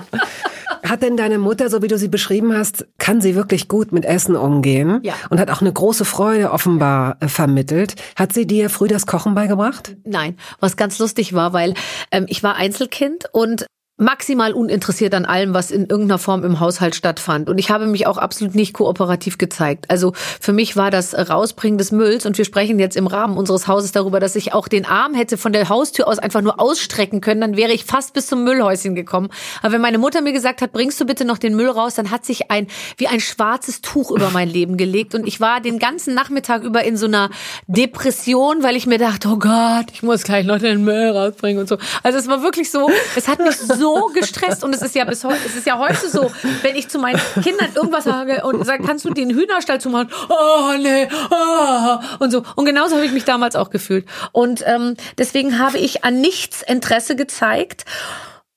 Hat 0.84 1.02
denn 1.02 1.18
deine 1.18 1.38
Mutter, 1.38 1.70
so 1.70 1.82
wie 1.82 1.88
du 1.88 1.98
sie 1.98 2.08
beschrieben 2.08 2.56
hast, 2.56 2.86
kann 2.98 3.22
sie 3.22 3.36
wirklich 3.36 3.68
gut 3.68 3.92
mit 3.92 4.06
Essen 4.06 4.36
umgehen? 4.36 5.00
Ja. 5.04 5.14
Und 5.30 5.40
hat 5.40 5.50
auch 5.52 5.62
eine 5.62 5.74
große 5.74 6.06
Freude 6.06 6.52
offenbar 6.52 7.18
äh, 7.20 7.28
vermittelt. 7.28 7.96
Hat 8.16 8.34
sie 8.34 8.46
dir 8.46 8.70
früh 8.70 8.88
das 8.88 9.06
Kochen 9.06 9.36
beigebracht? 9.36 9.96
Nein, 10.04 10.38
was 10.60 10.78
ganz 10.78 11.00
lustig 11.00 11.34
war, 11.34 11.54
weil 11.54 11.74
ähm, 12.12 12.26
ich 12.28 12.44
war 12.44 12.56
Einzelkind 12.56 13.26
und 13.32 13.66
maximal 13.98 14.52
uninteressiert 14.52 15.14
an 15.14 15.24
allem, 15.26 15.54
was 15.54 15.72
in 15.72 15.82
irgendeiner 15.82 16.18
Form 16.18 16.44
im 16.44 16.60
Haushalt 16.60 16.96
stattfand. 16.96 17.50
Und 17.50 17.60
ich 17.60 17.70
habe 17.70 17.88
mich 17.88 18.08
auch 18.08 18.18
absolut 18.18 18.54
nicht 18.54 18.74
kooperativ 18.74 19.38
gezeigt. 19.38 19.86
Also 19.90 20.12
für 20.42 20.52
mich 20.52 20.76
war 20.76 20.92
das 20.92 21.14
Rausbringen 21.14 21.78
des 21.78 21.94
Mülls 21.94 22.26
und 22.26 22.38
wir 22.38 22.44
sprechen 22.44 22.78
jetzt 22.78 22.98
im 22.98 23.08
Rahmen 23.08 23.38
unseres 23.38 23.68
Hauses 23.68 23.94
darüber, 23.94 24.20
dass 24.20 24.36
ich 24.36 24.54
auch 24.54 24.68
den 24.68 24.86
Arm 24.86 25.14
hätte 25.14 25.38
von 25.38 25.54
der 25.54 25.70
Haustür 25.70 26.10
aus 26.10 26.20
einfach 26.20 26.42
nur 26.42 26.60
ausstrecken 26.60 27.22
können, 27.22 27.40
dann 27.40 27.56
wäre 27.56 27.72
ich 27.72 27.86
fast 27.86 28.14
bis 28.14 28.28
zum 28.28 28.44
Müllhäuschen 28.44 28.96
gekommen. 28.96 29.30
Aber 29.62 29.74
wenn 29.74 29.82
meine 29.82 29.98
Mutter 29.98 30.22
mir 30.22 30.34
gesagt 30.34 30.62
hat, 30.62 30.74
bringst 30.74 31.00
du 31.00 31.06
bitte 31.06 31.24
noch 31.24 31.38
den 31.38 31.56
Müll 31.56 31.70
raus, 31.70 31.96
dann 31.96 32.12
hat 32.12 32.26
sich 32.26 32.52
ein, 32.52 32.68
wie 32.98 33.08
ein 33.08 33.22
schwarzes 33.22 33.80
Tuch 33.80 34.12
über 34.12 34.30
mein 34.30 34.50
Leben 34.50 34.76
gelegt 34.76 35.16
und 35.16 35.26
ich 35.26 35.40
war 35.40 35.62
den 35.62 35.80
ganzen 35.80 36.14
Nachmittag 36.14 36.64
über 36.64 36.84
in 36.84 36.98
so 36.98 37.06
einer 37.06 37.30
Depression, 37.68 38.62
weil 38.62 38.76
ich 38.76 38.88
mir 38.88 38.98
dachte, 38.98 39.30
oh 39.30 39.38
Gott, 39.38 39.86
ich 39.94 40.04
muss 40.04 40.24
gleich 40.24 40.46
noch 40.46 40.60
den 40.60 40.84
Müll 40.84 41.12
rausbringen 41.12 41.62
und 41.62 41.70
so. 41.70 41.78
Also 42.04 42.18
es 42.18 42.28
war 42.28 42.44
wirklich 42.44 42.70
so, 42.70 42.90
es 43.16 43.30
hat 43.30 43.40
mich 43.40 43.56
so 43.56 43.85
so 43.86 44.10
gestresst 44.14 44.64
und 44.64 44.74
es 44.74 44.82
ist 44.82 44.96
ja 44.96 45.06
bis 45.06 45.24
heute, 45.24 45.40
es 45.46 45.56
ist 45.56 45.68
ja 45.68 45.78
heute 45.78 46.10
so, 46.10 46.32
wenn 46.64 46.76
ich 46.76 46.90
zu 46.90 46.98
meinen 46.98 47.20
Kindern 47.44 47.70
irgendwas 47.76 48.06
sage 48.06 48.44
und 48.44 48.66
sage, 48.66 48.84
kannst 48.84 49.06
du 49.06 49.14
den 49.14 49.30
Hühnerstall 49.30 49.80
zumachen? 49.80 50.10
Oh 50.30 50.74
nee, 50.80 51.08
oh, 51.30 51.98
und 52.20 52.32
so. 52.32 52.44
Und 52.56 52.66
genauso 52.66 52.96
habe 52.96 53.06
ich 53.06 53.12
mich 53.12 53.26
damals 53.26 53.56
auch 53.56 53.70
gefühlt. 53.70 54.06
Und 54.32 54.64
ähm, 54.66 54.96
deswegen 55.18 55.60
habe 55.60 55.78
ich 55.78 56.04
an 56.04 56.20
nichts 56.20 56.62
Interesse 56.64 57.16
gezeigt. 57.16 57.86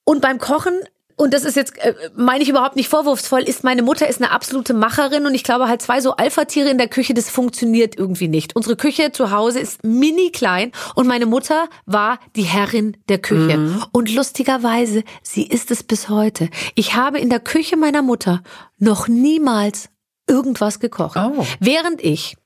Und 0.05 0.23
beim 0.23 0.39
Kochen 0.39 0.81
und 1.19 1.35
das 1.35 1.45
ist 1.45 1.57
jetzt, 1.57 1.77
äh, 1.79 1.95
meine 2.15 2.43
ich 2.43 2.49
überhaupt 2.49 2.77
nicht 2.77 2.89
vorwurfsvoll, 2.89 3.43
ist 3.43 3.65
meine 3.65 3.83
Mutter 3.83 4.09
ist 4.09 4.23
eine 4.23 4.31
absolute 4.31 4.73
Macherin 4.73 5.27
und 5.27 5.35
ich 5.35 5.43
glaube 5.43 5.69
halt 5.69 5.83
zwei 5.83 6.01
so 6.01 6.13
Alpha-Tiere 6.13 6.71
in 6.71 6.79
der 6.79 6.89
Küche, 6.89 7.13
das 7.13 7.29
funktioniert 7.29 7.99
irgendwie 7.99 8.29
nicht. 8.29 8.55
Unsere 8.55 8.77
Küche 8.77 9.11
zu 9.11 9.33
Hause 9.33 9.59
ist 9.59 9.83
mini 9.83 10.31
klein 10.31 10.71
und 10.95 11.09
meine 11.09 11.27
Mutter 11.27 11.69
war 11.87 12.21
die 12.37 12.45
Herrin 12.45 12.97
der 13.09 13.19
Küche. 13.19 13.59
Mhm. 13.59 13.85
Und 13.93 14.15
lustigerweise, 14.15 15.03
sie 15.23 15.47
ist 15.47 15.73
es 15.73 15.83
bis 15.83 16.09
heute. 16.09 16.51
Ich 16.77 16.95
habe 16.95 17.19
in 17.19 17.31
der 17.31 17.41
Küche 17.41 17.77
meiner 17.77 18.03
Mutter 18.03 18.43
noch 18.79 19.09
niemals 19.09 19.91
irgendwas 20.29 20.79
gekocht. 20.79 21.17
Oh. 21.17 21.45
Während 21.59 22.03
ich 22.05 22.37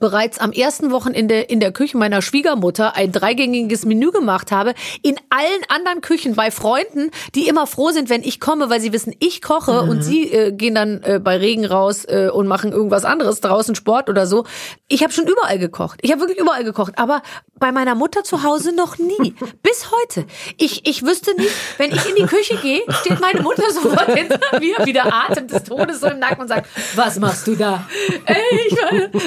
bereits 0.00 0.38
am 0.38 0.50
ersten 0.50 0.90
Wochenende 0.90 1.40
in 1.40 1.60
der 1.60 1.72
Küche 1.72 1.96
meiner 1.96 2.22
Schwiegermutter 2.22 2.96
ein 2.96 3.12
dreigängiges 3.12 3.84
Menü 3.84 4.10
gemacht 4.10 4.50
habe. 4.50 4.74
In 5.02 5.16
allen 5.28 5.62
anderen 5.68 6.00
Küchen 6.00 6.34
bei 6.34 6.50
Freunden, 6.50 7.10
die 7.34 7.46
immer 7.46 7.66
froh 7.66 7.90
sind, 7.90 8.10
wenn 8.10 8.22
ich 8.22 8.40
komme, 8.40 8.70
weil 8.70 8.80
sie 8.80 8.92
wissen, 8.92 9.14
ich 9.20 9.42
koche 9.42 9.84
mhm. 9.84 9.90
und 9.90 10.02
sie 10.02 10.32
äh, 10.32 10.52
gehen 10.52 10.74
dann 10.74 11.02
äh, 11.02 11.20
bei 11.22 11.36
Regen 11.36 11.66
raus 11.66 12.04
äh, 12.06 12.30
und 12.32 12.48
machen 12.48 12.72
irgendwas 12.72 13.04
anderes 13.04 13.40
draußen, 13.40 13.74
Sport 13.74 14.08
oder 14.08 14.26
so. 14.26 14.44
Ich 14.88 15.02
habe 15.02 15.12
schon 15.12 15.26
überall 15.26 15.58
gekocht. 15.58 16.00
Ich 16.02 16.10
habe 16.10 16.22
wirklich 16.22 16.38
überall 16.38 16.64
gekocht, 16.64 16.94
aber 16.96 17.22
bei 17.58 17.70
meiner 17.70 17.94
Mutter 17.94 18.24
zu 18.24 18.42
Hause 18.42 18.74
noch 18.74 18.98
nie. 18.98 19.34
Bis 19.62 19.90
heute. 19.92 20.26
Ich, 20.56 20.88
ich 20.88 21.04
wüsste 21.04 21.34
nicht, 21.36 21.52
wenn 21.76 21.92
ich 21.92 22.08
in 22.08 22.16
die 22.16 22.26
Küche 22.26 22.56
gehe, 22.56 22.80
steht 23.02 23.20
meine 23.20 23.42
Mutter 23.42 23.70
sofort 23.70 24.12
hinter 24.12 24.40
mir, 24.58 24.86
wieder 24.86 25.12
Atem 25.12 25.46
des 25.46 25.64
Todes 25.64 26.00
so 26.00 26.06
im 26.06 26.18
Nacken 26.18 26.40
und 26.40 26.48
sagt, 26.48 26.68
was 26.94 27.18
machst 27.18 27.46
du 27.46 27.54
da? 27.54 27.86
Ey, 28.24 28.36
ich 28.66 28.76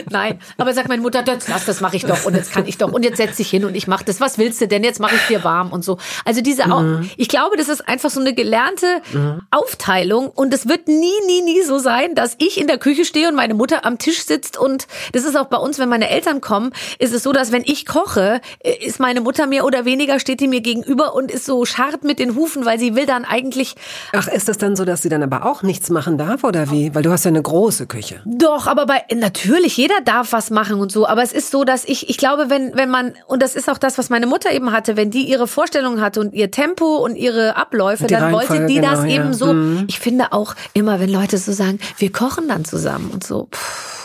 nein. 0.09 0.39
Aber 0.63 0.73
sagt 0.73 0.87
meine 0.87 1.01
Mutter, 1.01 1.23
das, 1.23 1.43
das, 1.43 1.65
das 1.65 1.81
mache 1.81 1.97
ich 1.97 2.05
doch 2.05 2.23
und 2.23 2.37
jetzt 2.37 2.53
kann 2.53 2.65
ich 2.65 2.77
doch 2.77 2.89
und 2.89 3.03
jetzt 3.03 3.17
setz 3.17 3.35
dich 3.35 3.49
hin 3.49 3.65
und 3.65 3.75
ich 3.75 3.85
mache 3.85 4.05
das. 4.05 4.21
Was 4.21 4.37
willst 4.37 4.61
du 4.61 4.67
denn? 4.69 4.81
Jetzt 4.81 5.01
mache 5.01 5.13
ich 5.13 5.27
dir 5.27 5.43
warm 5.43 5.73
und 5.73 5.83
so. 5.83 5.97
Also 6.23 6.39
diese, 6.39 6.65
mhm. 6.65 7.09
ich 7.17 7.27
glaube, 7.27 7.57
das 7.57 7.67
ist 7.67 7.85
einfach 7.85 8.09
so 8.09 8.21
eine 8.21 8.33
gelernte 8.33 9.01
mhm. 9.11 9.41
Aufteilung 9.51 10.29
und 10.29 10.53
es 10.53 10.69
wird 10.69 10.87
nie, 10.87 11.11
nie, 11.27 11.41
nie 11.41 11.63
so 11.63 11.79
sein, 11.79 12.15
dass 12.15 12.35
ich 12.37 12.61
in 12.61 12.67
der 12.67 12.77
Küche 12.77 13.03
stehe 13.03 13.27
und 13.27 13.35
meine 13.35 13.55
Mutter 13.55 13.83
am 13.83 13.97
Tisch 13.97 14.23
sitzt 14.23 14.57
und 14.57 14.87
das 15.11 15.25
ist 15.25 15.35
auch 15.35 15.47
bei 15.47 15.57
uns, 15.57 15.79
wenn 15.79 15.89
meine 15.89 16.09
Eltern 16.09 16.39
kommen, 16.39 16.71
ist 16.97 17.13
es 17.13 17.23
so, 17.23 17.33
dass 17.33 17.51
wenn 17.51 17.63
ich 17.65 17.85
koche, 17.85 18.39
ist 18.79 19.01
meine 19.01 19.19
Mutter 19.19 19.47
mehr 19.47 19.65
oder 19.65 19.83
weniger 19.83 20.21
steht 20.21 20.39
die 20.39 20.47
mir 20.47 20.61
gegenüber 20.61 21.13
und 21.13 21.29
ist 21.29 21.43
so 21.43 21.65
scharrt 21.65 22.05
mit 22.05 22.19
den 22.19 22.35
Hufen, 22.35 22.63
weil 22.63 22.79
sie 22.79 22.95
will 22.95 23.05
dann 23.05 23.25
eigentlich. 23.25 23.75
Ach, 24.13 24.29
ist 24.29 24.47
das 24.47 24.57
dann 24.57 24.77
so, 24.77 24.85
dass 24.85 25.01
sie 25.01 25.09
dann 25.09 25.23
aber 25.23 25.45
auch 25.45 25.61
nichts 25.61 25.89
machen 25.89 26.17
darf 26.17 26.45
oder 26.45 26.71
wie? 26.71 26.95
Weil 26.95 27.03
du 27.03 27.11
hast 27.11 27.25
ja 27.25 27.29
eine 27.29 27.41
große 27.41 27.85
Küche. 27.85 28.21
Doch, 28.23 28.67
aber 28.67 28.85
bei 28.85 29.03
natürlich 29.13 29.75
jeder 29.75 29.99
darf 30.05 30.31
was 30.31 30.52
machen 30.53 30.79
und 30.79 30.91
so. 30.91 31.07
Aber 31.07 31.21
es 31.21 31.33
ist 31.33 31.51
so, 31.51 31.65
dass 31.65 31.83
ich, 31.83 32.09
ich 32.09 32.17
glaube, 32.17 32.49
wenn, 32.49 32.75
wenn 32.75 32.89
man, 32.89 33.13
und 33.27 33.43
das 33.43 33.55
ist 33.55 33.69
auch 33.69 33.77
das, 33.77 33.97
was 33.97 34.09
meine 34.09 34.27
Mutter 34.27 34.51
eben 34.51 34.71
hatte, 34.71 34.95
wenn 34.95 35.11
die 35.11 35.23
ihre 35.23 35.47
Vorstellungen 35.47 35.99
hatte 35.99 36.21
und 36.21 36.33
ihr 36.33 36.51
Tempo 36.51 36.97
und 36.97 37.17
ihre 37.17 37.57
Abläufe, 37.57 38.07
die 38.07 38.13
dann 38.13 38.31
wollte 38.31 38.65
die 38.67 38.75
genau, 38.75 38.91
das 38.91 39.03
eben 39.05 39.25
ja. 39.25 39.33
so. 39.33 39.53
Mhm. 39.53 39.85
Ich 39.87 39.99
finde 39.99 40.31
auch 40.31 40.55
immer, 40.73 40.99
wenn 41.01 41.09
Leute 41.09 41.37
so 41.37 41.51
sagen, 41.51 41.79
wir 41.97 42.11
kochen 42.11 42.47
dann 42.47 42.63
zusammen 42.63 43.11
und 43.11 43.25
so. 43.25 43.49
Pff 43.51 44.03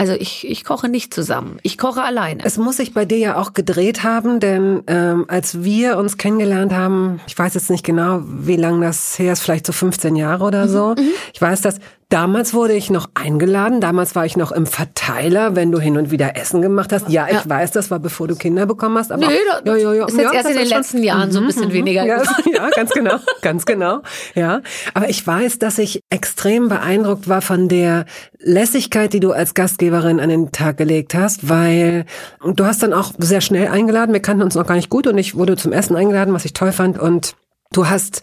also 0.00 0.14
ich, 0.14 0.48
ich 0.48 0.64
koche 0.64 0.88
nicht 0.88 1.12
zusammen. 1.12 1.58
Ich 1.62 1.76
koche 1.76 2.02
alleine. 2.02 2.42
Es 2.42 2.56
muss 2.56 2.78
sich 2.78 2.94
bei 2.94 3.04
dir 3.04 3.18
ja 3.18 3.36
auch 3.36 3.52
gedreht 3.52 4.02
haben, 4.02 4.40
denn 4.40 4.82
ähm, 4.86 5.26
als 5.28 5.62
wir 5.62 5.98
uns 5.98 6.16
kennengelernt 6.16 6.72
haben, 6.72 7.20
ich 7.26 7.38
weiß 7.38 7.52
jetzt 7.52 7.68
nicht 7.68 7.84
genau, 7.84 8.22
wie 8.24 8.56
lange 8.56 8.86
das 8.86 9.18
her 9.18 9.34
ist, 9.34 9.42
vielleicht 9.42 9.66
so 9.66 9.74
15 9.74 10.16
Jahre 10.16 10.42
oder 10.44 10.68
so. 10.68 10.94
Mhm. 10.96 11.04
mhm. 11.04 11.10
Ich 11.34 11.42
weiß, 11.42 11.60
dass 11.60 11.80
Damals 12.10 12.54
wurde 12.54 12.72
ich 12.72 12.90
noch 12.90 13.08
eingeladen. 13.14 13.80
Damals 13.80 14.16
war 14.16 14.26
ich 14.26 14.36
noch 14.36 14.50
im 14.50 14.66
Verteiler, 14.66 15.54
wenn 15.54 15.70
du 15.70 15.78
hin 15.78 15.96
und 15.96 16.10
wieder 16.10 16.36
Essen 16.36 16.60
gemacht 16.60 16.92
hast. 16.92 17.08
Ja, 17.08 17.28
ich 17.28 17.34
ja. 17.34 17.42
weiß, 17.46 17.70
das 17.70 17.92
war 17.92 18.00
bevor 18.00 18.26
du 18.26 18.34
Kinder 18.34 18.66
bekommen 18.66 18.98
hast. 18.98 19.12
Aber 19.12 19.24
Nö, 19.24 19.32
ja, 19.64 19.76
ja, 19.76 19.94
ja, 19.94 20.06
ist 20.06 20.16
jetzt 20.16 20.24
ja, 20.24 20.32
erst 20.32 20.50
in 20.50 20.56
den 20.56 20.68
letzten 20.68 21.02
Jahren 21.04 21.30
so 21.30 21.38
ein 21.38 21.46
bisschen 21.46 21.68
mhm, 21.68 21.72
weniger. 21.72 22.04
Ja, 22.04 22.20
ja, 22.52 22.68
ganz 22.70 22.90
genau, 22.90 23.14
ganz 23.42 23.64
genau. 23.64 24.02
Ja, 24.34 24.60
aber 24.92 25.08
ich 25.08 25.24
weiß, 25.24 25.60
dass 25.60 25.78
ich 25.78 26.02
extrem 26.10 26.68
beeindruckt 26.68 27.28
war 27.28 27.42
von 27.42 27.68
der 27.68 28.06
Lässigkeit, 28.40 29.12
die 29.12 29.20
du 29.20 29.30
als 29.30 29.54
Gastgeberin 29.54 30.18
an 30.18 30.30
den 30.30 30.50
Tag 30.50 30.78
gelegt 30.78 31.14
hast, 31.14 31.48
weil 31.48 32.06
du 32.42 32.64
hast 32.64 32.82
dann 32.82 32.92
auch 32.92 33.12
sehr 33.18 33.40
schnell 33.40 33.68
eingeladen. 33.68 34.12
Wir 34.12 34.20
kannten 34.20 34.42
uns 34.42 34.56
noch 34.56 34.66
gar 34.66 34.74
nicht 34.74 34.90
gut 34.90 35.06
und 35.06 35.16
ich 35.16 35.36
wurde 35.36 35.56
zum 35.56 35.70
Essen 35.70 35.94
eingeladen, 35.94 36.34
was 36.34 36.44
ich 36.44 36.54
toll 36.54 36.72
fand 36.72 36.98
und 36.98 37.36
Du 37.72 37.88
hast 37.88 38.22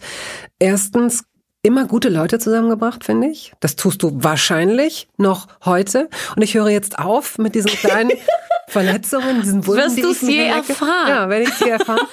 erstens 0.58 1.24
immer 1.62 1.86
gute 1.86 2.08
Leute 2.08 2.38
zusammengebracht, 2.38 3.04
finde 3.04 3.28
ich. 3.28 3.52
Das 3.60 3.76
tust 3.76 4.02
du 4.02 4.12
wahrscheinlich 4.22 5.08
noch 5.16 5.48
heute. 5.64 6.08
Und 6.36 6.42
ich 6.42 6.54
höre 6.54 6.68
jetzt 6.68 6.98
auf 6.98 7.38
mit 7.38 7.54
diesen 7.54 7.70
kleinen 7.80 8.12
Verletzungen, 8.68 9.42
diesen 9.42 9.66
Wunden, 9.66 9.82
Wirst 9.82 10.02
du 10.02 10.10
es 10.10 10.20
je 10.20 10.46
erfahren? 10.46 11.08
Ja, 11.08 11.28
werde 11.28 11.44
ich 11.44 11.54
sie 11.54 11.70
erfahren. 11.70 12.00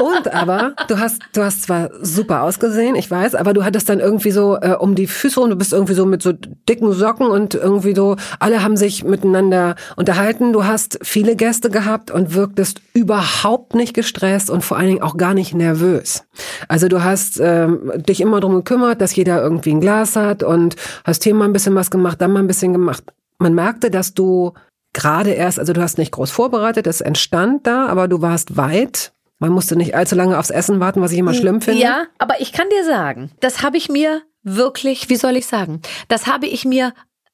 Und 0.00 0.32
aber, 0.32 0.74
du 0.88 0.98
hast, 0.98 1.20
du 1.34 1.42
hast 1.42 1.64
zwar 1.64 1.90
super 2.00 2.42
ausgesehen, 2.42 2.94
ich 2.94 3.10
weiß, 3.10 3.34
aber 3.34 3.52
du 3.52 3.64
hattest 3.64 3.88
dann 3.88 4.00
irgendwie 4.00 4.30
so 4.30 4.56
äh, 4.60 4.74
um 4.78 4.94
die 4.94 5.06
Füße 5.06 5.38
und 5.38 5.50
du 5.50 5.56
bist 5.56 5.74
irgendwie 5.74 5.92
so 5.92 6.06
mit 6.06 6.22
so 6.22 6.32
dicken 6.32 6.92
Socken 6.92 7.26
und 7.26 7.54
irgendwie 7.54 7.94
so, 7.94 8.16
alle 8.38 8.62
haben 8.62 8.78
sich 8.78 9.04
miteinander 9.04 9.74
unterhalten. 9.96 10.54
Du 10.54 10.64
hast 10.64 10.98
viele 11.02 11.36
Gäste 11.36 11.68
gehabt 11.68 12.10
und 12.10 12.34
wirktest 12.34 12.80
überhaupt 12.94 13.74
nicht 13.74 13.92
gestresst 13.92 14.48
und 14.48 14.64
vor 14.64 14.78
allen 14.78 14.88
Dingen 14.88 15.02
auch 15.02 15.18
gar 15.18 15.34
nicht 15.34 15.54
nervös. 15.54 16.24
Also 16.68 16.88
du 16.88 17.04
hast 17.04 17.38
ähm, 17.38 17.92
dich 17.96 18.22
immer 18.22 18.40
drum 18.40 18.54
gekümmert, 18.54 19.02
dass 19.02 19.14
jeder 19.14 19.42
irgendwie 19.42 19.72
ein 19.72 19.80
Glas 19.80 20.16
hat 20.16 20.42
und 20.42 20.76
hast 21.04 21.24
hier 21.24 21.34
mal 21.34 21.44
ein 21.44 21.52
bisschen 21.52 21.74
was 21.74 21.90
gemacht, 21.90 22.20
dann 22.22 22.32
mal 22.32 22.40
ein 22.40 22.46
bisschen 22.46 22.72
gemacht. 22.72 23.04
Man 23.38 23.54
merkte, 23.54 23.90
dass 23.90 24.14
du 24.14 24.54
gerade 24.92 25.30
erst, 25.30 25.58
also 25.58 25.72
du 25.72 25.80
hast 25.80 25.98
nicht 25.98 26.12
groß 26.12 26.30
vorbereitet, 26.30 26.86
es 26.86 27.00
entstand 27.00 27.66
da, 27.66 27.86
aber 27.86 28.08
du 28.08 28.22
warst 28.22 28.56
weit. 28.56 29.12
Man 29.38 29.52
musste 29.52 29.74
nicht 29.74 29.94
allzu 29.94 30.14
lange 30.14 30.38
aufs 30.38 30.50
Essen 30.50 30.80
warten, 30.80 31.00
was 31.00 31.12
ich 31.12 31.18
immer 31.18 31.32
schlimm 31.32 31.62
finde. 31.62 31.80
Ja, 31.80 32.04
aber 32.18 32.40
ich 32.40 32.52
kann 32.52 32.68
dir 32.68 32.84
sagen, 32.84 33.30
das 33.40 33.62
habe 33.62 33.78
ich 33.78 33.88
mir 33.88 34.22
wirklich, 34.42 35.08
wie 35.08 35.16
soll 35.16 35.36
ich 35.36 35.46
sagen, 35.46 35.80
das 36.08 36.26
habe 36.26 36.46
ich 36.46 36.64
mir 36.64 36.92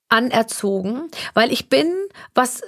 anerzogen, 0.09 1.09
weil 1.35 1.53
ich 1.53 1.69
bin, 1.69 1.93
was 2.35 2.63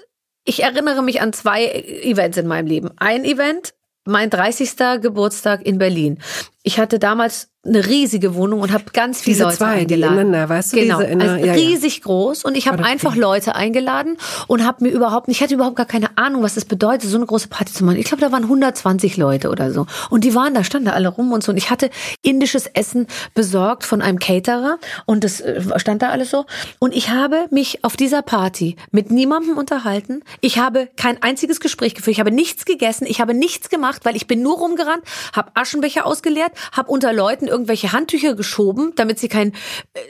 ich 0.44 0.62
erinnere 0.62 1.03
mich 1.03 1.20
an 1.20 1.33
zwei 1.33 1.66
Events 1.66 2.37
in 2.38 2.46
meinem 2.46 2.66
Leben. 2.66 2.90
Ein 2.96 3.24
Event, 3.24 3.74
mein 4.05 4.31
30. 4.31 4.77
Geburtstag 5.03 5.64
in 5.64 5.79
Berlin. 5.79 6.18
Ich 6.62 6.79
hatte 6.79 6.99
damals 6.99 7.49
eine 7.64 7.87
riesige 7.87 8.35
Wohnung 8.35 8.61
und 8.61 8.73
habe 8.73 8.85
ganz 8.92 9.21
viele 9.21 9.35
diese 9.35 9.44
Leute 9.44 9.57
zwei, 9.57 9.66
eingeladen. 9.66 10.14
Die 10.14 10.21
ineinander, 10.21 10.49
weißt 10.49 10.73
du, 10.73 10.77
genau, 10.77 11.01
diese 11.01 11.21
also 11.21 11.44
ja, 11.44 11.53
riesig 11.53 11.97
ja. 11.97 12.03
groß 12.05 12.44
und 12.44 12.57
ich 12.57 12.68
habe 12.68 12.85
einfach 12.85 13.11
okay. 13.11 13.21
Leute 13.21 13.55
eingeladen 13.57 14.16
und 14.47 14.64
habe 14.64 14.85
mir 14.85 14.90
überhaupt, 14.90 15.29
ich 15.29 15.42
hatte 15.42 15.55
überhaupt 15.55 15.77
gar 15.77 15.87
keine 15.87 16.16
Ahnung, 16.16 16.42
was 16.42 16.55
das 16.55 16.64
bedeutet, 16.64 17.11
so 17.11 17.16
eine 17.16 17.27
große 17.27 17.49
Party 17.49 17.73
zu 17.73 17.85
machen. 17.85 17.97
Ich 17.97 18.07
glaube, 18.07 18.21
da 18.21 18.31
waren 18.31 18.44
120 18.44 19.16
Leute 19.16 19.51
oder 19.51 19.73
so 19.73 19.87
und 20.09 20.23
die 20.23 20.35
waren 20.35 20.55
da, 20.55 20.62
standen 20.62 20.87
da 20.87 20.92
alle 20.92 21.09
rum 21.09 21.33
und 21.33 21.42
so 21.42 21.51
und 21.51 21.59
ich 21.59 21.71
hatte 21.71 21.90
indisches 22.23 22.66
Essen 22.66 23.09
besorgt 23.35 23.85
von 23.85 24.03
einem 24.03 24.21
Caterer 24.21 24.79
und 25.05 25.25
das 25.25 25.40
äh, 25.40 25.61
stand 25.79 26.03
da 26.03 26.11
alles 26.11 26.31
so 26.31 26.47
und 26.79 26.94
ich 26.94 27.11
habe 27.11 27.47
mich 27.51 27.85
auf 27.85 27.97
dieser 27.97 28.23
Party 28.23 28.77
mit 28.92 29.11
niemandem 29.11 29.59
unterhalten. 29.59 30.23
Ich 30.40 30.59
habe 30.59 30.88
kein 30.97 31.23
einziges 31.23 31.59
Gespräch 31.59 31.97
geführt, 31.97 32.12
ich 32.12 32.21
habe 32.21 32.31
nichts 32.31 32.64
gegessen, 32.64 33.07
ich 33.09 33.21
habe 33.21 33.35
nichts 33.35 33.68
gemacht, 33.68 34.05
weil 34.05 34.14
ich 34.14 34.29
bin 34.29 34.42
nur 34.42 34.59
rumgerannt, 34.59 35.03
habe 35.33 35.51
Aschenbecher 35.55 36.07
ausgeleert, 36.07 36.47
habe 36.72 36.90
unter 36.90 37.12
Leuten 37.12 37.46
irgendwelche 37.46 37.92
Handtücher 37.92 38.34
geschoben, 38.34 38.92
damit 38.96 39.18
sie 39.18 39.28
kein, 39.28 39.52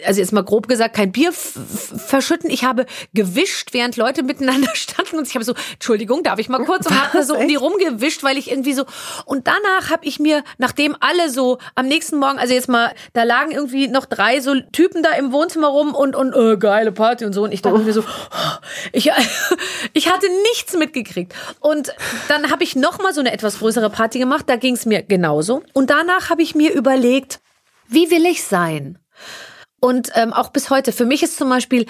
also 0.06 0.20
jetzt 0.20 0.32
mal 0.32 0.44
grob 0.44 0.68
gesagt, 0.68 0.94
kein 0.96 1.12
Bier 1.12 1.32
verschütten. 1.32 2.50
Ich 2.50 2.64
habe 2.64 2.86
gewischt, 3.14 3.72
während 3.72 3.96
Leute 3.96 4.22
miteinander 4.22 4.70
standen 4.74 5.18
und 5.18 5.28
ich 5.28 5.34
habe 5.34 5.44
so, 5.44 5.54
Entschuldigung, 5.74 6.22
darf 6.22 6.38
ich 6.38 6.48
mal 6.48 6.64
kurz 6.64 6.86
und 6.86 7.00
habe 7.00 7.24
so 7.24 7.36
um 7.36 7.48
die 7.48 7.56
rumgewischt, 7.56 8.22
weil 8.22 8.36
ich 8.36 8.50
irgendwie 8.50 8.72
so 8.72 8.84
und 9.24 9.46
danach 9.46 9.90
habe 9.90 10.04
ich 10.04 10.18
mir, 10.18 10.42
nachdem 10.58 10.96
alle 11.00 11.30
so 11.30 11.58
am 11.74 11.86
nächsten 11.86 12.18
Morgen, 12.18 12.38
also 12.38 12.54
jetzt 12.54 12.68
mal, 12.68 12.92
da 13.12 13.22
lagen 13.22 13.52
irgendwie 13.52 13.88
noch 13.88 14.06
drei 14.06 14.40
so 14.40 14.54
Typen 14.72 15.02
da 15.02 15.12
im 15.12 15.32
Wohnzimmer 15.32 15.68
rum 15.68 15.94
und 15.94 16.16
und 16.16 16.34
äh, 16.34 16.56
geile 16.56 16.92
Party 16.92 17.24
und 17.24 17.32
so. 17.32 17.44
Und 17.44 17.52
ich 17.52 17.62
dachte 17.62 17.78
oh. 17.80 17.82
mir 17.82 17.92
so, 17.92 18.04
ich 18.92 19.10
ich 19.92 20.10
hatte 20.10 20.26
nichts 20.50 20.74
mitgekriegt. 20.76 21.34
Und 21.60 21.92
dann 22.28 22.50
habe 22.50 22.64
ich 22.64 22.76
noch 22.76 22.98
mal 23.02 23.12
so 23.12 23.20
eine 23.20 23.32
etwas 23.32 23.58
größere 23.58 23.90
Party 23.90 24.18
gemacht, 24.18 24.44
da 24.48 24.56
ging 24.56 24.74
es 24.74 24.86
mir 24.86 25.02
genauso. 25.02 25.62
Und 25.72 25.90
danach 25.90 26.27
habe 26.30 26.42
ich 26.42 26.54
mir 26.54 26.72
überlegt, 26.72 27.40
wie 27.86 28.10
will 28.10 28.26
ich 28.26 28.44
sein? 28.44 28.98
Und 29.80 30.10
ähm, 30.14 30.32
auch 30.32 30.50
bis 30.50 30.70
heute, 30.70 30.92
für 30.92 31.06
mich 31.06 31.22
ist 31.22 31.36
zum 31.36 31.48
Beispiel 31.48 31.86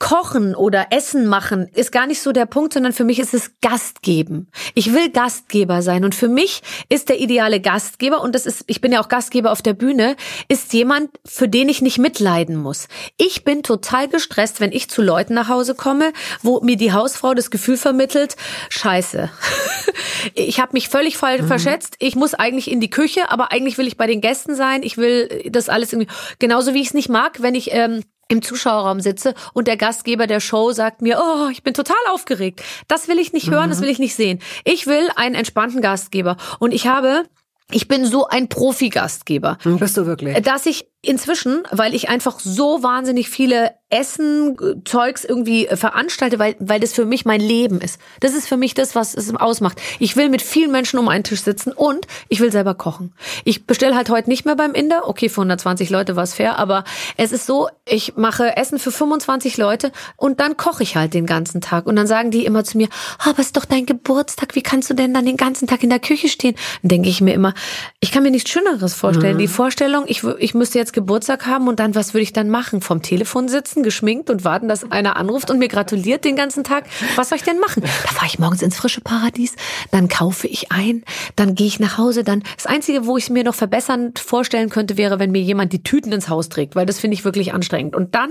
Kochen 0.00 0.54
oder 0.54 0.86
Essen 0.90 1.26
machen 1.26 1.68
ist 1.74 1.92
gar 1.92 2.06
nicht 2.06 2.22
so 2.22 2.32
der 2.32 2.46
Punkt, 2.46 2.72
sondern 2.72 2.94
für 2.94 3.04
mich 3.04 3.18
ist 3.18 3.34
es 3.34 3.52
Gastgeben. 3.60 4.50
Ich 4.74 4.94
will 4.94 5.10
Gastgeber 5.10 5.82
sein 5.82 6.04
und 6.04 6.14
für 6.14 6.26
mich 6.26 6.62
ist 6.88 7.10
der 7.10 7.20
ideale 7.20 7.60
Gastgeber 7.60 8.22
und 8.22 8.34
das 8.34 8.46
ist, 8.46 8.64
ich 8.66 8.80
bin 8.80 8.92
ja 8.92 9.02
auch 9.02 9.08
Gastgeber 9.08 9.52
auf 9.52 9.60
der 9.60 9.74
Bühne, 9.74 10.16
ist 10.48 10.72
jemand, 10.72 11.10
für 11.26 11.48
den 11.48 11.68
ich 11.68 11.82
nicht 11.82 11.98
mitleiden 11.98 12.56
muss. 12.56 12.88
Ich 13.18 13.44
bin 13.44 13.62
total 13.62 14.08
gestresst, 14.08 14.58
wenn 14.60 14.72
ich 14.72 14.88
zu 14.88 15.02
Leuten 15.02 15.34
nach 15.34 15.48
Hause 15.48 15.74
komme, 15.74 16.14
wo 16.42 16.60
mir 16.62 16.78
die 16.78 16.94
Hausfrau 16.94 17.34
das 17.34 17.50
Gefühl 17.50 17.76
vermittelt, 17.76 18.36
scheiße. 18.70 19.28
ich 20.34 20.60
habe 20.60 20.72
mich 20.72 20.88
völlig 20.88 21.18
voll 21.18 21.42
mhm. 21.42 21.46
verschätzt. 21.46 21.96
Ich 21.98 22.16
muss 22.16 22.32
eigentlich 22.32 22.70
in 22.70 22.80
die 22.80 22.90
Küche, 22.90 23.30
aber 23.30 23.52
eigentlich 23.52 23.76
will 23.76 23.86
ich 23.86 23.98
bei 23.98 24.06
den 24.06 24.22
Gästen 24.22 24.54
sein. 24.54 24.82
Ich 24.82 24.96
will 24.96 25.42
das 25.50 25.68
alles 25.68 25.92
irgendwie, 25.92 26.10
genauso 26.38 26.72
wie 26.72 26.80
ich 26.80 26.88
es 26.88 26.94
nicht 26.94 27.10
mag, 27.10 27.42
wenn 27.42 27.54
ich 27.54 27.72
ähm, 27.74 28.02
im 28.30 28.42
Zuschauerraum 28.42 29.00
sitze 29.00 29.34
und 29.52 29.66
der 29.66 29.76
Gastgeber 29.76 30.26
der 30.26 30.40
Show 30.40 30.72
sagt 30.72 31.02
mir, 31.02 31.20
oh, 31.20 31.48
ich 31.50 31.62
bin 31.62 31.74
total 31.74 31.96
aufgeregt. 32.10 32.62
Das 32.88 33.08
will 33.08 33.18
ich 33.18 33.32
nicht 33.32 33.50
hören, 33.50 33.66
mhm. 33.66 33.70
das 33.70 33.80
will 33.82 33.88
ich 33.88 33.98
nicht 33.98 34.14
sehen. 34.14 34.38
Ich 34.64 34.86
will 34.86 35.08
einen 35.16 35.34
entspannten 35.34 35.82
Gastgeber. 35.82 36.36
Und 36.58 36.72
ich 36.72 36.86
habe 36.86 37.24
ich 37.72 37.86
bin 37.86 38.04
so 38.04 38.26
ein 38.26 38.48
Profi-Gastgeber. 38.48 39.58
Bist 39.64 39.96
du 39.96 40.06
wirklich? 40.06 40.42
Dass 40.42 40.66
ich 40.66 40.88
inzwischen, 41.02 41.62
weil 41.70 41.94
ich 41.94 42.08
einfach 42.08 42.40
so 42.40 42.82
wahnsinnig 42.82 43.30
viele 43.30 43.72
Essen, 43.90 44.56
Zeugs 44.84 45.24
irgendwie 45.24 45.66
äh, 45.66 45.76
veranstalte, 45.76 46.38
weil, 46.38 46.54
weil 46.60 46.80
das 46.80 46.92
für 46.92 47.04
mich 47.04 47.24
mein 47.24 47.40
Leben 47.40 47.80
ist. 47.80 48.00
Das 48.20 48.34
ist 48.34 48.48
für 48.48 48.56
mich 48.56 48.74
das, 48.74 48.94
was 48.94 49.14
es 49.14 49.34
ausmacht. 49.34 49.80
Ich 49.98 50.16
will 50.16 50.28
mit 50.28 50.42
vielen 50.42 50.70
Menschen 50.70 50.98
um 50.98 51.08
einen 51.08 51.24
Tisch 51.24 51.42
sitzen 51.42 51.72
und 51.72 52.06
ich 52.28 52.40
will 52.40 52.52
selber 52.52 52.74
kochen. 52.74 53.12
Ich 53.44 53.66
bestelle 53.66 53.96
halt 53.96 54.08
heute 54.08 54.30
nicht 54.30 54.44
mehr 54.44 54.54
beim 54.54 54.74
Inder. 54.74 55.08
Okay, 55.08 55.28
für 55.28 55.40
120 55.40 55.90
Leute 55.90 56.14
war 56.14 56.22
es 56.22 56.34
fair, 56.34 56.58
aber 56.58 56.84
es 57.16 57.32
ist 57.32 57.46
so, 57.46 57.68
ich 57.84 58.16
mache 58.16 58.56
Essen 58.56 58.78
für 58.78 58.92
25 58.92 59.56
Leute 59.56 59.90
und 60.16 60.38
dann 60.38 60.56
koche 60.56 60.84
ich 60.84 60.94
halt 60.96 61.12
den 61.12 61.26
ganzen 61.26 61.60
Tag. 61.60 61.86
Und 61.86 61.96
dann 61.96 62.06
sagen 62.06 62.30
die 62.30 62.46
immer 62.46 62.62
zu 62.62 62.78
mir, 62.78 62.88
oh, 63.26 63.30
aber 63.30 63.40
ist 63.40 63.56
doch 63.56 63.64
dein 63.64 63.86
Geburtstag, 63.86 64.54
wie 64.54 64.62
kannst 64.62 64.88
du 64.88 64.94
denn 64.94 65.12
dann 65.12 65.26
den 65.26 65.36
ganzen 65.36 65.66
Tag 65.66 65.82
in 65.82 65.90
der 65.90 65.98
Küche 65.98 66.28
stehen? 66.28 66.54
Dann 66.82 66.90
denke 66.90 67.08
ich 67.08 67.20
mir 67.20 67.34
immer, 67.34 67.54
ich 67.98 68.12
kann 68.12 68.22
mir 68.22 68.30
nichts 68.30 68.50
Schöneres 68.50 68.94
vorstellen. 68.94 69.34
Mhm. 69.34 69.40
Die 69.40 69.48
Vorstellung, 69.48 70.04
ich, 70.06 70.22
ich 70.38 70.54
müsste 70.54 70.78
jetzt 70.78 70.92
Geburtstag 70.92 71.46
haben 71.46 71.66
und 71.66 71.80
dann, 71.80 71.96
was 71.96 72.14
würde 72.14 72.22
ich 72.22 72.32
dann 72.32 72.50
machen? 72.50 72.80
Vom 72.80 73.02
Telefon 73.02 73.48
sitzen? 73.48 73.79
Sitzen, 73.80 73.82
geschminkt 73.82 74.30
und 74.30 74.44
warten, 74.44 74.68
dass 74.68 74.90
einer 74.90 75.16
anruft 75.16 75.50
und 75.50 75.58
mir 75.58 75.68
gratuliert 75.68 76.24
den 76.24 76.36
ganzen 76.36 76.64
Tag. 76.64 76.84
Was 77.16 77.28
soll 77.28 77.38
ich 77.38 77.44
denn 77.44 77.58
machen? 77.58 77.82
Da 77.82 77.88
fahre 77.88 78.26
ich 78.26 78.38
morgens 78.38 78.62
ins 78.62 78.76
frische 78.76 79.00
Paradies, 79.00 79.54
dann 79.90 80.08
kaufe 80.08 80.46
ich 80.46 80.70
ein, 80.70 81.04
dann 81.36 81.54
gehe 81.54 81.66
ich 81.66 81.80
nach 81.80 81.98
Hause, 81.98 82.24
dann 82.24 82.42
das 82.56 82.66
Einzige, 82.66 83.06
wo 83.06 83.16
ich 83.16 83.24
es 83.24 83.30
mir 83.30 83.44
noch 83.44 83.54
verbessern 83.54 84.12
vorstellen 84.16 84.70
könnte, 84.70 84.96
wäre, 84.96 85.18
wenn 85.18 85.30
mir 85.30 85.42
jemand 85.42 85.72
die 85.72 85.82
Tüten 85.82 86.12
ins 86.12 86.28
Haus 86.28 86.48
trägt, 86.48 86.76
weil 86.76 86.86
das 86.86 87.00
finde 87.00 87.14
ich 87.14 87.24
wirklich 87.24 87.52
anstrengend. 87.52 87.96
Und 87.96 88.14
dann 88.14 88.30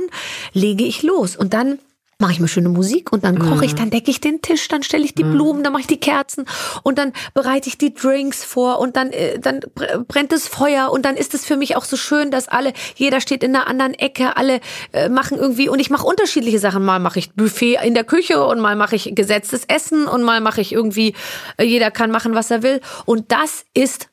lege 0.54 0.84
ich 0.84 1.04
los 1.04 1.36
und 1.36 1.54
dann 1.54 1.80
mache 2.20 2.34
ich 2.34 2.40
mir 2.42 2.50
schöne 2.50 2.68
Musik 2.68 3.14
und 3.14 3.24
dann 3.24 3.40
koche 3.40 3.64
ich, 3.64 3.74
mhm. 3.74 3.78
dann 3.78 3.90
decke 3.92 4.12
ich 4.12 4.20
den 4.20 4.42
Tisch, 4.42 4.68
dann 4.68 4.84
stelle 4.84 5.06
ich 5.06 5.16
die 5.16 5.24
mhm. 5.24 5.32
Blumen, 5.32 5.64
dann 5.64 5.72
mache 5.72 5.82
ich 5.82 5.88
die 5.88 6.00
Kerzen 6.00 6.46
und 6.84 6.98
dann 6.98 7.14
bereite 7.34 7.70
ich 7.70 7.78
die 7.78 7.94
Drinks 7.94 8.44
vor 8.44 8.80
und 8.80 8.98
dann 8.98 9.12
äh, 9.12 9.40
dann 9.40 9.62
brennt 10.08 10.34
das 10.34 10.46
Feuer 10.48 10.92
und 10.92 11.06
dann 11.06 11.16
ist 11.16 11.34
es 11.34 11.46
für 11.46 11.56
mich 11.56 11.78
auch 11.78 11.86
so 11.86 11.96
schön, 11.96 12.30
dass 12.30 12.50
alle 12.50 12.74
jeder 12.96 13.22
steht 13.22 13.42
in 13.42 13.56
einer 13.56 13.68
anderen 13.68 13.94
Ecke, 13.94 14.36
alle 14.36 14.60
äh, 14.92 15.08
machen 15.08 15.38
irgendwie 15.38 15.70
und 15.70 15.80
ich 15.80 15.90
mache 15.90 16.06
unterschiedliche 16.06 16.60
Sachen, 16.60 16.84
mal 16.84 17.00
mache 17.00 17.20
ich 17.20 17.32
Buffet 17.32 17.80
in 17.86 17.94
der 17.94 18.04
Küche 18.04 18.46
und 18.46 18.60
mal 18.60 18.76
mache 18.76 18.98
ich 18.98 19.16
gesetztes 19.16 19.64
Essen 19.66 20.06
und 20.06 20.22
mal 20.22 20.42
mache 20.42 20.60
ich 20.60 20.74
irgendwie 20.74 21.16
äh, 21.56 21.64
jeder 21.64 21.90
kann 21.90 22.12
machen, 22.12 22.36
was 22.36 22.52
er 22.52 22.64
will 22.64 22.82
und 23.06 23.32
das 23.32 23.64
ist 23.74 24.09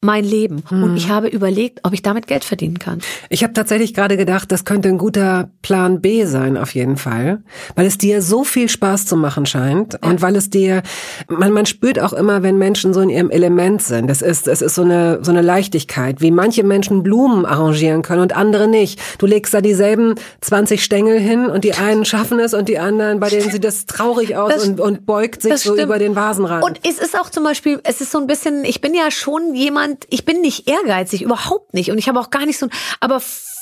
mein 0.00 0.24
Leben. 0.24 0.62
Hm. 0.68 0.84
Und 0.84 0.96
ich 0.96 1.08
habe 1.08 1.26
überlegt, 1.26 1.80
ob 1.82 1.92
ich 1.92 2.02
damit 2.02 2.28
Geld 2.28 2.44
verdienen 2.44 2.78
kann. 2.78 3.00
Ich 3.30 3.42
habe 3.42 3.52
tatsächlich 3.52 3.94
gerade 3.94 4.16
gedacht, 4.16 4.52
das 4.52 4.64
könnte 4.64 4.88
ein 4.88 4.98
guter 4.98 5.50
Plan 5.60 6.00
B 6.00 6.24
sein, 6.24 6.56
auf 6.56 6.72
jeden 6.74 6.96
Fall. 6.96 7.42
Weil 7.74 7.86
es 7.86 7.98
dir 7.98 8.22
so 8.22 8.44
viel 8.44 8.68
Spaß 8.68 9.06
zu 9.06 9.16
machen 9.16 9.44
scheint. 9.44 9.94
Ja. 9.94 10.08
Und 10.08 10.22
weil 10.22 10.36
es 10.36 10.50
dir, 10.50 10.82
man, 11.26 11.50
man 11.50 11.66
spürt 11.66 11.98
auch 11.98 12.12
immer, 12.12 12.44
wenn 12.44 12.58
Menschen 12.58 12.94
so 12.94 13.00
in 13.00 13.10
ihrem 13.10 13.30
Element 13.30 13.82
sind. 13.82 14.08
Das 14.08 14.22
ist, 14.22 14.46
es 14.46 14.62
ist 14.62 14.76
so 14.76 14.82
eine, 14.82 15.18
so 15.22 15.32
eine 15.32 15.42
Leichtigkeit, 15.42 16.20
wie 16.20 16.30
manche 16.30 16.62
Menschen 16.62 17.02
Blumen 17.02 17.44
arrangieren 17.44 18.02
können 18.02 18.22
und 18.22 18.36
andere 18.36 18.68
nicht. 18.68 19.00
Du 19.18 19.26
legst 19.26 19.52
da 19.52 19.60
dieselben 19.60 20.14
20 20.42 20.84
Stängel 20.84 21.18
hin 21.18 21.46
und 21.46 21.64
die 21.64 21.74
einen 21.74 22.04
schaffen 22.04 22.38
es 22.38 22.54
und 22.54 22.68
die 22.68 22.78
anderen, 22.78 23.18
bei 23.18 23.30
denen 23.30 23.50
sieht 23.50 23.64
das 23.64 23.86
traurig 23.86 24.36
aus 24.36 24.54
das, 24.54 24.68
und, 24.68 24.80
und 24.80 25.06
beugt 25.06 25.42
sich 25.42 25.56
so 25.56 25.76
über 25.76 25.98
den 25.98 26.14
Vasenrand. 26.14 26.62
Und 26.62 26.78
es 26.86 26.98
ist 26.98 27.18
auch 27.18 27.30
zum 27.30 27.42
Beispiel, 27.42 27.80
es 27.82 28.00
ist 28.00 28.12
so 28.12 28.18
ein 28.18 28.28
bisschen, 28.28 28.64
ich 28.64 28.80
bin 28.80 28.94
ja 28.94 29.10
schon 29.10 29.56
jemand, 29.56 29.87
jemand, 29.88 30.06
ich 30.10 30.24
bin 30.24 30.40
nicht 30.40 30.68
ehrgeizig, 30.68 31.22
überhaupt 31.22 31.74
nicht. 31.74 31.90
Und 31.90 31.98
ich 31.98 32.08
habe 32.08 32.20
auch 32.20 32.30
gar 32.30 32.46
nicht 32.46 32.58
so, 32.58 32.68
aber 33.00 33.20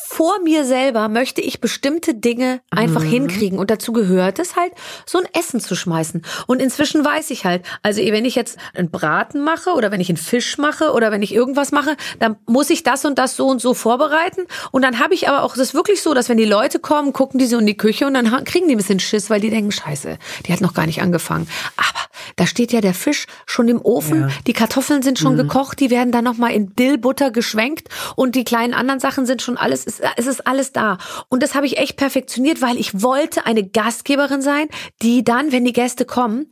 vor 0.08 0.40
mir 0.42 0.64
selber 0.64 1.08
möchte 1.08 1.40
ich 1.40 1.60
bestimmte 1.60 2.14
Dinge 2.14 2.60
einfach 2.70 3.02
mhm. 3.02 3.08
hinkriegen 3.08 3.58
und 3.58 3.70
dazu 3.70 3.92
gehört 3.92 4.38
es 4.38 4.54
halt, 4.54 4.72
so 5.04 5.18
ein 5.18 5.26
Essen 5.32 5.60
zu 5.60 5.74
schmeißen. 5.74 6.22
Und 6.46 6.62
inzwischen 6.62 7.04
weiß 7.04 7.30
ich 7.30 7.44
halt, 7.44 7.64
also 7.82 8.00
wenn 8.00 8.24
ich 8.24 8.36
jetzt 8.36 8.56
einen 8.74 8.90
Braten 8.90 9.42
mache 9.42 9.70
oder 9.70 9.90
wenn 9.90 10.00
ich 10.00 10.08
einen 10.08 10.16
Fisch 10.16 10.58
mache 10.58 10.92
oder 10.92 11.10
wenn 11.10 11.22
ich 11.22 11.34
irgendwas 11.34 11.72
mache, 11.72 11.96
dann 12.20 12.36
muss 12.46 12.70
ich 12.70 12.84
das 12.84 13.04
und 13.04 13.18
das 13.18 13.34
so 13.36 13.48
und 13.48 13.60
so 13.60 13.74
vorbereiten. 13.74 14.42
Und 14.70 14.82
dann 14.82 15.00
habe 15.00 15.12
ich 15.12 15.28
aber 15.28 15.42
auch, 15.42 15.56
das 15.56 15.68
ist 15.68 15.74
wirklich 15.74 16.02
so, 16.02 16.14
dass 16.14 16.28
wenn 16.28 16.38
die 16.38 16.44
Leute 16.44 16.78
kommen, 16.78 17.12
gucken 17.12 17.38
die 17.38 17.46
so 17.46 17.58
in 17.58 17.66
die 17.66 17.76
Küche 17.76 18.06
und 18.06 18.14
dann 18.14 18.44
kriegen 18.44 18.68
die 18.68 18.76
ein 18.76 18.78
bisschen 18.78 19.00
Schiss, 19.00 19.28
weil 19.28 19.40
die 19.40 19.50
denken, 19.50 19.72
scheiße, 19.72 20.18
die 20.46 20.52
hat 20.52 20.60
noch 20.60 20.72
gar 20.72 20.86
nicht 20.86 21.02
angefangen. 21.02 21.48
Aber 21.76 22.06
da 22.36 22.46
steht 22.46 22.72
ja 22.72 22.80
der 22.80 22.94
Fisch 22.94 23.26
schon 23.44 23.68
im 23.68 23.80
Ofen, 23.80 24.22
ja. 24.22 24.28
die 24.46 24.52
Kartoffeln 24.52 25.02
sind 25.02 25.18
schon 25.18 25.34
mhm. 25.34 25.38
gekocht, 25.38 25.80
die 25.80 25.90
werden 25.90 26.12
dann 26.12 26.24
nochmal 26.24 26.52
in 26.52 26.74
Dillbutter 26.76 27.30
geschwenkt 27.30 27.88
und 28.14 28.34
die 28.34 28.44
kleinen 28.44 28.74
anderen 28.74 29.00
Sachen 29.00 29.26
sind 29.26 29.42
schon 29.42 29.56
alles, 29.56 29.95
es 30.16 30.26
ist 30.26 30.46
alles 30.46 30.72
da. 30.72 30.98
Und 31.28 31.42
das 31.42 31.54
habe 31.54 31.66
ich 31.66 31.78
echt 31.78 31.96
perfektioniert, 31.96 32.62
weil 32.62 32.78
ich 32.78 33.02
wollte 33.02 33.46
eine 33.46 33.66
Gastgeberin 33.68 34.42
sein, 34.42 34.68
die 35.02 35.24
dann, 35.24 35.52
wenn 35.52 35.64
die 35.64 35.72
Gäste 35.72 36.04
kommen, 36.04 36.46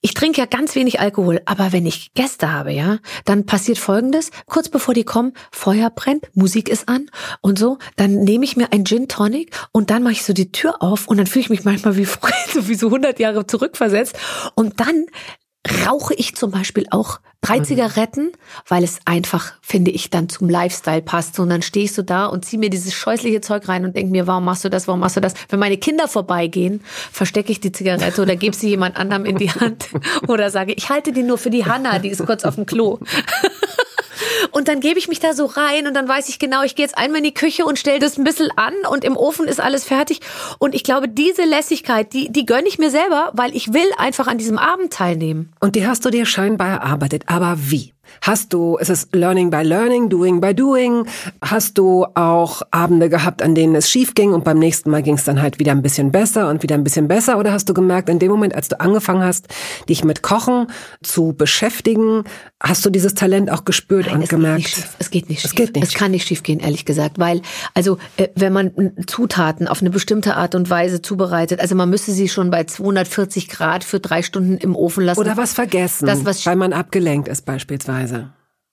ich 0.00 0.14
trinke 0.14 0.40
ja 0.40 0.46
ganz 0.46 0.74
wenig 0.74 1.00
Alkohol, 1.00 1.40
aber 1.44 1.72
wenn 1.72 1.86
ich 1.86 2.12
Gäste 2.14 2.52
habe, 2.52 2.72
ja, 2.72 2.98
dann 3.24 3.46
passiert 3.46 3.78
Folgendes, 3.78 4.30
kurz 4.46 4.68
bevor 4.68 4.94
die 4.94 5.04
kommen, 5.04 5.32
Feuer 5.52 5.90
brennt, 5.90 6.28
Musik 6.34 6.68
ist 6.68 6.88
an 6.88 7.10
und 7.40 7.58
so, 7.58 7.78
dann 7.96 8.20
nehme 8.20 8.44
ich 8.44 8.56
mir 8.56 8.72
ein 8.72 8.84
Gin 8.84 9.08
Tonic 9.08 9.54
und 9.72 9.90
dann 9.90 10.02
mache 10.02 10.14
ich 10.14 10.24
so 10.24 10.32
die 10.32 10.52
Tür 10.52 10.82
auf 10.82 11.08
und 11.08 11.16
dann 11.16 11.26
fühle 11.26 11.42
ich 11.42 11.50
mich 11.50 11.64
manchmal 11.64 11.96
wie 11.96 12.06
wie 12.54 12.74
so 12.74 12.86
100 12.86 13.18
Jahre 13.18 13.46
zurückversetzt 13.46 14.16
und 14.54 14.80
dann 14.80 15.06
rauche 15.86 16.14
ich 16.14 16.36
zum 16.36 16.50
Beispiel 16.50 16.86
auch 16.90 17.20
drei 17.42 17.58
mhm. 17.58 17.64
Zigaretten, 17.64 18.32
weil 18.68 18.84
es 18.84 18.98
einfach, 19.04 19.54
finde 19.62 19.90
ich, 19.90 20.10
dann 20.10 20.28
zum 20.28 20.48
Lifestyle 20.48 21.02
passt. 21.02 21.38
Und 21.38 21.50
dann 21.50 21.62
stehe 21.62 21.84
ich 21.84 21.92
so 21.92 22.02
da 22.02 22.26
und 22.26 22.44
ziehe 22.44 22.58
mir 22.58 22.70
dieses 22.70 22.94
scheußliche 22.94 23.40
Zeug 23.40 23.68
rein 23.68 23.84
und 23.84 23.96
denke 23.96 24.10
mir, 24.10 24.26
warum 24.26 24.44
machst 24.44 24.64
du 24.64 24.68
das, 24.68 24.88
warum 24.88 25.00
machst 25.00 25.16
du 25.16 25.20
das? 25.20 25.34
Wenn 25.48 25.58
meine 25.58 25.78
Kinder 25.78 26.08
vorbeigehen, 26.08 26.82
verstecke 27.12 27.52
ich 27.52 27.60
die 27.60 27.72
Zigarette 27.72 28.22
oder 28.22 28.36
gebe 28.36 28.56
sie 28.56 28.68
jemand 28.68 28.96
anderem 28.96 29.24
in 29.24 29.36
die 29.36 29.50
Hand 29.50 29.88
oder 30.28 30.50
sage, 30.50 30.72
ich 30.72 30.88
halte 30.90 31.12
die 31.12 31.22
nur 31.22 31.38
für 31.38 31.50
die 31.50 31.64
Hanna, 31.64 31.98
die 31.98 32.08
ist 32.08 32.24
kurz 32.24 32.44
auf 32.44 32.56
dem 32.56 32.66
Klo. 32.66 32.98
Und 34.50 34.68
dann 34.68 34.80
gebe 34.80 34.98
ich 34.98 35.08
mich 35.08 35.20
da 35.20 35.34
so 35.34 35.46
rein 35.46 35.86
und 35.86 35.94
dann 35.94 36.08
weiß 36.08 36.28
ich 36.28 36.38
genau, 36.38 36.62
ich 36.62 36.74
gehe 36.74 36.84
jetzt 36.84 36.98
einmal 36.98 37.18
in 37.18 37.24
die 37.24 37.34
Küche 37.34 37.64
und 37.64 37.78
stelle 37.78 37.98
das 37.98 38.18
ein 38.18 38.24
bisschen 38.24 38.50
an 38.56 38.74
und 38.90 39.04
im 39.04 39.16
Ofen 39.16 39.46
ist 39.46 39.60
alles 39.60 39.84
fertig. 39.84 40.20
Und 40.58 40.74
ich 40.74 40.84
glaube, 40.84 41.08
diese 41.08 41.44
Lässigkeit, 41.44 42.12
die, 42.12 42.30
die 42.30 42.46
gönne 42.46 42.68
ich 42.68 42.78
mir 42.78 42.90
selber, 42.90 43.30
weil 43.34 43.54
ich 43.54 43.72
will 43.72 43.88
einfach 43.98 44.26
an 44.26 44.38
diesem 44.38 44.58
Abend 44.58 44.92
teilnehmen. 44.92 45.52
Und 45.60 45.76
die 45.76 45.86
hast 45.86 46.04
du 46.04 46.10
dir 46.10 46.26
scheinbar 46.26 46.68
erarbeitet. 46.68 47.24
Aber 47.26 47.56
wie? 47.58 47.92
Hast 48.22 48.52
du, 48.52 48.76
ist 48.76 48.90
es 48.90 49.08
Learning 49.12 49.50
by 49.50 49.62
Learning, 49.62 50.08
Doing 50.08 50.40
by 50.40 50.54
Doing? 50.54 51.06
Hast 51.42 51.78
du 51.78 52.06
auch 52.14 52.62
Abende 52.70 53.08
gehabt, 53.08 53.42
an 53.42 53.54
denen 53.54 53.74
es 53.74 53.90
schief 53.90 54.14
ging 54.14 54.32
und 54.32 54.44
beim 54.44 54.58
nächsten 54.58 54.90
Mal 54.90 55.02
ging 55.02 55.14
es 55.14 55.24
dann 55.24 55.40
halt 55.40 55.58
wieder 55.58 55.72
ein 55.72 55.82
bisschen 55.82 56.12
besser 56.12 56.48
und 56.48 56.62
wieder 56.62 56.74
ein 56.74 56.84
bisschen 56.84 57.08
besser? 57.08 57.38
Oder 57.38 57.52
hast 57.52 57.68
du 57.68 57.74
gemerkt, 57.74 58.08
in 58.08 58.18
dem 58.18 58.30
Moment, 58.30 58.54
als 58.54 58.68
du 58.68 58.80
angefangen 58.80 59.22
hast, 59.22 59.48
dich 59.88 60.04
mit 60.04 60.22
Kochen 60.22 60.66
zu 61.02 61.32
beschäftigen, 61.32 62.24
hast 62.62 62.84
du 62.84 62.90
dieses 62.90 63.14
Talent 63.14 63.50
auch 63.50 63.64
gespürt 63.64 64.06
Nein, 64.06 64.16
und 64.16 64.22
es 64.24 64.28
gemerkt? 64.28 64.64
Geht 64.64 64.84
es 64.98 65.10
geht 65.10 65.28
nicht 65.28 65.40
schief. 65.40 65.50
Es, 65.50 65.56
geht 65.56 65.74
nicht. 65.74 65.86
es 65.86 65.94
kann 65.94 66.10
nicht 66.10 66.26
schief 66.26 66.42
gehen, 66.42 66.60
ehrlich 66.60 66.84
gesagt, 66.84 67.18
weil, 67.18 67.42
also, 67.74 67.98
äh, 68.16 68.28
wenn 68.34 68.52
man 68.52 68.72
Zutaten 69.06 69.68
auf 69.68 69.80
eine 69.80 69.90
bestimmte 69.90 70.36
Art 70.36 70.54
und 70.54 70.70
Weise 70.70 71.02
zubereitet, 71.02 71.60
also 71.60 71.74
man 71.74 71.88
müsste 71.88 72.12
sie 72.12 72.28
schon 72.28 72.50
bei 72.50 72.64
240 72.64 73.48
Grad 73.48 73.84
für 73.84 74.00
drei 74.00 74.22
Stunden 74.22 74.56
im 74.58 74.76
Ofen 74.76 75.04
lassen. 75.04 75.20
Oder 75.20 75.36
was 75.36 75.52
vergessen, 75.52 76.06
das, 76.06 76.24
was 76.24 76.44
weil 76.46 76.56
man 76.56 76.72
abgelenkt 76.72 77.28
ist 77.28 77.44
beispielsweise. 77.44 77.99
Weise. 78.00 78.32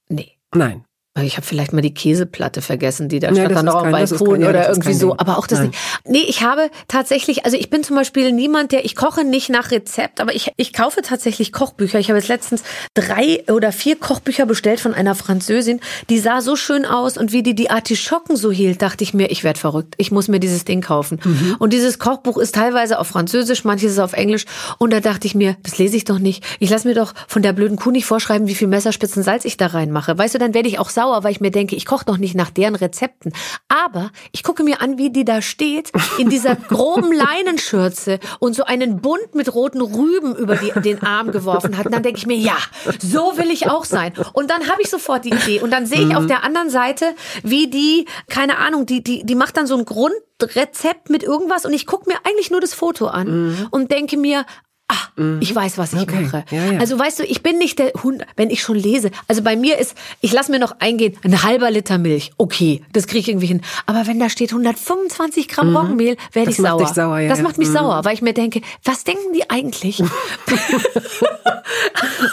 Nee. 0.10 0.38
Nein. 0.56 0.87
Ich 1.24 1.38
habe 1.38 1.46
vielleicht 1.46 1.74
mal 1.74 1.82
die 1.82 1.94
Käseplatte 1.94 2.62
vergessen, 2.62 3.10
die 3.10 3.20
da 3.20 3.30
ja, 3.30 3.36
stand 3.36 3.56
dann 3.56 3.66
noch 3.66 3.84
am 3.84 3.92
Balkon 3.92 4.40
kein, 4.40 4.50
oder 4.50 4.70
irgendwie 4.70 4.94
so. 4.94 5.18
Aber 5.18 5.38
auch 5.38 5.48
das 5.48 5.60
Nein. 5.60 5.70
nicht. 5.70 5.80
Nee, 6.06 6.26
ich 6.28 6.44
habe 6.44 6.70
tatsächlich, 6.88 7.46
also 7.46 7.58
ich 7.58 7.70
bin 7.70 7.84
zum 7.84 7.96
Beispiel 7.96 8.32
niemand, 8.32 8.72
der, 8.72 8.86
ich 8.86 8.96
koche 8.96 9.24
nicht 9.24 9.50
nach 9.50 9.72
Rezept, 9.72 10.22
aber 10.22 10.34
ich, 10.34 10.52
ich 10.58 10.74
kaufe 10.74 11.02
tatsächlich 11.02 11.52
Kochbücher. 11.52 12.00
Ich 12.00 12.10
habe 12.10 12.20
jetzt 12.20 12.28
letztens 12.28 12.64
drei 12.94 13.44
oder 13.52 13.72
vier 13.72 13.96
Kochbücher 13.96 14.46
bestellt 14.46 14.80
von 14.80 14.94
einer 14.94 15.16
Französin. 15.16 15.80
Die 16.10 16.20
sah 16.20 16.42
so 16.42 16.56
schön 16.56 16.86
aus 16.86 17.18
und 17.18 17.32
wie 17.32 17.44
die 17.44 17.56
die 17.56 17.70
Artischocken 17.70 18.36
so 18.36 18.52
hielt, 18.52 18.82
dachte 18.82 19.04
ich 19.04 19.14
mir, 19.14 19.32
ich 19.32 19.44
werde 19.44 19.60
verrückt. 19.60 19.96
Ich 19.98 20.12
muss 20.12 20.28
mir 20.28 20.40
dieses 20.40 20.66
Ding 20.66 20.82
kaufen. 20.82 21.20
Mhm. 21.24 21.56
Und 21.60 21.74
dieses 21.74 22.00
Kochbuch 22.00 22.38
ist 22.38 22.56
teilweise 22.56 23.00
auf 23.00 23.08
Französisch, 23.08 23.64
manches 23.64 23.94
ist 23.94 24.00
auf 24.00 24.14
Englisch. 24.14 24.46
Und 24.78 24.92
da 24.94 25.00
dachte 25.00 25.28
ich 25.28 25.36
mir, 25.36 25.58
das 25.64 25.78
lese 25.78 25.98
ich 25.98 26.06
doch 26.06 26.20
nicht. 26.20 26.44
Ich 26.60 26.70
lasse 26.70 26.88
mir 26.88 26.96
doch 26.96 27.14
von 27.28 27.42
der 27.42 27.54
blöden 27.54 27.78
Kuh 27.78 27.92
nicht 27.92 28.06
vorschreiben, 28.06 28.48
wie 28.48 28.56
viel 28.56 28.68
Messerspitzen 28.68 29.24
Salz 29.24 29.46
ich 29.46 29.58
da 29.58 29.68
reinmache. 29.68 30.18
Weißt 30.18 30.36
du, 30.36 30.40
dann 30.40 30.54
werde 30.54 30.70
ich 30.70 30.80
auch 30.80 30.90
sauer 30.90 31.07
sauer, 31.08 31.24
weil 31.24 31.32
ich 31.32 31.42
mir 31.42 31.52
denke, 31.52 31.76
ich 31.76 31.86
koche 31.86 32.06
doch 32.06 32.18
nicht 32.18 32.36
nach 32.36 32.50
deren 32.50 32.76
Rezepten. 32.76 33.34
Aber 33.68 34.12
ich 34.32 34.44
gucke 34.44 34.64
mir 34.64 34.82
an, 34.82 34.98
wie 34.98 35.10
die 35.10 35.26
da 35.26 35.42
steht, 35.42 35.92
in 36.18 36.30
dieser 36.30 36.56
groben 36.68 37.12
Leinenschürze 37.12 38.20
und 38.40 38.54
so 38.54 38.64
einen 38.64 39.02
Bund 39.02 39.34
mit 39.36 39.54
roten 39.54 39.82
Rüben 39.82 40.36
über 40.36 40.56
die, 40.56 40.72
den 40.82 41.02
Arm 41.04 41.32
geworfen 41.32 41.78
hat. 41.78 41.86
Und 41.86 41.94
dann 41.94 42.04
denke 42.04 42.20
ich 42.20 42.28
mir, 42.28 42.38
ja, 42.38 42.58
so 43.00 43.38
will 43.38 43.52
ich 43.52 43.70
auch 43.70 43.86
sein. 43.86 44.14
Und 44.34 44.50
dann 44.50 44.70
habe 44.70 44.82
ich 44.82 44.90
sofort 44.90 45.26
die 45.26 45.30
Idee. 45.30 45.62
Und 45.62 45.72
dann 45.72 45.86
sehe 45.86 46.02
ich 46.02 46.10
mhm. 46.10 46.18
auf 46.18 46.28
der 46.28 46.44
anderen 46.44 46.70
Seite, 46.70 47.16
wie 47.44 47.68
die, 47.68 48.06
keine 48.30 48.58
Ahnung, 48.58 48.86
die, 48.86 49.04
die, 49.04 49.26
die 49.26 49.36
macht 49.36 49.58
dann 49.58 49.68
so 49.68 49.78
ein 49.78 49.86
Grundrezept 49.86 51.10
mit 51.10 51.24
irgendwas 51.24 51.66
und 51.66 51.74
ich 51.74 51.86
gucke 51.86 52.10
mir 52.10 52.18
eigentlich 52.24 52.52
nur 52.52 52.62
das 52.62 52.74
Foto 52.74 53.08
an 53.08 53.28
mhm. 53.28 53.68
und 53.72 53.92
denke 53.92 54.18
mir, 54.18 54.46
ah, 54.88 54.96
mhm. 55.16 55.40
ich 55.42 55.54
weiß, 55.54 55.78
was 55.78 55.94
ich 55.94 56.02
okay. 56.02 56.22
mache. 56.22 56.46
Ja, 56.52 56.72
ja. 56.72 56.80
Also 56.80 56.98
weißt 56.98 57.20
du, 57.20 57.24
ich 57.24 57.44
bin 57.44 57.58
nicht 57.58 57.80
der 57.80 57.92
Hund, 58.04 58.26
wenn 58.36 58.50
ich 58.50 58.62
schon 58.62 58.78
lese. 58.78 59.12
Also 59.28 59.42
bei 59.42 59.56
mir 59.56 59.78
ist, 59.78 59.96
ich 60.22 60.32
lasse 60.32 60.52
mir 60.52 60.60
noch 60.60 60.80
eingehen, 60.80 61.18
ein 61.24 61.44
halber 61.44 61.72
Liter 61.72 61.98
Milch. 61.98 62.32
Okay, 62.38 62.84
das 62.94 63.08
kriege 63.08 63.20
ich 63.20 63.30
irgendwie 63.30 63.48
hin. 63.48 63.62
Aber 63.86 64.08
wenn 64.08 64.20
da 64.20 64.30
steht 64.30 64.52
125 64.52 65.48
Gramm 65.48 65.70
mhm. 65.70 65.78
Roggenmehl, 65.78 66.18
werde 66.34 66.52
ich 66.52 66.58
sauer. 66.58 66.88
sauer 66.88 67.20
ja, 67.20 67.30
das 67.30 67.42
macht 67.42 67.58
mich 67.58 67.70
mhm. 67.70 67.74
sauer, 67.74 68.06
weil 68.06 68.14
ich 68.14 68.22
mir 68.22 68.34
denke, 68.34 68.62
was 68.84 69.04
denken 69.04 69.34
die 69.34 69.50
eigentlich? 69.50 70.04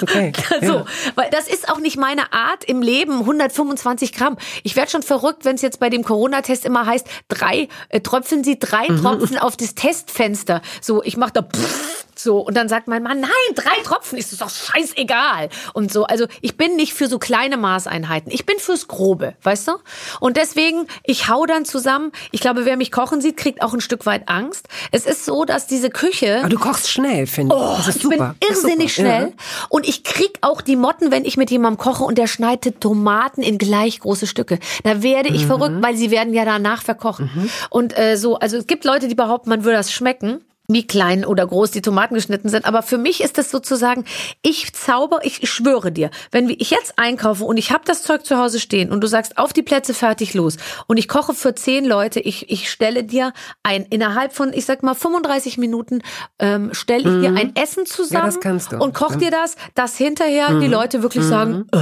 okay. 0.03 0.33
so, 0.63 0.85
weil 1.15 1.31
das 1.31 1.49
ist 1.49 1.69
auch 1.69 1.79
nicht 1.79 1.97
meine 1.97 2.33
Art 2.33 2.65
im 2.65 2.83
Leben, 2.83 3.21
125 3.21 4.13
Gramm. 4.13 4.37
Ich 4.63 4.77
werde 4.77 4.91
schon 4.91 5.03
verrückt, 5.03 5.45
wenn 5.45 5.57
es 5.57 5.63
jetzt 5.63 5.81
bei 5.81 5.91
dem 5.91 6.05
Corona-Test 6.05 6.65
immer 6.65 6.87
heißt, 6.87 7.07
drei, 7.29 7.69
äh, 7.89 8.01
tröpfeln 8.01 8.45
Sie 8.45 8.59
drei 8.59 8.89
mhm. 8.89 9.03
Tropfen 9.03 9.39
auf 9.39 9.57
das 9.57 9.75
Testfenster. 9.75 10.63
So, 10.81 11.03
ich 11.03 11.17
mache 11.17 11.33
da 11.33 11.43
pff, 11.43 12.07
so 12.15 12.44
und 12.45 12.57
dann 12.57 12.69
sagt 12.69 12.89
mein 12.89 13.03
Mann, 13.03 13.21
nein, 13.21 13.31
drei 13.55 13.83
Tropfen 13.83 14.19
ist 14.19 14.33
es 14.33 14.39
doch 14.39 14.51
scheißegal 14.51 15.49
und 15.73 15.93
so. 15.93 16.05
Also 16.05 16.27
ich 16.41 16.57
bin 16.57 16.77
nicht 16.77 16.95
für 16.95 17.09
so 17.09 17.19
kleine 17.19 17.57
Maßeinheiten. 17.57 18.31
Ich 18.33 18.47
bin 18.47 18.59
fürs 18.59 18.89
Grobe, 18.89 19.35
weißt 19.43 19.69
du? 19.69 19.73
Und 20.21 20.37
deswegen, 20.37 20.87
ich 21.03 21.29
hau 21.29 21.47
dann 21.47 21.65
zusammen. 21.65 22.13
Ich 22.31 22.41
glaube, 22.41 22.65
wer 22.65 22.77
mich 22.77 22.93
kochen 22.93 23.21
sieht, 23.21 23.37
kriegt 23.37 23.63
auch 23.63 23.75
ein 23.75 23.81
Stück 23.81 24.07
weit 24.07 24.29
Angst. 24.29 24.69
Es 24.91 25.07
ist 25.07 25.25
so, 25.25 25.45
dass 25.45 25.67
diese 25.67 25.91
Küche. 25.91 26.39
Aber 26.41 26.49
du 26.49 26.59
kochst 26.59 26.91
schnell, 26.91 27.27
finde 27.27 27.55
ich. 27.55 27.61
Oh, 27.61 27.75
das 27.77 27.89
ist 27.89 28.03
super. 28.03 28.35
Ich 28.41 28.49
bin 28.49 28.57
irrsinnig 28.57 28.95
schnell. 28.95 29.29
Ja. 29.29 29.67
Und 29.69 29.89
ich 29.89 30.05
krieg 30.05 30.39
auch 30.41 30.61
die 30.61 30.77
Motten, 30.77 31.11
wenn 31.11 31.25
ich 31.25 31.37
mit 31.37 31.51
jemandem 31.51 31.79
koche 31.79 32.05
und 32.05 32.19
der 32.19 32.27
schneidet 32.27 32.81
Tomaten 32.81 33.43
in 33.43 33.59
gleich 33.59 34.01
große 34.01 34.27
Stücke. 34.27 34.59
Da 34.83 35.03
werde 35.03 35.29
ich 35.29 35.45
mhm. 35.45 35.49
verrückt, 35.49 35.77
weil 35.81 35.97
sie 35.97 36.11
werden 36.11 36.35
ja 36.35 36.45
danach 36.45 36.83
verkochen. 36.83 37.31
Mhm. 37.35 37.51
Und 37.71 37.99
äh, 37.99 38.17
so, 38.17 38.37
also 38.37 38.57
es 38.57 38.67
gibt 38.67 38.85
Leute, 38.85 39.09
die 39.09 39.15
behaupten, 39.15 39.51
man 39.51 39.65
würde 39.65 39.77
das 39.77 39.93
schmecken 39.93 40.45
wie 40.69 40.87
klein 40.87 41.25
oder 41.25 41.47
groß 41.47 41.71
die 41.71 41.83
Tomaten 41.83 42.15
geschnitten 42.15 42.49
sind. 42.49 42.65
Aber 42.65 42.83
für 42.83 42.97
mich 42.99 43.23
ist 43.23 43.37
das 43.37 43.51
sozusagen, 43.51 44.05
ich 44.43 44.73
zauber, 44.73 45.21
ich 45.23 45.49
schwöre 45.49 45.93
dir, 45.93 46.11
wenn 46.31 46.49
ich 46.49 46.71
jetzt 46.71 46.99
einkaufe 46.99 47.45
und 47.45 47.59
ich 47.59 47.71
habe 47.71 47.85
das 47.85 48.03
Zeug 48.03 48.25
zu 48.25 48.39
Hause 48.39 48.61
stehen 48.61 48.91
und 48.91 49.03
du 49.03 49.07
sagst, 49.07 49.37
auf 49.37 49.53
die 49.53 49.63
Plätze 49.63 49.93
fertig 49.93 50.33
los 50.35 50.57
und 50.87 50.97
ich 50.97 51.09
koche 51.09 51.35
für 51.35 51.55
zehn 51.55 51.85
Leute, 51.85 52.21
ich, 52.21 52.51
ich 52.51 52.71
stelle 52.71 53.05
dir 53.05 53.33
ein, 53.63 53.85
innerhalb 53.85 54.33
von, 54.33 54.53
ich 54.53 54.65
sag 54.65 54.83
mal, 54.83 54.95
35 54.95 55.59
Minuten 55.59 56.01
ähm, 56.39 56.73
stelle 56.73 57.03
ich 57.03 57.17
mhm. 57.17 57.21
dir 57.21 57.35
ein 57.35 57.57
Essen 57.57 57.85
zusammen 57.85 58.39
ja, 58.43 58.79
und 58.79 58.95
koch 58.95 59.17
dir 59.17 59.31
das, 59.31 59.57
dass 59.75 59.97
hinterher 59.97 60.51
mhm. 60.51 60.61
die 60.61 60.69
Leute 60.69 61.03
wirklich 61.03 61.25
mhm. 61.25 61.29
sagen, 61.29 61.67
äh, 61.73 61.79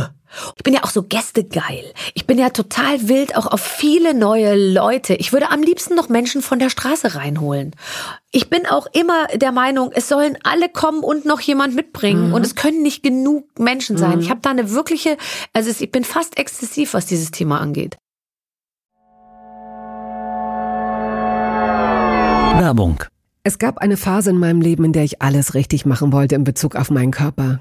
ich 0.57 0.63
bin 0.63 0.75
ja 0.75 0.85
auch 0.85 0.91
so 0.91 1.03
gästegeil. 1.03 1.85
Ich 2.15 2.27
bin 2.27 2.39
ja 2.39 2.51
total 2.51 3.09
wild 3.09 3.37
auch 3.37 3.47
auf 3.47 3.61
viele 3.61 4.15
neue 4.15 4.55
Leute. 4.55 5.15
Ich 5.15 5.33
würde 5.33 5.51
am 5.51 5.63
liebsten 5.63 5.95
noch 5.95 6.09
Menschen 6.09 6.43
von 6.43 6.59
der 6.59 6.71
Straße 6.71 7.15
reinholen. 7.15 7.75
Ich 8.31 8.49
bin 8.49 8.67
auch 8.67 8.87
immer 8.93 9.27
der 9.35 9.53
Meinung, 9.53 9.91
es 9.93 10.09
sollen 10.09 10.39
alle 10.43 10.69
kommen 10.69 11.03
und 11.03 11.25
noch 11.25 11.41
jemand 11.41 11.75
mitbringen. 11.75 12.29
Mhm. 12.29 12.35
Und 12.35 12.47
es 12.47 12.55
können 12.55 12.83
nicht 12.83 13.03
genug 13.03 13.59
Menschen 13.59 13.97
sein. 13.97 14.17
Mhm. 14.17 14.21
Ich 14.21 14.31
habe 14.31 14.41
da 14.41 14.51
eine 14.51 14.71
wirkliche, 14.71 15.17
also 15.53 15.71
ich 15.71 15.91
bin 15.91 16.05
fast 16.05 16.39
exzessiv, 16.39 16.95
was 16.95 17.07
dieses 17.07 17.31
Thema 17.31 17.61
angeht. 17.61 17.99
Werbung. 22.59 23.03
Es 23.45 23.59
gab 23.59 23.79
eine 23.79 23.97
Phase 23.97 24.31
in 24.31 24.39
meinem 24.39 24.61
Leben, 24.61 24.85
in 24.85 24.93
der 24.93 25.03
ich 25.03 25.21
alles 25.21 25.55
richtig 25.55 25.85
machen 25.85 26.13
wollte 26.13 26.37
in 26.37 26.45
Bezug 26.45 26.77
auf 26.77 26.91
meinen 26.91 27.11
Körper. 27.11 27.61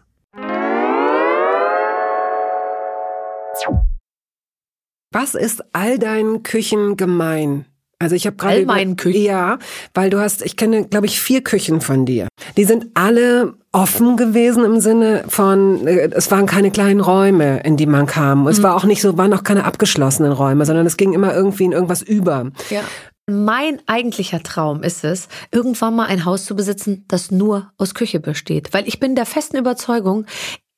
Was 5.11 5.35
ist 5.35 5.63
all 5.73 5.99
deinen 5.99 6.43
Küchen 6.43 6.95
gemein? 6.95 7.65
Also 7.99 8.15
ich 8.15 8.25
habe 8.25 8.35
gerade 8.35 8.55
all 8.55 8.65
meinen 8.65 8.95
Küchen. 8.95 9.21
Ja, 9.21 9.59
weil 9.93 10.09
du 10.09 10.19
hast, 10.19 10.41
ich 10.41 10.57
kenne, 10.57 10.87
glaube 10.87 11.05
ich, 11.05 11.19
vier 11.19 11.43
Küchen 11.43 11.81
von 11.81 12.05
dir. 12.05 12.27
Die 12.57 12.63
sind 12.63 12.87
alle 12.95 13.53
offen 13.71 14.17
gewesen 14.17 14.65
im 14.65 14.79
Sinne 14.79 15.23
von, 15.27 15.85
äh, 15.85 16.09
es 16.13 16.31
waren 16.31 16.45
keine 16.45 16.71
kleinen 16.71 16.99
Räume, 16.99 17.61
in 17.63 17.77
die 17.77 17.85
man 17.85 18.07
kam. 18.07 18.47
Es 18.47 18.59
mhm. 18.59 18.63
war 18.63 18.75
auch 18.75 18.85
nicht 18.85 19.01
so, 19.01 19.17
waren 19.17 19.33
auch 19.33 19.43
keine 19.43 19.65
abgeschlossenen 19.65 20.31
Räume, 20.31 20.65
sondern 20.65 20.85
es 20.85 20.97
ging 20.97 21.13
immer 21.13 21.33
irgendwie 21.33 21.65
in 21.65 21.71
irgendwas 21.73 22.01
über. 22.01 22.51
Ja. 22.69 22.81
Mein 23.29 23.79
eigentlicher 23.85 24.41
Traum 24.41 24.83
ist 24.83 25.03
es, 25.03 25.29
irgendwann 25.51 25.95
mal 25.95 26.07
ein 26.07 26.25
Haus 26.25 26.43
zu 26.43 26.55
besitzen, 26.55 27.05
das 27.07 27.31
nur 27.31 27.71
aus 27.77 27.93
Küche 27.93 28.19
besteht. 28.19 28.73
Weil 28.73 28.87
ich 28.87 28.99
bin 28.99 29.15
der 29.15 29.25
festen 29.25 29.57
Überzeugung, 29.57 30.25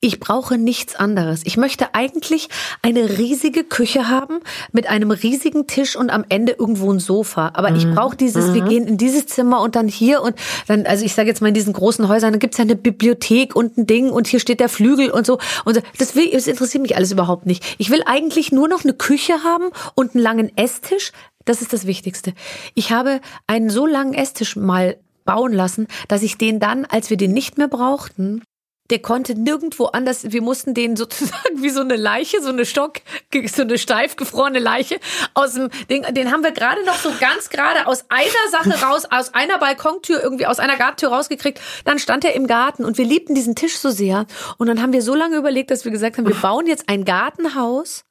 ich 0.03 0.19
brauche 0.19 0.57
nichts 0.57 0.95
anderes. 0.95 1.43
Ich 1.45 1.55
möchte 1.55 1.95
eigentlich 1.95 2.49
eine 2.81 3.17
riesige 3.17 3.63
Küche 3.63 4.09
haben 4.09 4.41
mit 4.73 4.87
einem 4.87 5.11
riesigen 5.11 5.65
Tisch 5.65 5.95
und 5.95 6.09
am 6.09 6.25
Ende 6.27 6.51
irgendwo 6.59 6.91
ein 6.91 6.99
Sofa. 6.99 7.51
Aber 7.53 7.71
mhm. 7.71 7.77
ich 7.77 7.89
brauche 7.89 8.17
dieses, 8.17 8.47
mhm. 8.47 8.53
wir 8.53 8.61
gehen 8.63 8.87
in 8.87 8.97
dieses 8.97 9.27
Zimmer 9.27 9.61
und 9.61 9.77
dann 9.77 9.87
hier 9.87 10.21
und 10.21 10.35
dann, 10.67 10.85
also 10.85 11.05
ich 11.05 11.13
sage 11.13 11.29
jetzt 11.29 11.39
mal 11.41 11.47
in 11.47 11.53
diesen 11.53 11.71
großen 11.71 12.09
Häusern, 12.09 12.33
dann 12.33 12.39
gibt's 12.39 12.57
ja 12.57 12.63
eine 12.63 12.75
Bibliothek 12.75 13.55
und 13.55 13.77
ein 13.77 13.87
Ding 13.87 14.09
und 14.09 14.27
hier 14.27 14.41
steht 14.41 14.59
der 14.59 14.67
Flügel 14.67 15.09
und 15.09 15.25
so. 15.25 15.39
Und 15.63 15.81
das, 15.97 16.15
will, 16.15 16.29
das 16.31 16.47
interessiert 16.47 16.81
mich 16.81 16.97
alles 16.97 17.13
überhaupt 17.13 17.45
nicht. 17.45 17.63
Ich 17.77 17.89
will 17.89 18.03
eigentlich 18.05 18.51
nur 18.51 18.67
noch 18.67 18.83
eine 18.83 18.93
Küche 18.93 19.45
haben 19.45 19.69
und 19.95 20.15
einen 20.15 20.23
langen 20.23 20.57
Esstisch. 20.57 21.13
Das 21.45 21.61
ist 21.61 21.71
das 21.71 21.87
Wichtigste. 21.87 22.33
Ich 22.73 22.91
habe 22.91 23.21
einen 23.47 23.69
so 23.69 23.87
langen 23.87 24.13
Esstisch 24.13 24.57
mal 24.57 24.97
bauen 25.23 25.53
lassen, 25.53 25.87
dass 26.09 26.23
ich 26.23 26.37
den 26.37 26.59
dann, 26.59 26.83
als 26.83 27.09
wir 27.09 27.15
den 27.15 27.31
nicht 27.31 27.57
mehr 27.57 27.69
brauchten, 27.69 28.41
der 28.89 28.99
konnte 28.99 29.33
nirgendwo 29.33 29.85
anders, 29.85 30.31
wir 30.31 30.41
mussten 30.41 30.73
den 30.73 30.95
sozusagen 30.95 31.55
wie 31.61 31.69
so 31.69 31.81
eine 31.81 31.95
Leiche, 31.95 32.41
so 32.41 32.49
eine 32.49 32.65
Stock, 32.65 32.99
so 33.47 33.61
eine 33.61 33.77
steif 33.77 34.15
gefrorene 34.15 34.59
Leiche 34.59 34.99
aus 35.33 35.53
dem 35.53 35.69
Ding, 35.89 36.03
den 36.13 36.31
haben 36.31 36.43
wir 36.43 36.51
gerade 36.51 36.83
noch 36.85 36.97
so 36.97 37.11
ganz 37.19 37.49
gerade 37.49 37.87
aus 37.87 38.05
einer 38.09 38.49
Sache 38.51 38.85
raus, 38.85 39.05
aus 39.09 39.33
einer 39.33 39.57
Balkontür 39.57 40.21
irgendwie, 40.21 40.45
aus 40.45 40.59
einer 40.59 40.75
Gartentür 40.75 41.09
rausgekriegt. 41.09 41.61
Dann 41.85 41.99
stand 41.99 42.25
er 42.25 42.35
im 42.35 42.47
Garten 42.47 42.83
und 42.83 42.97
wir 42.97 43.05
liebten 43.05 43.35
diesen 43.35 43.55
Tisch 43.55 43.77
so 43.77 43.89
sehr. 43.89 44.25
Und 44.57 44.67
dann 44.67 44.81
haben 44.81 44.93
wir 44.93 45.01
so 45.01 45.15
lange 45.15 45.37
überlegt, 45.37 45.71
dass 45.71 45.85
wir 45.85 45.91
gesagt 45.91 46.17
haben, 46.17 46.27
wir 46.27 46.35
bauen 46.35 46.67
jetzt 46.67 46.89
ein 46.89 47.05
Gartenhaus 47.05 48.03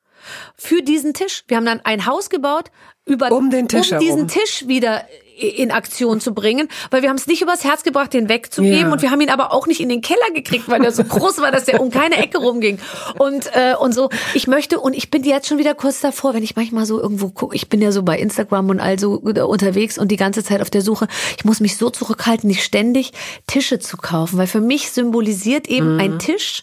für 0.56 0.82
diesen 0.82 1.14
Tisch. 1.14 1.44
Wir 1.48 1.56
haben 1.56 1.66
dann 1.66 1.80
ein 1.84 2.06
Haus 2.06 2.30
gebaut, 2.30 2.70
über 3.04 3.32
um, 3.32 3.50
den 3.50 3.68
Tisch 3.68 3.92
um 3.92 3.98
diesen 3.98 4.28
Tisch 4.28 4.66
wieder 4.68 5.04
in 5.38 5.70
Aktion 5.70 6.20
zu 6.20 6.34
bringen, 6.34 6.68
weil 6.90 7.02
wir 7.02 7.08
haben 7.08 7.16
es 7.16 7.26
nicht 7.26 7.42
übers 7.42 7.64
Herz 7.64 7.82
gebracht, 7.82 8.12
den 8.12 8.28
wegzugeben 8.28 8.78
ja. 8.78 8.92
und 8.92 9.02
wir 9.02 9.10
haben 9.10 9.20
ihn 9.20 9.30
aber 9.30 9.52
auch 9.52 9.66
nicht 9.66 9.80
in 9.80 9.88
den 9.88 10.00
Keller 10.00 10.30
gekriegt, 10.34 10.68
weil 10.68 10.84
er 10.84 10.92
so 10.92 11.04
groß 11.04 11.38
war, 11.40 11.50
dass 11.50 11.64
der 11.64 11.80
um 11.80 11.90
keine 11.90 12.16
Ecke 12.16 12.38
rumging 12.38 12.78
und 13.18 13.46
äh, 13.54 13.74
und 13.74 13.94
so. 13.94 14.10
Ich 14.34 14.46
möchte 14.46 14.80
und 14.80 14.94
ich 14.94 15.10
bin 15.10 15.24
jetzt 15.24 15.48
schon 15.48 15.58
wieder 15.58 15.74
kurz 15.74 16.00
davor, 16.00 16.34
wenn 16.34 16.42
ich 16.42 16.56
manchmal 16.56 16.86
so 16.86 17.00
irgendwo 17.00 17.30
gucke, 17.30 17.56
ich 17.56 17.68
bin 17.68 17.80
ja 17.80 17.92
so 17.92 18.02
bei 18.02 18.18
Instagram 18.18 18.70
und 18.70 18.80
also 18.80 19.14
unterwegs 19.14 19.98
und 19.98 20.10
die 20.10 20.16
ganze 20.16 20.44
Zeit 20.44 20.60
auf 20.60 20.70
der 20.70 20.82
Suche. 20.82 21.08
Ich 21.36 21.44
muss 21.44 21.60
mich 21.60 21.76
so 21.76 21.90
zurückhalten, 21.90 22.48
nicht 22.48 22.62
ständig 22.62 23.12
Tische 23.46 23.78
zu 23.78 23.96
kaufen, 23.96 24.38
weil 24.38 24.46
für 24.46 24.60
mich 24.60 24.90
symbolisiert 24.90 25.68
eben 25.68 25.94
mhm. 25.94 26.00
ein 26.00 26.18
Tisch 26.18 26.62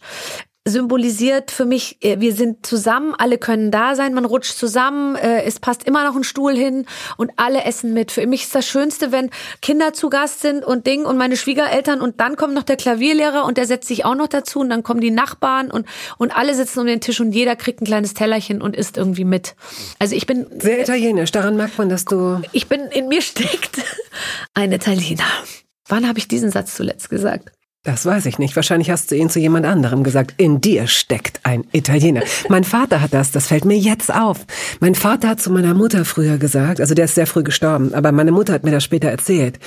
symbolisiert 0.70 1.51
für 1.51 1.65
mich, 1.65 1.97
äh, 2.01 2.20
wir 2.20 2.34
sind 2.34 2.65
zusammen, 2.65 3.13
alle 3.17 3.38
können 3.38 3.72
da 3.72 3.95
sein, 3.95 4.13
man 4.13 4.26
rutscht 4.26 4.57
zusammen, 4.57 5.15
äh, 5.15 5.43
es 5.43 5.59
passt 5.59 5.84
immer 5.84 6.03
noch 6.05 6.15
ein 6.15 6.24
Stuhl 6.24 6.55
hin 6.55 6.86
und 7.17 7.32
alle 7.36 7.63
essen 7.63 7.93
mit. 7.93 8.11
Für 8.11 8.26
mich 8.28 8.43
ist 8.43 8.55
das 8.55 8.65
Schönste, 8.65 9.11
wenn 9.11 9.30
Kinder 9.61 9.93
zu 9.93 10.09
Gast 10.09 10.41
sind 10.41 10.65
und 10.65 10.88
Ding 10.88 11.05
und 11.05 11.17
meine 11.17 11.38
Schwiegereltern 11.38 12.01
und 12.01 12.20
dann 12.20 12.36
kommt 12.36 12.53
noch 12.53 12.63
der 12.63 12.78
Klavierlehrer 12.78 13.45
und 13.45 13.57
der 13.57 13.65
setzt 13.65 13.88
sich 13.88 14.05
auch 14.05 14.15
noch 14.15 14.28
dazu 14.28 14.59
und 14.59 14.70
dann 14.70 14.84
kommen 14.84 15.01
die 15.01 15.11
Nachbarn 15.11 15.72
und, 15.72 15.88
und 16.17 16.36
alle 16.36 16.53
sitzen 16.55 16.80
um 16.80 16.86
den 16.86 17.01
Tisch 17.01 17.20
und 17.20 17.32
jeder 17.32 17.55
kriegt 17.55 17.82
ein 17.82 17.86
kleines 17.86 18.13
Tellerchen 18.13 18.61
und 18.61 18.76
isst 18.76 18.97
irgendwie 18.97 19.26
mit. 19.26 19.55
Also 19.99 20.15
ich 20.15 20.26
bin... 20.26 20.47
Sehr 20.59 20.82
italienisch, 20.82 21.32
daran 21.32 21.55
merkt 21.55 21.78
man, 21.78 21.89
dass 21.89 22.05
du... 22.05 22.41
Ich 22.51 22.67
bin, 22.67 22.82
in 22.91 23.07
mir 23.07 23.22
steckt 23.22 23.82
ein 24.53 24.72
Italiener. 24.72 25.24
Wann 25.88 26.07
habe 26.07 26.20
ich 26.20 26.28
diesen 26.28 26.51
Satz 26.51 26.76
zuletzt 26.76 27.09
gesagt? 27.09 27.51
Das 27.84 28.05
weiß 28.05 28.25
ich 28.25 28.39
nicht. 28.39 28.57
Wahrscheinlich 28.57 28.91
hast 28.91 29.09
du 29.09 29.15
ihn 29.15 29.30
zu 29.30 29.39
jemand 29.39 29.65
anderem 29.65 30.03
gesagt. 30.03 30.34
In 30.38 30.59
dir 30.59 30.86
steckt 30.88 31.39
ein 31.43 31.63
Italiener. 31.71 32.21
Mein 32.49 32.65
Vater 32.65 32.99
hat 33.01 33.13
das, 33.13 33.32
das 33.32 33.47
fällt 33.47 33.63
mir 33.63 33.77
jetzt 33.77 34.13
auf. 34.13 34.39
Mein 34.82 34.95
Vater 34.95 35.30
hat 35.30 35.41
zu 35.41 35.49
meiner 35.49 35.73
Mutter 35.73 36.03
früher 36.03 36.38
gesagt, 36.38 36.82
also 36.82 36.93
der 36.93 37.05
ist 37.05 37.15
sehr 37.15 37.27
früh 37.27 37.41
gestorben, 37.43 37.93
aber 37.93 38.11
meine 38.11 38.34
Mutter 38.34 38.51
hat 38.51 38.65
mir 38.65 38.71
das 38.71 38.84
später 38.84 39.07
erzählt, 39.09 39.59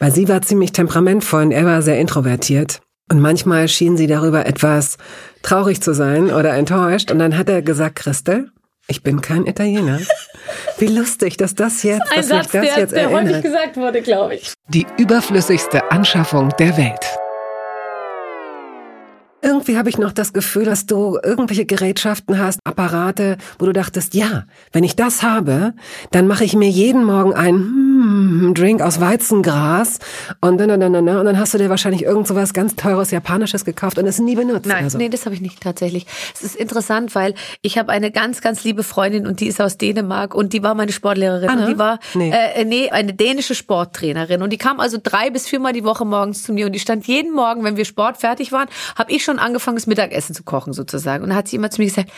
weil 0.00 0.12
sie 0.12 0.28
war 0.28 0.42
ziemlich 0.42 0.72
temperamentvoll 0.72 1.44
und 1.44 1.52
er 1.52 1.64
war 1.64 1.82
sehr 1.82 2.00
introvertiert. 2.00 2.80
Und 3.10 3.20
manchmal 3.20 3.68
schien 3.68 3.96
sie 3.96 4.06
darüber 4.08 4.44
etwas 4.46 4.96
traurig 5.42 5.80
zu 5.82 5.94
sein 5.94 6.32
oder 6.32 6.54
enttäuscht. 6.54 7.10
Und 7.12 7.18
dann 7.20 7.36
hat 7.38 7.48
er 7.48 7.62
gesagt, 7.62 7.96
Christel, 7.96 8.50
ich 8.88 9.02
bin 9.04 9.20
kein 9.20 9.46
Italiener. 9.46 10.00
Wie 10.78 10.86
lustig, 10.86 11.36
dass 11.36 11.54
das 11.54 11.84
jetzt, 11.84 12.10
Ein 12.10 12.16
dass 12.16 12.28
Satz, 12.28 12.52
mich 12.52 12.62
das 12.62 12.74
der, 12.74 12.82
jetzt 12.82 12.92
der 12.92 13.10
häufig 13.10 13.14
erinnert. 13.26 13.42
gesagt 13.42 13.76
wurde, 13.76 14.02
glaube 14.02 14.34
ich. 14.34 14.52
Die 14.68 14.86
überflüssigste 14.98 15.92
Anschaffung 15.92 16.52
der 16.58 16.76
Welt. 16.76 17.00
Irgendwie 19.42 19.76
habe 19.76 19.88
ich 19.88 19.98
noch 19.98 20.12
das 20.12 20.32
Gefühl, 20.32 20.64
dass 20.64 20.86
du 20.86 21.18
irgendwelche 21.22 21.66
Gerätschaften 21.66 22.38
hast, 22.38 22.60
Apparate, 22.64 23.38
wo 23.58 23.66
du 23.66 23.72
dachtest, 23.72 24.14
ja, 24.14 24.44
wenn 24.72 24.84
ich 24.84 24.94
das 24.94 25.24
habe, 25.24 25.74
dann 26.12 26.28
mache 26.28 26.44
ich 26.44 26.54
mir 26.54 26.68
jeden 26.68 27.04
Morgen 27.04 27.34
einen 27.34 27.91
hm, 27.92 28.54
Drink 28.54 28.80
aus 28.80 29.00
Weizengras 29.00 29.98
und 30.40 30.58
dann, 30.58 30.68
dann, 30.68 30.80
dann, 30.80 30.92
dann, 30.92 31.08
und 31.08 31.24
dann 31.24 31.38
hast 31.38 31.54
du 31.54 31.58
dir 31.58 31.68
wahrscheinlich 31.68 32.02
irgend 32.02 32.26
so 32.26 32.34
was 32.34 32.52
ganz 32.52 32.74
teures 32.74 33.10
Japanisches 33.10 33.64
gekauft 33.64 33.98
und 33.98 34.06
es 34.06 34.18
nie 34.18 34.34
benutzt. 34.34 34.66
Nein, 34.66 34.84
also. 34.84 34.98
nee, 34.98 35.08
das 35.08 35.24
habe 35.26 35.34
ich 35.34 35.40
nicht 35.40 35.60
tatsächlich. 35.60 36.06
Es 36.34 36.42
ist 36.42 36.56
interessant, 36.56 37.14
weil 37.14 37.34
ich 37.60 37.78
habe 37.78 37.92
eine 37.92 38.10
ganz, 38.10 38.40
ganz 38.40 38.64
liebe 38.64 38.82
Freundin 38.82 39.26
und 39.26 39.40
die 39.40 39.46
ist 39.46 39.60
aus 39.60 39.76
Dänemark 39.78 40.34
und 40.34 40.52
die 40.52 40.62
war 40.62 40.74
meine 40.74 40.92
Sportlehrerin 40.92 41.48
Anne? 41.50 41.62
und 41.66 41.72
die 41.72 41.78
war 41.78 41.98
Nee. 42.14 42.30
äh, 42.30 42.64
nee 42.64 42.90
eine 42.90 43.12
dänische 43.14 43.54
Sporttrainerin 43.54 44.42
und 44.42 44.50
die 44.50 44.58
kam 44.58 44.80
also 44.80 44.98
drei 45.02 45.30
bis 45.30 45.46
viermal 45.46 45.72
die 45.72 45.84
Woche 45.84 46.04
morgens 46.04 46.42
zu 46.42 46.52
mir 46.52 46.66
und 46.66 46.72
die 46.72 46.80
stand 46.80 47.06
jeden 47.06 47.32
Morgen, 47.34 47.64
wenn 47.64 47.76
wir 47.76 47.84
Sport 47.84 48.16
fertig 48.18 48.52
waren, 48.52 48.68
habe 48.96 49.12
ich 49.12 49.24
schon 49.24 49.38
angefangen, 49.38 49.76
das 49.76 49.86
Mittagessen 49.86 50.34
zu 50.34 50.42
kochen 50.42 50.72
sozusagen 50.72 51.22
und 51.22 51.30
dann 51.30 51.38
hat 51.38 51.48
sie 51.48 51.56
immer 51.56 51.70
zu 51.70 51.80
mir 51.80 51.88
gesagt. 51.88 52.10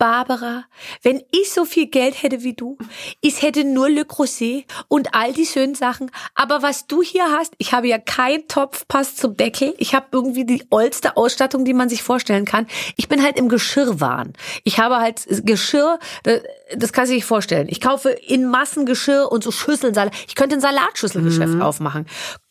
Barbara, 0.00 0.64
wenn 1.02 1.22
ich 1.30 1.52
so 1.52 1.66
viel 1.66 1.86
Geld 1.86 2.22
hätte 2.22 2.42
wie 2.42 2.54
du, 2.54 2.78
ich 3.20 3.42
hätte 3.42 3.64
nur 3.64 3.90
Le 3.90 4.06
Creuset 4.06 4.64
und 4.88 5.14
all 5.14 5.34
die 5.34 5.44
schönen 5.44 5.74
Sachen. 5.74 6.10
Aber 6.34 6.62
was 6.62 6.86
du 6.86 7.02
hier 7.02 7.30
hast, 7.30 7.52
ich 7.58 7.74
habe 7.74 7.86
ja 7.86 7.98
kein 7.98 8.48
Topfpass 8.48 9.14
zum 9.16 9.36
Deckel. 9.36 9.74
Ich 9.76 9.94
habe 9.94 10.06
irgendwie 10.12 10.46
die 10.46 10.64
ollste 10.70 11.18
Ausstattung, 11.18 11.66
die 11.66 11.74
man 11.74 11.90
sich 11.90 12.02
vorstellen 12.02 12.46
kann. 12.46 12.66
Ich 12.96 13.08
bin 13.08 13.22
halt 13.22 13.38
im 13.38 13.50
Geschirrwahn. 13.50 14.32
Ich 14.64 14.78
habe 14.78 14.96
halt 14.96 15.26
Geschirr, 15.44 15.98
das, 16.22 16.40
das 16.74 16.92
kann 16.94 17.04
sich 17.04 17.16
nicht 17.16 17.26
vorstellen. 17.26 17.68
Ich 17.68 17.82
kaufe 17.82 18.08
in 18.08 18.46
Massen 18.46 18.86
Geschirr 18.86 19.30
und 19.30 19.44
so 19.44 19.50
Schüsseln, 19.50 19.92
Salat. 19.92 20.14
Ich 20.26 20.34
könnte 20.34 20.56
ein 20.56 20.62
Salatschüsselgeschäft 20.62 21.60
aufmachen. 21.60 22.06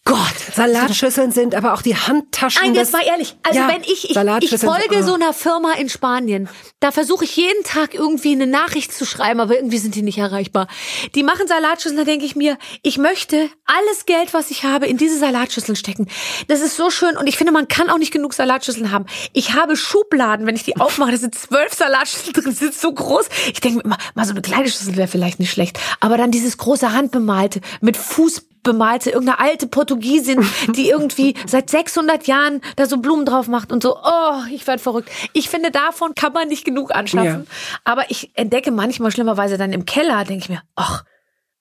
Gott. 0.09 0.55
Salatschüsseln 0.55 1.31
sind 1.31 1.53
aber 1.53 1.75
auch 1.75 1.83
die 1.83 1.95
Handtaschen. 1.95 2.63
Nein, 2.63 2.73
jetzt 2.73 2.93
mal 2.93 3.03
ehrlich. 3.05 3.35
Also 3.43 3.59
Ja, 3.59 3.67
wenn 3.67 3.83
ich, 3.83 4.09
ich, 4.09 4.15
ich 4.15 4.59
folge 4.59 4.97
oh. 4.97 5.01
so 5.03 5.13
einer 5.13 5.33
Firma 5.33 5.73
in 5.73 5.87
Spanien, 5.87 6.49
da 6.79 6.91
versuche 6.91 7.25
ich 7.25 7.35
jeden 7.35 7.63
Tag 7.63 7.93
irgendwie 7.93 8.31
eine 8.31 8.47
Nachricht 8.47 8.91
zu 8.91 9.05
schreiben, 9.05 9.39
aber 9.39 9.55
irgendwie 9.55 9.77
sind 9.77 9.93
die 9.93 10.01
nicht 10.01 10.17
erreichbar. 10.17 10.67
Die 11.13 11.21
machen 11.21 11.47
Salatschüsseln, 11.47 11.97
da 11.97 12.05
denke 12.05 12.25
ich 12.25 12.35
mir, 12.35 12.57
ich 12.81 12.97
möchte 12.97 13.49
alles 13.65 14.07
Geld, 14.07 14.33
was 14.33 14.49
ich 14.49 14.63
habe, 14.63 14.87
in 14.87 14.97
diese 14.97 15.19
Salatschüsseln 15.19 15.75
stecken. 15.75 16.07
Das 16.47 16.61
ist 16.61 16.75
so 16.75 16.89
schön 16.89 17.15
und 17.15 17.27
ich 17.27 17.37
finde, 17.37 17.53
man 17.53 17.67
kann 17.67 17.91
auch 17.91 17.99
nicht 17.99 18.11
genug 18.11 18.33
Salatschüsseln 18.33 18.91
haben. 18.91 19.05
Ich 19.33 19.53
habe 19.53 19.77
Schubladen, 19.77 20.47
wenn 20.47 20.55
ich 20.55 20.63
die 20.63 20.77
aufmache, 20.77 21.11
da 21.11 21.17
sind 21.17 21.35
zwölf 21.35 21.73
Salatschüsseln 21.73 22.33
drin, 22.33 22.51
sind 22.51 22.73
so 22.73 22.91
groß. 22.91 23.27
Ich 23.53 23.61
denke 23.61 23.77
mir 23.77 23.83
immer, 23.83 23.97
mal 24.15 24.25
so 24.25 24.31
eine 24.31 24.41
kleine 24.41 24.69
Schüssel 24.69 24.97
wäre 24.97 25.07
vielleicht 25.07 25.39
nicht 25.39 25.51
schlecht, 25.51 25.79
aber 25.99 26.17
dann 26.17 26.31
dieses 26.31 26.57
große 26.57 26.93
Handbemalte 26.93 27.61
mit 27.79 27.95
Fuß 27.95 28.48
bemalte, 28.63 29.11
irgendeine 29.11 29.39
alte 29.39 29.67
Portugiesin, 29.67 30.45
die 30.75 30.89
irgendwie 30.89 31.35
seit 31.45 31.69
600 31.69 32.27
Jahren 32.27 32.61
da 32.75 32.85
so 32.85 32.97
Blumen 32.97 33.25
drauf 33.25 33.47
macht 33.47 33.71
und 33.71 33.83
so, 33.83 33.97
oh, 33.97 34.41
ich 34.51 34.67
werde 34.67 34.81
verrückt. 34.81 35.09
Ich 35.33 35.49
finde, 35.49 35.71
davon 35.71 36.15
kann 36.15 36.33
man 36.33 36.47
nicht 36.47 36.65
genug 36.65 36.93
anschaffen. 36.95 37.47
Aber 37.83 38.09
ich 38.09 38.31
entdecke 38.35 38.71
manchmal 38.71 39.11
schlimmerweise 39.11 39.57
dann 39.57 39.73
im 39.73 39.85
Keller, 39.85 40.23
denke 40.23 40.43
ich 40.43 40.49
mir, 40.49 40.61
ach, 40.75 41.03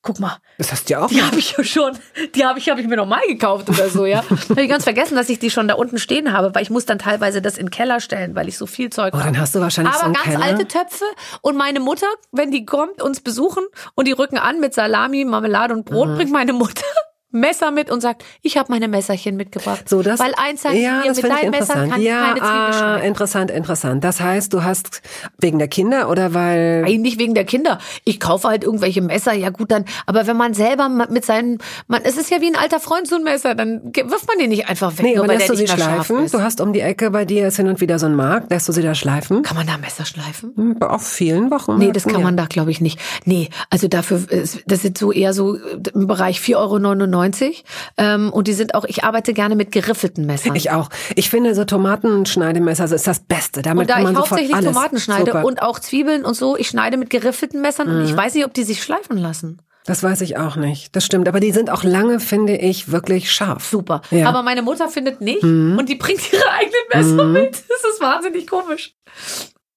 guck 0.08 0.20
mal, 0.20 0.38
Das 0.56 0.72
hast 0.72 0.88
du 0.88 0.94
ja 0.94 1.04
auch. 1.04 1.08
die 1.08 1.22
habe 1.22 1.36
ich 1.38 1.52
ja 1.52 1.62
schon, 1.62 1.92
die 2.34 2.46
habe 2.46 2.58
ich, 2.58 2.70
hab 2.70 2.78
ich 2.78 2.86
mir 2.86 2.96
noch 2.96 3.04
mal 3.06 3.20
gekauft 3.28 3.68
oder 3.68 3.90
so, 3.90 4.06
ja. 4.06 4.22
habe 4.48 4.62
ich 4.62 4.68
ganz 4.70 4.84
vergessen, 4.84 5.16
dass 5.16 5.28
ich 5.28 5.38
die 5.38 5.50
schon 5.50 5.68
da 5.68 5.74
unten 5.74 5.98
stehen 5.98 6.32
habe, 6.32 6.54
weil 6.54 6.62
ich 6.62 6.70
muss 6.70 6.86
dann 6.86 6.98
teilweise 6.98 7.42
das 7.42 7.58
in 7.58 7.66
den 7.66 7.70
Keller 7.70 8.00
stellen, 8.00 8.34
weil 8.34 8.48
ich 8.48 8.56
so 8.56 8.64
viel 8.66 8.88
Zeug 8.88 9.12
Oh, 9.12 9.18
habe. 9.18 9.26
dann 9.32 9.38
hast 9.38 9.54
du 9.54 9.60
wahrscheinlich 9.60 9.92
Aber 9.92 10.00
so 10.00 10.04
einen 10.06 10.14
ganz 10.14 10.24
Keller. 10.26 10.42
alte 10.44 10.66
Töpfe 10.66 11.04
und 11.42 11.56
meine 11.58 11.80
Mutter, 11.80 12.06
wenn 12.32 12.50
die 12.50 12.64
kommt, 12.64 13.02
uns 13.02 13.20
besuchen 13.20 13.64
und 13.94 14.08
die 14.08 14.12
rücken 14.12 14.38
an 14.38 14.60
mit 14.60 14.72
Salami, 14.72 15.26
Marmelade 15.26 15.74
und 15.74 15.80
Mhm. 15.90 15.94
Brot, 15.94 16.16
bringt 16.16 16.32
meine 16.32 16.54
Mutter 16.54 16.86
Messer 17.30 17.70
mit 17.70 17.90
und 17.90 18.00
sagt, 18.00 18.24
ich 18.42 18.56
habe 18.56 18.72
meine 18.72 18.88
Messerchen 18.88 19.36
mitgebracht. 19.36 19.88
So, 19.88 20.02
das, 20.02 20.18
Weil 20.18 20.32
eins 20.36 20.62
sagt 20.62 20.74
ja, 20.76 21.02
mir, 21.04 21.12
mit 21.12 21.22
deinem 21.24 21.50
Messer 21.50 21.86
kann 21.86 22.00
ich 22.00 22.06
ja, 22.06 22.20
keine 22.28 22.40
Zwiebel 22.40 22.48
ah, 22.48 22.72
schneiden. 22.72 23.04
interessant, 23.06 23.50
interessant. 23.50 24.04
Das 24.04 24.20
heißt, 24.20 24.52
du 24.52 24.62
hast 24.62 25.02
wegen 25.38 25.58
der 25.58 25.68
Kinder 25.68 26.08
oder 26.08 26.32
weil 26.32 26.82
Nein, 26.82 27.02
nicht 27.02 27.18
wegen 27.18 27.34
der 27.34 27.44
Kinder. 27.44 27.78
Ich 28.04 28.18
kaufe 28.18 28.48
halt 28.48 28.64
irgendwelche 28.64 29.02
Messer, 29.02 29.34
ja 29.34 29.50
gut 29.50 29.70
dann. 29.70 29.84
Aber 30.06 30.26
wenn 30.26 30.36
man 30.38 30.54
selber 30.54 30.88
mit 30.88 31.24
seinen, 31.24 31.58
man, 31.86 32.02
es 32.04 32.16
ist 32.16 32.30
ja 32.30 32.40
wie 32.40 32.46
ein 32.46 32.56
alter 32.56 32.80
Freund 32.80 33.06
so 33.06 33.16
ein 33.16 33.24
Messer, 33.24 33.54
dann 33.54 33.92
wirft 33.94 34.26
man 34.26 34.38
den 34.38 34.48
nicht 34.48 34.68
einfach 34.68 34.92
weg, 34.96 35.02
Nee, 35.04 35.14
nur 35.14 35.24
aber 35.24 35.32
weil 35.34 35.38
lässt 35.38 35.50
der 35.50 35.56
du 35.56 35.66
sie 35.66 35.72
nicht 35.72 35.74
schleifen? 35.74 36.24
ist. 36.24 36.32
Du 36.34 36.40
hast 36.40 36.60
um 36.62 36.72
die 36.72 36.80
Ecke 36.80 37.10
bei 37.10 37.24
dir 37.26 37.48
ist 37.48 37.56
hin 37.56 37.68
und 37.68 37.80
wieder 37.82 37.98
so 37.98 38.06
ein 38.06 38.14
Markt, 38.14 38.50
lässt 38.50 38.68
du 38.68 38.72
sie 38.72 38.82
da 38.82 38.94
schleifen? 38.94 39.42
Kann 39.42 39.56
man 39.56 39.66
da 39.66 39.76
Messer 39.76 40.06
schleifen? 40.06 40.52
Hm, 40.56 40.82
Auf 40.82 41.06
vielen 41.06 41.50
Wochen. 41.50 41.76
Nee, 41.76 41.92
das 41.92 42.04
kann 42.06 42.22
man 42.22 42.36
da, 42.38 42.46
glaube 42.46 42.70
ich, 42.70 42.80
nicht. 42.80 42.98
Nee, 43.26 43.50
also 43.68 43.86
dafür, 43.88 44.22
das 44.66 44.82
sind 44.82 44.96
so 44.96 45.12
eher 45.12 45.34
so 45.34 45.56
im 45.94 46.06
Bereich 46.06 46.38
4,99 46.40 46.56
Euro. 46.56 47.17
Ähm, 47.96 48.32
und 48.32 48.48
die 48.48 48.52
sind 48.52 48.74
auch, 48.74 48.84
ich 48.84 49.04
arbeite 49.04 49.32
gerne 49.32 49.56
mit 49.56 49.72
geriffelten 49.72 50.26
Messern. 50.26 50.54
Ich 50.56 50.70
auch. 50.70 50.88
Ich 51.14 51.30
finde, 51.30 51.54
so 51.54 51.64
Tomatenschneidemesser 51.64 52.84
ist 52.92 53.06
das 53.06 53.20
Beste. 53.20 53.62
Damit 53.62 53.82
und 53.82 53.90
da 53.90 53.94
kann 53.94 54.02
man 54.04 54.12
ich 54.12 54.18
hauptsächlich 54.18 54.54
alles. 54.54 54.72
Tomaten 54.72 54.98
schneide 54.98 55.26
Super. 55.26 55.38
Mhm. 55.40 55.44
und 55.44 55.62
auch 55.62 55.78
Zwiebeln 55.78 56.24
und 56.24 56.34
so, 56.34 56.56
ich 56.56 56.68
schneide 56.68 56.96
mit 56.96 57.10
geriffelten 57.10 57.60
Messern 57.60 57.88
und 57.88 58.04
ich 58.04 58.16
weiß 58.16 58.34
nicht, 58.34 58.44
ob 58.44 58.54
die 58.54 58.64
sich 58.64 58.82
schleifen 58.82 59.18
lassen. 59.18 59.60
Das 59.88 60.02
weiß 60.02 60.20
ich 60.20 60.36
auch 60.36 60.56
nicht. 60.56 60.94
Das 60.94 61.06
stimmt. 61.06 61.28
Aber 61.28 61.40
die 61.40 61.50
sind 61.50 61.70
auch 61.70 61.82
lange, 61.82 62.20
finde 62.20 62.56
ich, 62.56 62.92
wirklich 62.92 63.32
scharf. 63.32 63.64
Super. 63.64 64.02
Ja. 64.10 64.18
Mhm. 64.18 64.26
Aber 64.26 64.42
meine 64.42 64.60
Mutter 64.60 64.88
findet 64.88 65.22
nicht 65.22 65.42
und 65.42 65.86
die 65.88 65.94
bringt 65.94 66.30
ihre 66.30 66.50
eigenen 66.50 67.16
Messer 67.16 67.24
mit. 67.24 67.62
Das 67.68 67.92
ist 67.92 68.00
wahnsinnig 68.00 68.46
komisch. 68.46 68.94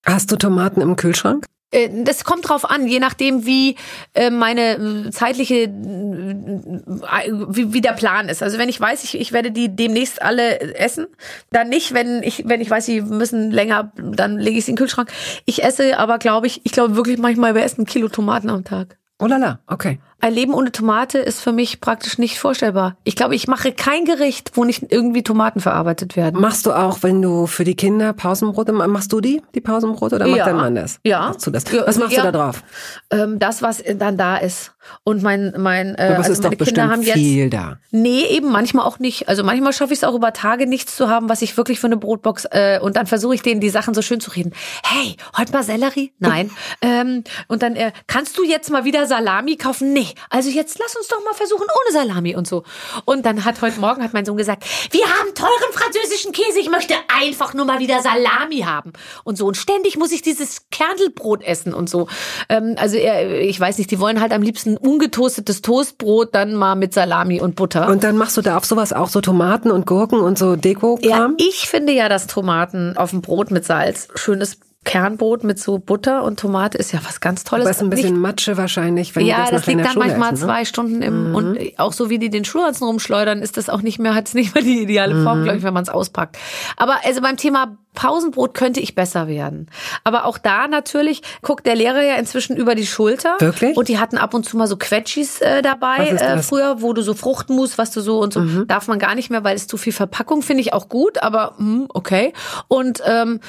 Hast 0.06 0.32
du 0.32 0.36
Tomaten 0.36 0.82
im 0.82 0.96
Kühlschrank? 0.96 1.46
Äh, 1.72 2.04
Das 2.04 2.24
kommt 2.24 2.48
drauf 2.48 2.70
an, 2.70 2.88
je 2.88 3.00
nachdem, 3.00 3.46
wie 3.46 3.76
äh, 4.14 4.30
meine 4.30 4.76
äh, 4.76 5.10
zeitliche, 5.12 5.68
wie, 5.68 7.74
wie 7.74 7.82
der 7.82 7.94
Plan 7.94 8.30
ist. 8.30 8.44
Also 8.44 8.58
wenn 8.58 8.70
ich 8.70 8.80
weiß, 8.80 9.04
ich, 9.04 9.20
ich 9.20 9.32
werde 9.32 9.52
die 9.52 9.76
demnächst 9.76 10.22
alle 10.22 10.60
essen, 10.76 11.08
dann 11.52 11.70
nicht. 11.70 11.94
Wenn 11.94 12.24
ich, 12.24 12.48
wenn 12.48 12.62
ich 12.62 12.70
weiß, 12.70 12.86
sie 12.86 13.02
müssen 13.02 13.52
länger, 13.52 13.92
dann 13.96 14.38
lege 14.38 14.58
ich 14.58 14.66
sie 14.66 14.72
in 14.72 14.76
den 14.76 14.84
Kühlschrank. 14.84 15.12
Ich 15.46 15.64
esse 15.64 15.98
aber, 15.98 16.20
glaube 16.20 16.48
ich, 16.48 16.62
ich 16.64 16.72
glaube 16.72 16.96
wirklich 16.96 17.18
manchmal, 17.18 17.56
wir 17.56 17.64
essen 17.64 17.82
ein 17.82 17.86
Kilo 17.86 18.10
Tomaten 18.10 18.50
am 18.50 18.64
Tag. 18.64 18.98
Oh 19.20 19.28
la 19.28 19.38
la, 19.38 19.60
okay. 19.68 20.00
Ein 20.22 20.34
Leben 20.34 20.54
ohne 20.54 20.72
Tomate 20.72 21.18
ist 21.18 21.42
für 21.42 21.52
mich 21.52 21.82
praktisch 21.82 22.18
nicht 22.18 22.40
vorstellbar. 22.40 22.96
Ich 23.04 23.16
glaube, 23.16 23.36
ich 23.36 23.48
mache 23.48 23.72
kein 23.72 24.06
Gericht, 24.06 24.52
wo 24.54 24.64
nicht 24.64 24.84
irgendwie 24.90 25.24
Tomaten 25.24 25.60
verarbeitet 25.60 26.16
werden. 26.16 26.40
Machst 26.40 26.66
du 26.68 26.74
auch, 26.74 27.00
wenn 27.02 27.22
du 27.22 27.48
für 27.48 27.64
die 27.64 27.76
Kinder 27.76 28.14
Pausenbrote, 28.14 28.72
machst 28.72 29.12
du 29.12 29.20
die, 29.20 29.42
die 29.56 29.62
Pausenbrote, 29.62 30.16
oder 30.18 30.28
macht 30.28 30.38
Ja. 30.38 30.46
dein 30.46 30.58
Mann 30.58 30.76
das? 30.76 31.00
Ja. 31.04 31.30
Machst 31.30 31.48
du 31.48 31.52
das? 31.52 31.64
Ja, 31.72 31.88
Was 31.88 31.98
machst 31.98 32.16
ja. 32.16 32.24
du 32.26 32.32
da 32.32 32.38
drauf? 32.46 32.64
Ähm, 33.10 33.40
das, 33.40 33.62
was 33.62 33.84
dann 33.96 34.18
da 34.18 34.38
ist. 34.38 34.74
Und 35.04 35.22
mein, 35.22 35.54
mein, 35.58 35.96
äh, 35.96 36.16
also 36.18 36.32
ist 36.32 36.40
doch 36.40 36.46
meine 36.46 36.56
Kinder 36.58 36.66
bestimmt 36.66 36.92
haben 36.92 37.02
jetzt. 37.04 37.14
viel 37.14 37.50
da. 37.50 37.78
Nee, 37.92 38.26
eben 38.30 38.52
manchmal 38.52 38.86
auch 38.86 38.98
nicht. 39.00 39.30
Also 39.30 39.44
manchmal 39.44 39.74
schaffe 39.74 39.94
ich 39.94 40.00
es 40.00 40.04
auch 40.04 40.16
über 40.16 40.34
Tage 40.34 40.66
nichts 40.68 40.96
zu 40.96 41.08
haben, 41.08 41.30
was 41.30 41.42
ich 41.44 41.56
wirklich 41.56 41.80
für 41.80 41.88
eine 41.88 41.98
Brotbox 41.98 42.46
äh, 42.52 42.80
und 42.82 42.96
dann 42.96 43.06
versuche 43.06 43.36
ich 43.36 43.42
denen 43.44 43.62
die 43.62 43.70
Sachen 43.70 43.94
so 43.94 44.02
schön 44.02 44.20
zu 44.20 44.32
reden. 44.32 44.54
Hey, 44.84 45.18
heute 45.38 45.52
mal 45.52 45.64
Sellerie? 45.64 46.14
Nein. 46.20 46.50
ähm, 46.82 47.24
und 47.48 47.62
dann 47.62 47.76
äh, 47.76 47.92
kannst 48.08 48.38
du 48.38 48.44
jetzt 48.44 48.72
mal 48.72 48.84
wieder 48.84 49.06
Salami 49.06 49.56
kaufen? 49.56 49.94
Nee. 49.94 50.08
Also 50.30 50.50
jetzt 50.50 50.80
lass 50.80 50.96
uns 50.96 51.08
doch 51.08 51.24
mal 51.24 51.34
versuchen 51.34 51.66
ohne 51.66 51.94
Salami 51.94 52.36
und 52.36 52.48
so. 52.48 52.64
Und 53.06 53.26
dann 53.26 53.46
hat 53.46 53.62
heute 53.62 53.80
Morgen 53.80 54.04
hat 54.04 54.14
mein 54.14 54.26
Sohn 54.26 54.38
gesagt, 54.38 54.64
wir 54.92 55.06
haben 55.06 55.34
teuren 55.36 55.72
französischen 55.74 56.32
Käse, 56.32 56.60
ich 56.60 56.70
möchte 56.70 56.94
einfach 57.20 57.54
nur 57.54 57.66
mal 57.66 57.80
wieder 57.80 58.02
Salami 58.02 58.62
haben 58.62 58.94
und 59.24 59.38
so 59.38 59.46
und 59.48 59.58
ständig 59.58 59.98
muss 59.98 60.12
ich 60.12 60.22
dieses 60.22 60.70
Kernelbrot 60.72 61.44
essen 61.44 61.74
und 61.74 61.90
so. 61.90 62.08
Ähm, 62.50 62.76
also 62.78 62.98
er, 62.98 63.42
ich 63.42 63.60
weiß 63.60 63.78
nicht, 63.78 63.92
die 63.92 64.00
wollen 64.00 64.22
halt 64.22 64.32
am 64.34 64.42
liebsten 64.42 64.78
ungetoastetes 64.78 65.62
Toastbrot 65.62 66.34
dann 66.36 66.54
mal 66.56 66.76
mit 66.76 66.94
Salami 66.94 67.42
und 67.42 67.56
Butter. 67.56 67.88
Und 67.90 68.04
dann 68.04 68.18
machst 68.18 68.38
du 68.38 68.42
da 68.42 68.58
auf 68.58 68.66
sowas 68.66 68.94
auch 68.94 69.10
so 69.10 69.22
Tomaten 69.22 69.72
und 69.72 69.86
Gurken 69.86 70.20
und 70.20 70.38
so 70.38 70.52
Ja, 70.52 70.56
Deko-Kram? 70.58 71.36
ich 71.38 71.68
finde 71.70 71.94
ja, 71.94 72.10
dass 72.10 72.28
Tomaten 72.28 72.98
auf 72.98 73.12
dem 73.12 73.22
Brot 73.22 73.52
mit 73.52 73.66
Salz 73.66 74.08
schönes 74.16 74.58
Kernbrot 74.84 75.44
mit 75.44 75.60
so 75.60 75.78
Butter 75.78 76.24
und 76.24 76.40
Tomate 76.40 76.76
ist 76.76 76.92
ja 76.92 77.00
was 77.06 77.20
ganz 77.20 77.44
Tolles. 77.44 77.66
Aber 77.66 77.72
ist 77.72 77.82
ein 77.84 77.92
bisschen 77.92 78.14
Nicht- 78.14 78.22
Matsche 78.22 78.58
wahrscheinlich, 78.58 79.16
wenn 79.16 79.24
die 79.26 79.30
ja, 79.30 79.42
das, 79.42 79.52
das, 79.52 79.60
nachher 79.62 79.72
in 79.74 79.78
liegt 79.78 79.86
dann 79.88 79.94
Schule 79.94 80.06
manchmal 80.08 80.34
essen, 80.34 80.42
ne? 80.48 80.54
zwei 80.54 80.66
Stunden 80.66 81.02
im 81.04 81.36
und 81.36 81.60
auch 81.78 81.94
so 81.94 82.10
wie 82.10 82.18
die 82.18 82.32
den 82.32 82.44
Schulranzen 82.46 82.86
rumschleudern, 82.88 83.44
ist 83.44 83.58
das 83.58 83.70
auch 83.70 83.84
nicht 83.84 84.00
mehr, 84.00 84.16
hat 84.16 84.28
es 84.28 84.34
nicht 84.34 84.56
mehr 84.56 84.64
die 84.64 84.82
ideale 84.82 85.14
Mhm. 85.14 85.24
Form, 85.24 85.44
glaube 85.44 85.58
ich, 85.60 85.64
wenn 85.64 85.74
man 85.76 85.84
es 85.84 85.90
auspackt. 85.90 86.38
Aber 86.78 86.96
also 87.06 87.22
beim 87.22 87.38
Thema 87.38 87.78
Pausenbrot 87.94 88.56
könnte 88.56 88.80
ich 88.80 88.96
besser 88.96 89.28
werden. 89.28 89.68
Aber 90.04 90.26
auch 90.26 90.40
da 90.40 90.68
natürlich 90.68 91.22
guckt 91.44 91.68
der 91.68 91.76
Lehrer 91.76 92.02
ja 92.02 92.16
inzwischen 92.16 92.58
über 92.58 92.74
die 92.74 92.88
Schulter. 92.88 93.36
Wirklich? 93.38 93.78
Und 93.78 93.88
die 93.88 94.00
hatten 94.00 94.18
ab 94.18 94.34
und 94.34 94.46
zu 94.46 94.58
mal 94.58 94.66
so 94.66 94.78
Quetschis 94.78 95.42
äh, 95.42 95.62
dabei 95.62 96.08
äh, 96.08 96.18
das? 96.18 96.48
früher, 96.48 96.82
wo 96.82 96.94
du 96.94 97.04
so 97.04 97.14
Fruchtmus, 97.14 97.78
was 97.78 97.92
du 97.92 98.02
so 98.02 98.20
und 98.20 98.34
so 98.34 98.40
Mhm. 98.40 98.68
darf 98.68 98.88
man 98.88 98.98
gar 98.98 99.14
nicht 99.14 99.30
mehr, 99.30 99.44
weil 99.44 99.56
es 99.56 99.68
zu 99.68 99.78
viel 99.78 99.94
Verpackung 99.94 100.42
finde 100.42 100.62
ich 100.62 100.74
auch 100.74 100.90
gut, 100.90 101.22
aber 101.22 101.54
hm, 101.58 101.86
okay. 101.94 102.34
Und 102.68 103.04
ähm, 103.06 103.42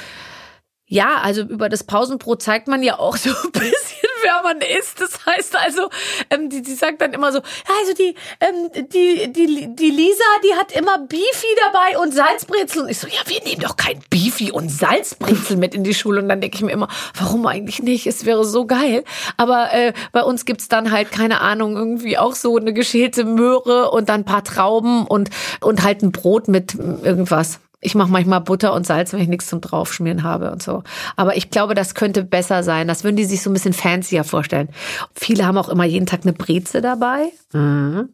ja, 0.92 1.22
also 1.22 1.40
über 1.40 1.70
das 1.70 1.84
Pausenbrot 1.84 2.42
zeigt 2.42 2.68
man 2.68 2.82
ja 2.82 2.98
auch 2.98 3.16
so 3.16 3.30
ein 3.30 3.50
bisschen, 3.50 4.10
wer 4.22 4.42
man 4.42 4.58
ist. 4.58 5.00
Das 5.00 5.24
heißt 5.24 5.56
also, 5.56 5.88
ähm, 6.28 6.50
die, 6.50 6.60
die 6.60 6.74
sagt 6.74 7.00
dann 7.00 7.14
immer 7.14 7.32
so, 7.32 7.38
also 7.38 7.94
die, 7.98 8.14
ähm, 8.40 8.70
die, 8.92 9.32
die, 9.32 9.74
die 9.74 9.90
Lisa, 9.90 10.22
die 10.44 10.54
hat 10.54 10.72
immer 10.72 10.98
Beefy 10.98 11.46
dabei 11.72 11.98
und 11.98 12.12
Salzbrezel. 12.12 12.82
Und 12.82 12.90
ich 12.90 12.98
so, 12.98 13.06
ja, 13.06 13.20
wir 13.24 13.42
nehmen 13.42 13.62
doch 13.62 13.76
kein 13.76 14.00
Beefy 14.10 14.52
und 14.52 14.68
Salzbrezel 14.70 15.56
mit 15.56 15.74
in 15.74 15.82
die 15.82 15.94
Schule. 15.94 16.20
Und 16.20 16.28
dann 16.28 16.42
denke 16.42 16.56
ich 16.56 16.62
mir 16.62 16.72
immer, 16.72 16.88
warum 17.18 17.46
eigentlich 17.46 17.82
nicht? 17.82 18.06
Es 18.06 18.26
wäre 18.26 18.44
so 18.44 18.66
geil. 18.66 19.02
Aber 19.38 19.72
äh, 19.72 19.94
bei 20.12 20.22
uns 20.22 20.44
gibt's 20.44 20.68
dann 20.68 20.90
halt, 20.90 21.10
keine 21.10 21.40
Ahnung, 21.40 21.74
irgendwie 21.74 22.18
auch 22.18 22.34
so 22.34 22.58
eine 22.58 22.74
geschälte 22.74 23.24
Möhre 23.24 23.90
und 23.92 24.10
dann 24.10 24.20
ein 24.20 24.24
paar 24.26 24.44
Trauben 24.44 25.06
und, 25.06 25.30
und 25.62 25.84
halt 25.84 26.02
ein 26.02 26.12
Brot 26.12 26.48
mit 26.48 26.74
irgendwas. 26.74 27.60
Ich 27.84 27.94
mache 27.96 28.10
manchmal 28.12 28.40
Butter 28.40 28.72
und 28.74 28.86
Salz, 28.86 29.12
wenn 29.12 29.20
ich 29.20 29.28
nichts 29.28 29.48
zum 29.48 29.60
Draufschmieren 29.60 30.22
habe 30.22 30.52
und 30.52 30.62
so. 30.62 30.84
Aber 31.16 31.36
ich 31.36 31.50
glaube, 31.50 31.74
das 31.74 31.94
könnte 31.96 32.22
besser 32.22 32.62
sein. 32.62 32.86
Das 32.86 33.02
würden 33.02 33.16
die 33.16 33.24
sich 33.24 33.42
so 33.42 33.50
ein 33.50 33.54
bisschen 33.54 33.72
fancier 33.72 34.22
vorstellen. 34.22 34.68
Viele 35.14 35.44
haben 35.46 35.58
auch 35.58 35.68
immer 35.68 35.84
jeden 35.84 36.06
Tag 36.06 36.20
eine 36.22 36.32
Breze 36.32 36.80
dabei. 36.80 37.32
Hast 37.52 37.58
du 37.58 38.08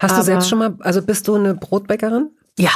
Aber- 0.00 0.22
selbst 0.22 0.48
schon 0.48 0.60
mal, 0.60 0.74
also 0.80 1.02
bist 1.02 1.26
du 1.26 1.34
eine 1.34 1.54
Brotbäckerin? 1.54 2.30
Ja. 2.56 2.70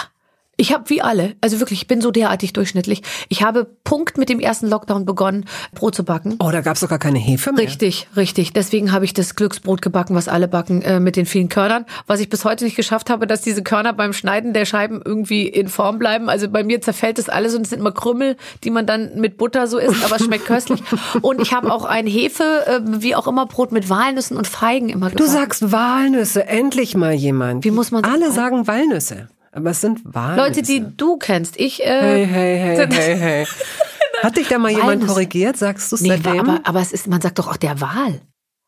Ich 0.57 0.73
habe 0.73 0.89
wie 0.91 1.03
alle, 1.03 1.35
also 1.41 1.59
wirklich, 1.61 1.83
ich 1.83 1.89
bin 1.89 2.01
so 2.01 2.11
derartig 2.11 2.53
durchschnittlich. 2.53 3.03
Ich 3.29 3.43
habe 3.43 3.67
Punkt 3.85 4.19
mit 4.19 4.29
dem 4.29 4.39
ersten 4.41 4.69
Lockdown 4.69 5.05
begonnen, 5.05 5.47
Brot 5.75 5.95
zu 5.95 6.05
backen. 6.05 6.37
Oh, 6.39 6.51
da 6.53 6.61
gab's 6.61 6.81
doch 6.81 6.89
gar 6.89 6.99
keine 6.99 7.19
Hefe 7.19 7.53
mehr. 7.53 7.65
Richtig, 7.65 8.07
richtig. 8.17 8.53
Deswegen 8.53 8.93
habe 8.93 9.05
ich 9.05 9.15
das 9.15 9.35
Glücksbrot 9.35 9.83
gebacken, 9.83 10.15
was 10.15 10.29
alle 10.29 10.47
backen, 10.49 10.83
äh, 10.83 11.01
mit 11.01 11.17
den 11.17 11.27
vielen 11.27 11.49
Körnern. 11.49 11.87
Was 12.07 12.21
ich 12.21 12.29
bis 12.29 12.45
heute 12.45 12.65
nicht 12.65 12.77
geschafft 12.77 13.11
habe, 13.11 13.27
dass 13.27 13.43
diese 13.43 13.63
Körner 13.63 13.93
beim 13.93 14.13
Schneiden 14.13 14.53
der 14.53 14.65
Scheiben 14.65 15.03
irgendwie 15.05 15.49
in 15.49 15.69
Form 15.69 15.99
bleiben. 15.99 16.29
Also 16.29 16.49
bei 16.49 16.63
mir 16.63 16.81
zerfällt 16.81 17.19
das 17.19 17.29
alles 17.29 17.55
und 17.55 17.63
es 17.63 17.71
sind 17.71 17.81
immer 17.81 17.93
Krümmel, 17.93 18.37
die 18.63 18.71
man 18.71 18.87
dann 18.87 19.17
mit 19.21 19.37
Butter 19.37 19.67
so 19.67 19.79
isst, 19.79 20.05
aber 20.05 20.17
es 20.17 20.25
schmeckt 20.25 20.47
köstlich. 20.47 20.83
Und 21.23 21.41
ich 21.41 21.53
habe 21.53 21.73
auch 21.73 21.85
ein 21.85 22.07
Hefe, 22.07 22.43
äh, 22.67 22.81
wie 23.03 23.15
auch 23.15 23.27
immer, 23.27 23.47
Brot 23.47 23.73
mit 23.73 23.89
Walnüssen 23.89 24.37
und 24.37 24.47
Feigen 24.47 24.89
immer 24.89 25.11
Du 25.11 25.17
gebacken. 25.17 25.33
sagst 25.33 25.73
Walnüsse, 25.73 26.47
endlich 26.47 26.95
mal 26.97 27.13
jemand. 27.13 27.65
Wie 27.65 27.71
muss 27.71 27.91
man 27.91 28.05
Alle 28.05 28.31
sagen 28.31 28.67
Walnüsse, 28.67 29.29
aber 29.55 29.71
es 29.71 29.81
sind 29.81 30.01
Walnüsse. 30.05 30.47
Leute, 30.49 30.63
die 30.63 30.85
du 30.97 31.17
kennst. 31.17 31.59
Ich, 31.59 31.83
äh, 31.83 31.87
Hey, 31.87 32.27
hey, 32.27 32.59
hey, 32.59 32.87
hey, 32.91 33.17
hey. 33.17 33.47
Hat 34.23 34.37
dich 34.37 34.49
da 34.49 34.59
mal 34.59 34.71
jemand 34.71 34.89
Walnüsse. 34.89 35.09
korrigiert? 35.09 35.57
Sagst 35.57 35.91
du 35.93 35.97
es 35.97 36.03
nee, 36.03 36.09
seitdem? 36.11 36.41
aber, 36.41 36.61
aber 36.65 36.81
es 36.81 36.93
ist, 36.93 37.07
man 37.09 37.21
sagt 37.21 37.39
doch 37.39 37.49
auch 37.49 37.57
der 37.57 37.81
Wal. 37.81 38.21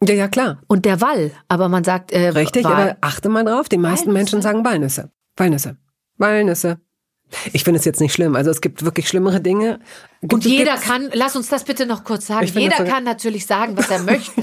ja, 0.03 0.15
ja, 0.15 0.29
klar. 0.29 0.59
Und 0.67 0.85
der 0.85 1.01
Wall, 1.01 1.31
aber 1.49 1.69
man 1.69 1.85
sagt 1.85 2.13
äh, 2.13 2.29
Richtig, 2.29 2.65
Wal. 2.65 2.73
aber 2.73 2.97
achte 3.01 3.29
mal 3.29 3.45
drauf, 3.45 3.69
die 3.69 3.79
meisten 3.79 4.07
Walnüsse. 4.09 4.19
Menschen 4.19 4.43
sagen 4.43 4.65
Walnüsse. 4.65 5.11
Walnüsse. 5.37 5.77
Walnüsse. 6.19 6.79
Ich 7.53 7.65
finde 7.65 7.79
es 7.81 7.85
jetzt 7.85 8.01
nicht 8.01 8.13
schlimm. 8.13 8.37
Also 8.37 8.51
es 8.51 8.61
gibt 8.61 8.85
wirklich 8.85 9.09
schlimmere 9.09 9.41
Dinge. 9.41 9.81
Gibt, 10.23 10.33
Und 10.33 10.45
jeder 10.47 10.73
gibt's- 10.73 10.87
kann, 10.89 11.11
lass 11.13 11.37
uns 11.37 11.49
das 11.49 11.65
bitte 11.65 11.85
noch 11.85 12.03
kurz 12.05 12.27
sagen, 12.29 12.47
jeder 12.55 12.77
so- 12.79 12.85
kann 12.85 13.05
natürlich 13.05 13.47
sagen, 13.47 13.77
was 13.77 13.91
er 13.91 14.01
möchte. 14.03 14.43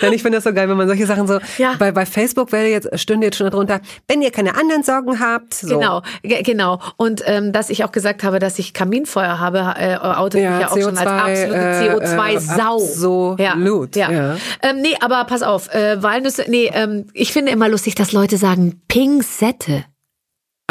Nein, 0.00 0.12
ich 0.12 0.22
finde 0.22 0.38
das 0.38 0.44
so 0.44 0.52
geil, 0.52 0.68
wenn 0.68 0.76
man 0.76 0.86
solche 0.88 1.06
Sachen 1.06 1.26
so. 1.26 1.38
Ja. 1.58 1.74
Bei, 1.78 1.92
bei 1.92 2.06
Facebook 2.06 2.52
wäre 2.52 2.66
jetzt, 2.68 2.88
stünde 2.98 3.26
jetzt 3.26 3.36
schon 3.36 3.50
darunter, 3.50 3.80
wenn 4.08 4.22
ihr 4.22 4.30
keine 4.30 4.56
anderen 4.56 4.82
Sorgen 4.82 5.20
habt. 5.20 5.54
So. 5.54 5.78
Genau, 5.78 6.02
ge- 6.22 6.42
genau. 6.42 6.80
Und 6.96 7.22
ähm, 7.26 7.52
dass 7.52 7.68
ich 7.70 7.84
auch 7.84 7.92
gesagt 7.92 8.22
habe, 8.24 8.38
dass 8.38 8.58
ich 8.58 8.72
Kaminfeuer 8.72 9.38
habe, 9.38 9.74
äh, 9.78 9.96
outet 9.96 10.42
Ja, 10.42 10.50
mich 10.52 10.60
ja 10.60 10.70
auch 10.70 10.78
schon 10.80 10.96
als 10.96 11.08
CO2, 11.08 11.42
absolute 11.42 11.56
äh, 11.56 12.36
CO2-Sau. 12.38 13.36
äh, 13.38 13.46
absolut, 13.46 13.96
Ja, 13.96 14.10
ja. 14.10 14.22
ja. 14.34 14.36
Ähm, 14.62 14.80
nee, 14.80 14.96
aber 15.00 15.24
pass 15.24 15.42
auf, 15.42 15.72
äh, 15.74 16.02
Walnüsse, 16.02 16.44
nee, 16.48 16.70
ähm, 16.72 17.06
ich 17.12 17.32
finde 17.32 17.52
immer 17.52 17.68
lustig, 17.68 17.94
dass 17.94 18.12
Leute 18.12 18.36
sagen 18.38 18.80
Pinsette. 18.88 19.84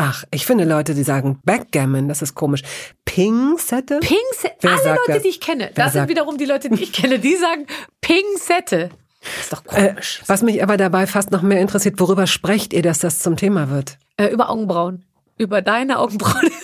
Ach, 0.02 0.24
ich 0.32 0.46
finde 0.46 0.64
Leute, 0.64 0.94
die 0.96 1.04
sagen 1.04 1.40
Backgammon, 1.44 2.08
das 2.08 2.22
ist 2.22 2.34
komisch. 2.34 2.62
Pingsette? 3.04 4.00
Pinsette, 4.00 4.56
Wer 4.62 4.72
alle 4.72 4.90
Leute, 4.96 5.14
das? 5.14 5.24
die 5.24 5.28
ich 5.30 5.42
kenne, 5.42 5.72
Wer 5.76 5.84
das 5.86 5.94
sind 5.94 6.08
wiederum 6.08 6.38
die 6.38 6.46
Leute, 6.46 6.70
die 6.70 6.82
ich 6.84 6.94
kenne, 6.94 7.20
die 7.20 7.36
sagen 7.36 7.68
Pinsette. 8.00 8.92
Das 9.22 9.40
ist 9.44 9.52
doch 9.54 9.64
Äh, 9.74 9.90
komisch. 9.90 10.22
was 10.28 10.42
mich 10.42 10.64
aber 10.64 10.78
dabei 10.78 11.06
fast 11.06 11.32
noch 11.32 11.42
mehr 11.42 11.60
interessiert, 11.60 12.00
worüber 12.00 12.28
sprecht 12.28 12.72
ihr, 12.72 12.82
dass 12.82 13.00
das 13.00 13.20
zum 13.20 13.36
Thema 13.36 13.70
wird? 13.70 13.98
Äh, 14.16 14.28
über 14.28 14.50
Augenbrauen. 14.50 15.04
Über 15.38 15.62
deine 15.62 16.00
Augenbrauen. 16.00 16.50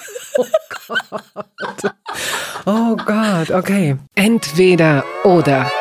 Oh 2.66 2.96
Gott, 2.96 3.52
okay. 3.52 3.98
Entweder 4.16 5.04
oder. 5.24 5.72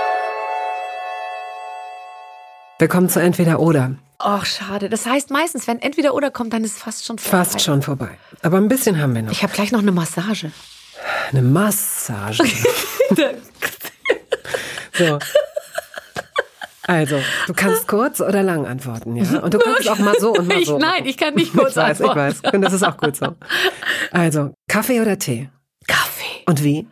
Wir 2.85 2.89
kommen 2.91 3.09
zu 3.09 3.19
entweder 3.19 3.61
oder. 3.61 3.95
Ach, 4.19 4.45
schade. 4.45 4.91
Das 4.91 5.07
heißt 5.07 5.31
meistens, 5.31 5.67
wenn 5.67 5.81
entweder 5.81 6.13
oder 6.13 6.31
kommt, 6.31 6.53
dann 6.53 6.65
ist 6.65 6.77
es 6.77 6.83
fast 6.83 7.07
schon 7.07 7.17
vorbei. 7.17 7.39
Fast 7.45 7.63
schon 7.63 7.81
vorbei. 7.81 8.11
Aber 8.43 8.59
ein 8.59 8.69
bisschen 8.69 9.01
haben 9.01 9.15
wir 9.15 9.23
noch. 9.23 9.33
Ich 9.33 9.43
habe 9.43 9.55
gleich 9.55 9.73
noch 9.73 9.79
eine 9.79 9.91
Massage. 9.91 10.53
Eine 11.31 11.41
Massage. 11.41 12.43
So. 14.93 15.19
Also, 16.83 17.21
du 17.47 17.55
kannst 17.55 17.89
kurz 17.89 18.21
oder 18.21 18.43
lang 18.43 18.67
antworten, 18.67 19.17
ja? 19.17 19.41
Und 19.41 19.55
du 19.55 19.59
kannst 19.59 19.89
auch 19.89 19.99
mal 19.99 20.15
so 20.21 20.35
und 20.35 20.47
mal 20.47 20.59
Ich, 20.59 20.67
so. 20.69 20.79
nein, 20.79 21.07
ich 21.07 21.17
kann 21.17 21.35
nicht 21.35 21.53
kurz 21.55 21.71
ich 21.71 21.77
weiß, 21.77 22.03
antworten. 22.03 22.33
ich 22.37 22.43
weiß. 22.45 22.55
Und 22.55 22.61
das 22.63 22.75
ist 22.75 22.83
auch 22.85 22.99
gut 22.99 23.17
so. 23.17 23.35
Also, 24.13 24.53
Kaffee 24.69 25.01
oder 25.01 25.19
Tee? 25.19 25.49
Kaffee. 25.89 26.45
Und 26.47 26.63
wie? 26.63 26.87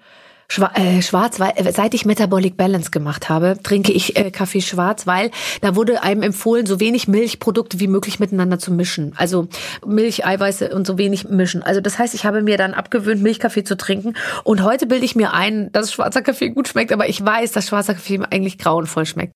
Schwa 0.52 0.70
äh, 0.74 1.00
schwarz, 1.00 1.40
weil 1.40 1.54
äh, 1.54 1.72
seit 1.72 1.94
ich 1.94 2.04
Metabolic 2.04 2.58
Balance 2.58 2.90
gemacht 2.90 3.30
habe, 3.30 3.56
trinke 3.62 3.90
ich 3.90 4.18
äh, 4.18 4.30
Kaffee 4.30 4.60
schwarz, 4.60 5.06
weil 5.06 5.30
da 5.62 5.76
wurde 5.76 6.02
einem 6.02 6.22
empfohlen, 6.22 6.66
so 6.66 6.78
wenig 6.78 7.08
Milchprodukte 7.08 7.80
wie 7.80 7.86
möglich 7.88 8.20
miteinander 8.20 8.58
zu 8.58 8.70
mischen. 8.70 9.14
Also 9.16 9.48
Milch, 9.86 10.26
Eiweiße 10.26 10.74
und 10.74 10.86
so 10.86 10.98
wenig 10.98 11.26
mischen. 11.26 11.62
Also 11.62 11.80
das 11.80 11.98
heißt, 11.98 12.12
ich 12.12 12.26
habe 12.26 12.42
mir 12.42 12.58
dann 12.58 12.74
abgewöhnt, 12.74 13.22
Milchkaffee 13.22 13.64
zu 13.64 13.78
trinken. 13.78 14.12
Und 14.44 14.62
heute 14.62 14.86
bilde 14.86 15.06
ich 15.06 15.16
mir 15.16 15.32
ein, 15.32 15.72
dass 15.72 15.90
schwarzer 15.90 16.20
Kaffee 16.20 16.50
gut 16.50 16.68
schmeckt, 16.68 16.92
aber 16.92 17.08
ich 17.08 17.24
weiß, 17.24 17.52
dass 17.52 17.68
schwarzer 17.68 17.94
Kaffee 17.94 18.20
eigentlich 18.30 18.58
grauenvoll 18.58 19.06
schmeckt. 19.06 19.32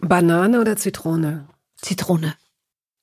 Banane 0.00 0.58
oder 0.58 0.78
Zitrone? 0.78 1.48
Zitrone. 1.82 2.32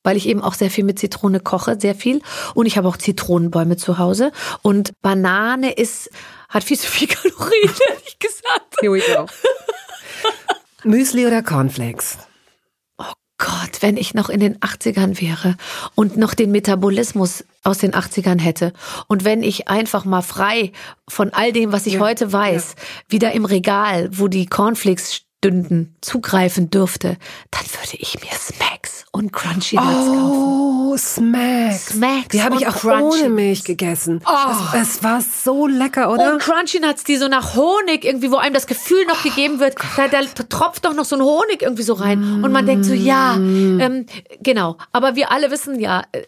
Weil 0.02 0.18
ich 0.18 0.28
eben 0.28 0.42
auch 0.42 0.56
sehr 0.56 0.72
viel 0.72 0.86
mit 0.86 0.98
Zitrone 0.98 1.40
koche, 1.40 1.80
sehr 1.80 1.94
viel. 1.94 2.24
Und 2.56 2.66
ich 2.66 2.80
habe 2.80 2.88
auch 2.88 2.98
Zitronenbäume 2.98 3.78
zu 3.78 4.00
Hause. 4.00 4.32
Und 4.64 4.92
Banane 5.04 5.72
ist, 5.72 6.10
hat 6.54 6.64
viel 6.64 6.80
zu 6.80 6.88
viel 6.88 7.08
Kalorien, 7.16 7.74
ehrlich 7.90 8.20
gesagt. 8.20 8.76
Here 8.80 8.94
we 8.94 9.00
go. 9.00 9.28
Müsli 10.84 11.26
oder 11.26 11.42
Cornflakes? 11.42 12.18
Gott, 13.40 13.82
wenn 13.82 13.98
ich 13.98 14.14
noch 14.14 14.30
in 14.30 14.40
den 14.40 14.58
80ern 14.60 15.20
wäre 15.20 15.58
und 15.96 16.16
noch 16.16 16.34
den 16.34 16.52
Metabolismus 16.52 17.44
aus 17.64 17.80
den 17.80 17.94
80ern 17.94 18.40
hätte 18.40 18.72
und 19.08 19.26
wenn 19.26 19.44
ich 19.44 19.68
einfach 19.68 20.06
mal 20.06 20.22
frei 20.22 20.72
von 21.10 21.34
all 21.34 21.52
dem, 21.52 21.74
was 21.74 21.86
ich 21.86 22.00
heute 22.00 22.32
weiß, 22.32 22.76
wieder 23.10 23.34
im 23.34 23.44
Regal, 23.44 24.10
wo 24.14 24.30
die 24.30 24.46
Cornflakes 24.46 25.24
stünden, 25.44 25.94
zugreifen 26.00 26.70
dürfte, 26.70 27.18
dann 27.52 27.66
würde 27.66 27.98
ich 28.00 28.18
mir 28.22 28.32
Smacks 28.32 29.06
und 29.12 29.34
Crunchy 29.34 29.76
Nuts 29.76 30.08
kaufen. 30.08 30.94
Oh, 30.94 30.98
Smacks. 30.98 31.88
Smacks 31.88 32.28
Die 32.30 32.42
habe 32.42 32.56
ich 32.56 32.66
auch 32.66 32.76
Crunchy 32.76 33.24
ohne 33.24 33.30
Milch 33.30 33.64
gegessen. 33.64 34.22
Oh. 34.26 34.76
Es, 34.76 34.96
es 34.96 35.04
war 35.04 35.22
so 35.22 35.68
lecker, 35.68 36.12
oder? 36.12 36.34
Und 36.34 36.42
Crunchy 36.42 36.80
Nuts, 36.80 37.04
die 37.04 37.18
so 37.18 37.28
nach 37.28 37.56
Honig 37.56 38.06
irgendwie, 38.06 38.32
wo 38.32 38.38
einem 38.38 38.54
das 38.54 38.68
Gefühl 38.68 39.06
noch 39.06 39.22
gegeben 39.22 39.60
wird, 39.60 39.76
da, 39.98 40.08
da 40.08 40.22
tropft 40.50 40.86
doch 40.86 40.94
noch 40.94 41.04
so 41.04 41.18
ein 41.18 41.22
Honig 41.22 41.62
irgendwie 41.62 41.84
so 41.84 41.94
rein. 41.94 42.44
Und 42.44 42.52
man 42.52 42.66
denkt 42.66 42.86
so, 42.86 42.94
ja, 42.94 43.36
ähm, 43.36 44.06
genau. 44.42 44.78
Aber 44.94 45.16
wir 45.16 45.32
alle 45.32 45.52
wissen 45.52 45.80
ja, 45.80 46.04
äh, 46.14 46.22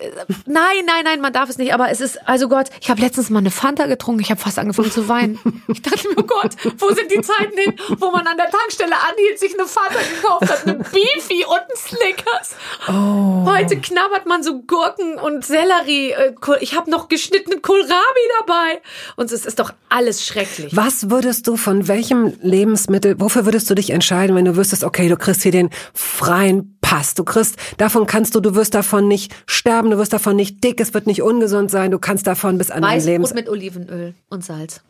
nein, 0.45 0.83
nein, 0.85 1.05
nein, 1.05 1.21
man 1.21 1.31
darf 1.31 1.49
es 1.49 1.57
nicht. 1.57 1.73
Aber 1.73 1.89
es 1.89 2.01
ist, 2.01 2.27
also 2.27 2.49
Gott, 2.49 2.67
ich 2.81 2.89
habe 2.89 3.01
letztens 3.01 3.29
mal 3.29 3.39
eine 3.39 3.51
Fanta 3.51 3.85
getrunken, 3.87 4.21
ich 4.21 4.29
habe 4.29 4.41
fast 4.41 4.59
angefangen 4.59 4.91
zu 4.91 5.07
weinen. 5.07 5.39
Ich 5.67 5.81
dachte 5.81 6.07
mir, 6.09 6.15
oh 6.17 6.23
Gott, 6.23 6.51
wo 6.77 6.89
sind 6.89 7.11
die 7.11 7.21
Zeiten 7.21 7.57
hin, 7.57 7.73
wo 7.97 8.11
man 8.11 8.27
an 8.27 8.37
der 8.37 8.49
Tankstelle 8.49 8.95
anhielt, 9.09 9.39
sich 9.39 9.53
eine 9.57 9.67
Fanta 9.67 9.99
gekauft 9.99 10.51
hat, 10.51 10.67
eine 10.67 10.75
Beefy 10.75 11.45
und 11.45 11.57
einen 11.57 11.75
Snickers. 11.75 12.55
Heute 12.87 13.79
knabbert 13.79 14.25
man 14.25 14.43
so 14.43 14.61
Gurken 14.61 15.17
und 15.19 15.45
Sellerie. 15.45 16.11
äh, 16.11 16.33
Ich 16.59 16.75
habe 16.75 16.89
noch 16.89 17.07
geschnittenen 17.07 17.61
Kohlrabi 17.61 18.25
dabei. 18.39 18.81
Und 19.15 19.31
es 19.31 19.45
ist 19.45 19.59
doch 19.59 19.73
alles 19.89 20.25
schrecklich. 20.25 20.75
Was 20.75 21.09
würdest 21.09 21.47
du 21.47 21.57
von 21.57 21.87
welchem 21.87 22.33
Lebensmittel, 22.41 23.19
wofür 23.19 23.45
würdest 23.45 23.69
du 23.69 23.75
dich 23.75 23.89
entscheiden, 23.91 24.35
wenn 24.35 24.45
du 24.45 24.55
wüsstest, 24.55 24.83
okay, 24.83 25.09
du 25.09 25.17
kriegst 25.17 25.43
hier 25.43 25.51
den 25.51 25.69
freien 25.93 26.77
Pass, 26.81 27.15
du 27.15 27.23
kriegst, 27.23 27.55
davon 27.77 28.05
kannst 28.05 28.35
du, 28.35 28.39
du 28.39 28.53
wirst 28.53 28.75
davon 28.75 29.07
nicht 29.07 29.33
sterben, 29.47 29.89
du 29.89 29.97
wirst 29.97 30.13
davon 30.13 30.35
nicht 30.35 30.63
dick, 30.63 30.79
es 30.79 30.93
wird 30.93 31.07
nicht 31.07 31.23
ungesund 31.23 31.71
sein, 31.71 31.89
du 31.89 31.97
kannst 31.97 32.27
davon 32.27 32.59
bis 32.59 32.69
an 32.69 32.83
dein 32.83 33.01
Lebens... 33.03 33.31
Weißbrot 33.31 33.35
mit 33.35 33.49
Olivenöl 33.49 34.13
und 34.29 34.45
Salz. 34.45 34.81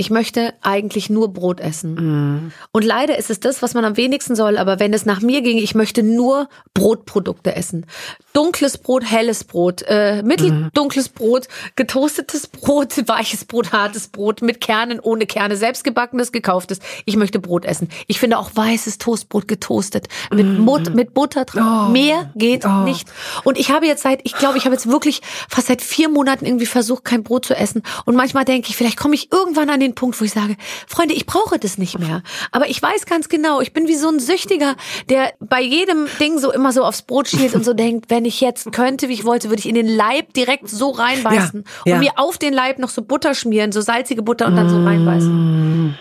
Ich 0.00 0.10
möchte 0.10 0.54
eigentlich 0.62 1.10
nur 1.10 1.32
Brot 1.32 1.58
essen. 1.58 1.94
Mhm. 1.94 2.52
Und 2.70 2.84
leider 2.84 3.18
ist 3.18 3.30
es 3.30 3.40
das, 3.40 3.62
was 3.62 3.74
man 3.74 3.84
am 3.84 3.96
wenigsten 3.96 4.36
soll. 4.36 4.56
Aber 4.56 4.78
wenn 4.78 4.94
es 4.94 5.04
nach 5.04 5.20
mir 5.20 5.42
ginge, 5.42 5.60
ich 5.60 5.74
möchte 5.74 6.04
nur 6.04 6.48
Brotprodukte 6.72 7.56
essen. 7.56 7.84
Dunkles 8.32 8.78
Brot, 8.78 9.02
helles 9.04 9.42
Brot, 9.42 9.82
äh, 9.88 10.22
mitteldunkles 10.22 11.08
Brot, 11.08 11.48
getoastetes 11.74 12.46
Brot, 12.46 12.94
weiches 13.08 13.44
Brot, 13.44 13.72
hartes 13.72 14.06
Brot, 14.06 14.40
mit 14.40 14.60
Kernen, 14.60 15.00
ohne 15.00 15.26
Kerne, 15.26 15.56
selbstgebackenes, 15.56 16.30
gekauftes. 16.30 16.78
Ich 17.04 17.16
möchte 17.16 17.40
Brot 17.40 17.64
essen. 17.64 17.88
Ich 18.06 18.20
finde 18.20 18.38
auch 18.38 18.52
weißes 18.54 18.98
Toastbrot 18.98 19.48
getoastet, 19.48 20.06
mit, 20.32 20.46
Mut, 20.46 20.94
mit 20.94 21.12
Butter 21.12 21.44
drauf. 21.44 21.88
Mehr 21.90 22.30
geht 22.36 22.64
nicht. 22.84 23.08
Und 23.42 23.58
ich 23.58 23.72
habe 23.72 23.86
jetzt 23.86 24.04
seit, 24.04 24.20
ich 24.22 24.34
glaube, 24.34 24.58
ich 24.58 24.64
habe 24.64 24.76
jetzt 24.76 24.88
wirklich 24.88 25.22
fast 25.48 25.66
seit 25.66 25.82
vier 25.82 26.08
Monaten 26.08 26.46
irgendwie 26.46 26.66
versucht, 26.66 27.04
kein 27.04 27.24
Brot 27.24 27.46
zu 27.46 27.56
essen. 27.56 27.82
Und 28.04 28.14
manchmal 28.14 28.44
denke 28.44 28.68
ich, 28.68 28.76
vielleicht 28.76 28.96
komme 28.96 29.16
ich 29.16 29.32
irgendwann 29.32 29.70
an 29.70 29.80
den 29.80 29.87
Punkt, 29.94 30.20
wo 30.20 30.24
ich 30.24 30.32
sage, 30.32 30.56
Freunde, 30.86 31.14
ich 31.14 31.26
brauche 31.26 31.58
das 31.58 31.78
nicht 31.78 31.98
mehr. 31.98 32.22
Aber 32.52 32.68
ich 32.68 32.80
weiß 32.82 33.06
ganz 33.06 33.28
genau, 33.28 33.60
ich 33.60 33.72
bin 33.72 33.88
wie 33.88 33.94
so 33.96 34.08
ein 34.08 34.20
Süchtiger, 34.20 34.76
der 35.08 35.32
bei 35.40 35.60
jedem 35.60 36.06
Ding 36.20 36.38
so 36.38 36.52
immer 36.52 36.72
so 36.72 36.84
aufs 36.84 37.02
Brot 37.02 37.28
schielt 37.28 37.54
und 37.54 37.64
so 37.64 37.74
denkt, 37.74 38.10
wenn 38.10 38.24
ich 38.24 38.40
jetzt 38.40 38.72
könnte, 38.72 39.08
wie 39.08 39.14
ich 39.14 39.24
wollte, 39.24 39.48
würde 39.48 39.60
ich 39.60 39.68
in 39.68 39.74
den 39.74 39.88
Leib 39.88 40.32
direkt 40.34 40.68
so 40.68 40.90
reinbeißen 40.90 41.64
Ja, 41.84 41.90
ja. 41.90 41.94
und 41.94 42.00
mir 42.00 42.12
auf 42.16 42.38
den 42.38 42.52
Leib 42.52 42.78
noch 42.78 42.88
so 42.90 43.02
Butter 43.02 43.34
schmieren, 43.34 43.72
so 43.72 43.80
salzige 43.80 44.22
Butter 44.22 44.46
und 44.46 44.56
dann 44.56 44.68
so 44.68 44.82
reinbeißen. 44.82 45.98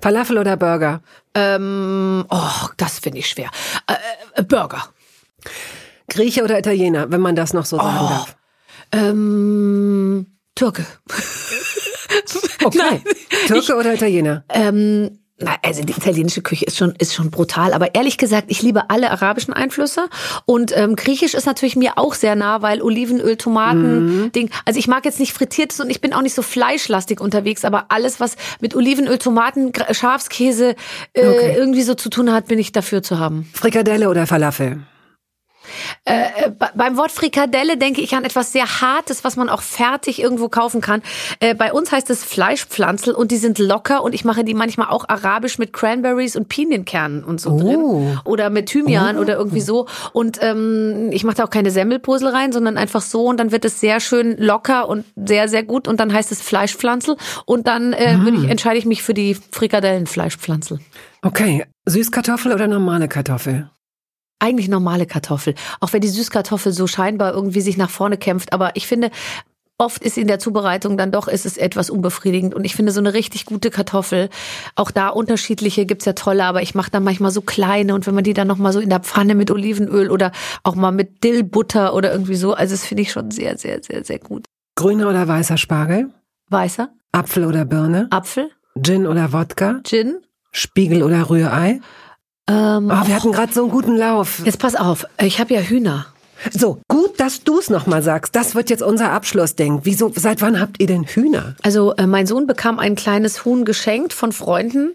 Falafel 0.00 0.38
oder 0.38 0.56
Burger? 0.56 1.00
Ähm, 1.34 2.24
oh, 2.30 2.68
das 2.76 3.00
finde 3.00 3.18
ich 3.18 3.28
schwer. 3.28 3.50
Äh, 3.88 3.94
äh, 4.40 4.42
Burger. 4.44 4.88
Grieche 6.08 6.42
oder 6.44 6.58
Italiener, 6.58 7.10
wenn 7.10 7.20
man 7.20 7.34
das 7.36 7.52
noch 7.52 7.66
so 7.66 7.76
sagen 7.78 7.98
Oh. 8.00 8.08
darf. 8.08 8.36
Ähm, 8.92 10.26
Türke. 10.54 10.86
Okay. 12.62 12.78
Nein, 12.78 13.02
Türke 13.46 13.76
oder 13.76 13.94
Italiener? 13.94 14.44
Ähm, 14.48 15.18
also 15.62 15.84
die 15.84 15.92
italienische 15.92 16.42
Küche 16.42 16.64
ist 16.64 16.76
schon 16.76 16.94
ist 16.98 17.14
schon 17.14 17.30
brutal, 17.30 17.72
aber 17.72 17.94
ehrlich 17.94 18.18
gesagt, 18.18 18.46
ich 18.48 18.60
liebe 18.62 18.90
alle 18.90 19.12
arabischen 19.12 19.54
Einflüsse 19.54 20.08
und 20.46 20.76
ähm, 20.76 20.96
griechisch 20.96 21.34
ist 21.34 21.46
natürlich 21.46 21.76
mir 21.76 21.96
auch 21.96 22.14
sehr 22.14 22.34
nah, 22.34 22.60
weil 22.60 22.82
Olivenöl, 22.82 23.36
Tomaten, 23.36 24.32
Ding. 24.32 24.50
Also 24.64 24.80
ich 24.80 24.88
mag 24.88 25.04
jetzt 25.04 25.20
nicht 25.20 25.32
frittiertes 25.32 25.78
und 25.78 25.90
ich 25.90 26.00
bin 26.00 26.12
auch 26.12 26.22
nicht 26.22 26.34
so 26.34 26.42
fleischlastig 26.42 27.20
unterwegs, 27.20 27.64
aber 27.64 27.86
alles 27.90 28.18
was 28.18 28.34
mit 28.60 28.74
Olivenöl, 28.74 29.18
Tomaten, 29.18 29.72
Schafskäse 29.92 30.74
äh, 31.12 31.24
Okay. 31.24 31.54
irgendwie 31.56 31.82
so 31.82 31.94
zu 31.94 32.08
tun 32.10 32.32
hat, 32.32 32.48
bin 32.48 32.58
ich 32.58 32.72
dafür 32.72 33.04
zu 33.04 33.20
haben. 33.20 33.48
Frikadelle 33.54 34.08
oder 34.08 34.26
Falafel? 34.26 34.80
Äh, 36.04 36.50
be- 36.50 36.70
beim 36.74 36.96
Wort 36.96 37.10
Frikadelle 37.12 37.76
denke 37.76 38.00
ich 38.00 38.14
an 38.14 38.24
etwas 38.24 38.52
sehr 38.52 38.80
Hartes, 38.80 39.24
was 39.24 39.36
man 39.36 39.48
auch 39.48 39.62
fertig 39.62 40.20
irgendwo 40.20 40.48
kaufen 40.48 40.80
kann. 40.80 41.02
Äh, 41.40 41.54
bei 41.54 41.72
uns 41.72 41.92
heißt 41.92 42.10
es 42.10 42.24
Fleischpflanzel 42.24 43.14
und 43.14 43.30
die 43.30 43.36
sind 43.36 43.58
locker 43.58 44.02
und 44.02 44.14
ich 44.14 44.24
mache 44.24 44.44
die 44.44 44.54
manchmal 44.54 44.88
auch 44.88 45.08
arabisch 45.08 45.58
mit 45.58 45.72
Cranberries 45.72 46.36
und 46.36 46.48
Pinienkernen 46.48 47.24
und 47.24 47.40
so 47.40 47.50
Oh. 47.50 47.58
drin. 47.58 48.18
Oder 48.24 48.50
mit 48.50 48.66
Thymian 48.66 49.18
oder 49.18 49.36
irgendwie 49.36 49.60
so. 49.60 49.86
Und 50.12 50.38
ähm, 50.42 51.10
ich 51.12 51.24
mache 51.24 51.36
da 51.36 51.44
auch 51.44 51.50
keine 51.50 51.70
Semmelpuzzle 51.70 52.32
rein, 52.32 52.52
sondern 52.52 52.76
einfach 52.78 53.02
so 53.02 53.26
und 53.26 53.38
dann 53.38 53.52
wird 53.52 53.64
es 53.64 53.80
sehr 53.80 54.00
schön 54.00 54.36
locker 54.38 54.88
und 54.88 55.04
sehr, 55.16 55.48
sehr 55.48 55.62
gut 55.62 55.88
und 55.88 55.98
dann 56.00 56.12
heißt 56.12 56.32
es 56.32 56.40
Fleischpflanzel 56.42 57.16
und 57.46 57.66
dann 57.66 57.92
äh, 57.92 58.18
würde 58.20 58.38
ich, 58.38 58.48
entscheide 58.50 58.78
ich 58.78 58.86
mich 58.86 59.02
für 59.02 59.14
die 59.14 59.36
Frikadellenfleischpflanzel. 59.52 60.80
Okay. 61.22 61.64
Süßkartoffel 61.86 62.52
oder 62.52 62.66
normale 62.68 63.08
Kartoffel? 63.08 63.70
Eigentlich 64.38 64.68
normale 64.68 65.06
Kartoffel. 65.06 65.54
Auch 65.80 65.92
wenn 65.92 66.00
die 66.00 66.08
Süßkartoffel 66.08 66.72
so 66.72 66.86
scheinbar 66.86 67.32
irgendwie 67.34 67.60
sich 67.60 67.76
nach 67.76 67.90
vorne 67.90 68.16
kämpft. 68.16 68.52
Aber 68.52 68.76
ich 68.76 68.86
finde, 68.86 69.10
oft 69.78 70.02
ist 70.02 70.18
in 70.18 70.26
der 70.26 70.38
Zubereitung 70.38 70.96
dann 70.96 71.12
doch 71.12 71.28
ist 71.28 71.46
es 71.46 71.56
etwas 71.56 71.88
unbefriedigend. 71.88 72.54
Und 72.54 72.64
ich 72.64 72.74
finde 72.74 72.92
so 72.92 73.00
eine 73.00 73.14
richtig 73.14 73.46
gute 73.46 73.70
Kartoffel, 73.70 74.28
auch 74.74 74.90
da 74.90 75.08
unterschiedliche 75.08 75.86
gibt's 75.86 76.04
ja 76.04 76.12
tolle, 76.12 76.44
aber 76.44 76.62
ich 76.62 76.74
mache 76.74 76.90
dann 76.90 77.04
manchmal 77.04 77.30
so 77.30 77.40
kleine 77.40 77.94
und 77.94 78.06
wenn 78.06 78.14
man 78.14 78.24
die 78.24 78.34
dann 78.34 78.48
nochmal 78.48 78.72
so 78.72 78.80
in 78.80 78.90
der 78.90 79.00
Pfanne 79.00 79.34
mit 79.34 79.50
Olivenöl 79.50 80.10
oder 80.10 80.32
auch 80.64 80.74
mal 80.74 80.90
mit 80.90 81.22
Dillbutter 81.22 81.94
oder 81.94 82.12
irgendwie 82.12 82.34
so, 82.34 82.54
also 82.54 82.74
das 82.74 82.84
finde 82.84 83.04
ich 83.04 83.12
schon 83.12 83.30
sehr, 83.30 83.56
sehr, 83.56 83.82
sehr, 83.82 84.04
sehr 84.04 84.18
gut. 84.18 84.44
Grüner 84.74 85.08
oder 85.08 85.26
weißer 85.26 85.56
Spargel? 85.56 86.10
Weißer, 86.50 86.90
Apfel 87.12 87.44
oder 87.44 87.64
Birne? 87.64 88.08
Apfel, 88.10 88.50
Gin 88.80 89.06
oder 89.06 89.32
Wodka? 89.32 89.80
Gin. 89.84 90.18
Spiegel 90.50 91.02
oder 91.02 91.30
Rührei? 91.30 91.80
Ähm, 92.48 92.86
Oh, 92.92 93.06
wir 93.06 93.14
hatten 93.14 93.32
gerade 93.32 93.52
so 93.52 93.62
einen 93.62 93.70
guten 93.70 93.96
Lauf. 93.96 94.42
jetzt 94.44 94.58
pass 94.58 94.74
auf, 94.74 95.06
ich 95.20 95.38
habe 95.40 95.54
ja 95.54 95.60
Hühner. 95.60 96.06
So, 96.52 96.80
gut, 96.88 97.18
dass 97.18 97.42
du 97.42 97.58
es 97.58 97.68
nochmal 97.68 98.00
sagst. 98.02 98.36
Das 98.36 98.54
wird 98.54 98.70
jetzt 98.70 98.82
unser 98.82 99.10
Abschlussding. 99.10 99.80
Wieso, 99.82 100.12
seit 100.14 100.40
wann 100.40 100.60
habt 100.60 100.80
ihr 100.80 100.86
denn 100.86 101.02
Hühner? 101.04 101.56
Also 101.62 101.94
äh, 101.96 102.06
mein 102.06 102.26
Sohn 102.28 102.46
bekam 102.46 102.78
ein 102.78 102.94
kleines 102.94 103.44
Huhn 103.44 103.64
geschenkt 103.64 104.12
von 104.12 104.30
Freunden. 104.30 104.94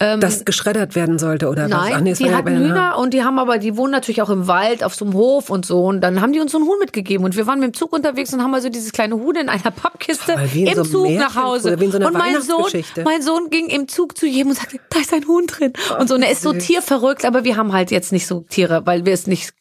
Ähm, 0.00 0.20
Das 0.20 0.44
geschreddert 0.44 0.94
werden 0.94 1.18
sollte 1.18 1.48
oder 1.48 1.64
was? 1.64 1.70
Nein, 1.70 2.04
nee, 2.04 2.10
es 2.12 2.18
die 2.18 2.32
hatten. 2.34 2.56
Hühner 2.56 2.98
und 2.98 3.14
die 3.14 3.22
haben 3.24 3.38
aber, 3.38 3.58
die 3.58 3.76
wohnen 3.76 3.92
natürlich 3.92 4.22
auch 4.22 4.30
im 4.30 4.46
Wald 4.46 4.84
auf 4.84 4.94
so 4.94 5.04
einem 5.04 5.14
Hof 5.14 5.50
und 5.50 5.66
so. 5.66 5.84
Und 5.84 6.00
dann 6.00 6.20
haben 6.20 6.32
die 6.32 6.40
uns 6.40 6.52
so 6.52 6.58
einen 6.58 6.66
Huhn 6.66 6.78
mitgegeben. 6.78 7.24
Und 7.24 7.36
wir 7.36 7.46
waren 7.46 7.60
mit 7.60 7.72
dem 7.72 7.74
Zug 7.74 7.92
unterwegs 7.92 8.32
und 8.32 8.42
haben 8.42 8.54
also 8.54 8.68
dieses 8.68 8.92
kleine 8.92 9.16
Huhn 9.16 9.34
in 9.36 9.48
einer 9.48 9.70
Pappkiste 9.70 10.32
in 10.54 10.66
im 10.66 10.74
so 10.74 10.82
Zug 10.84 11.02
Märchen 11.02 11.18
nach 11.18 11.36
Hause. 11.36 11.76
so 11.78 11.96
und 11.98 12.12
mein 12.14 12.40
Sohn, 12.42 12.70
mein 13.04 13.22
Sohn 13.22 13.50
ging 13.50 13.66
im 13.68 13.88
Zug 13.88 14.16
zu 14.16 14.26
jedem 14.26 14.50
und 14.50 14.56
sagte, 14.56 14.78
da 14.90 15.00
ist 15.00 15.12
ein 15.12 15.26
Huhn 15.26 15.46
drin. 15.46 15.72
und 15.98 16.08
so, 16.08 16.14
und 16.14 16.22
er 16.22 16.30
ist 16.30 16.42
so 16.42 16.52
tierverrückt, 16.52 17.24
aber 17.24 17.44
wir 17.44 17.56
haben 17.56 17.72
halt 17.72 17.90
jetzt 17.90 18.12
nicht 18.12 18.26
so 18.26 18.44
Tiere, 18.48 18.82
weil 18.84 19.04
wir 19.06 19.12
es 19.12 19.26
nicht 19.26 19.52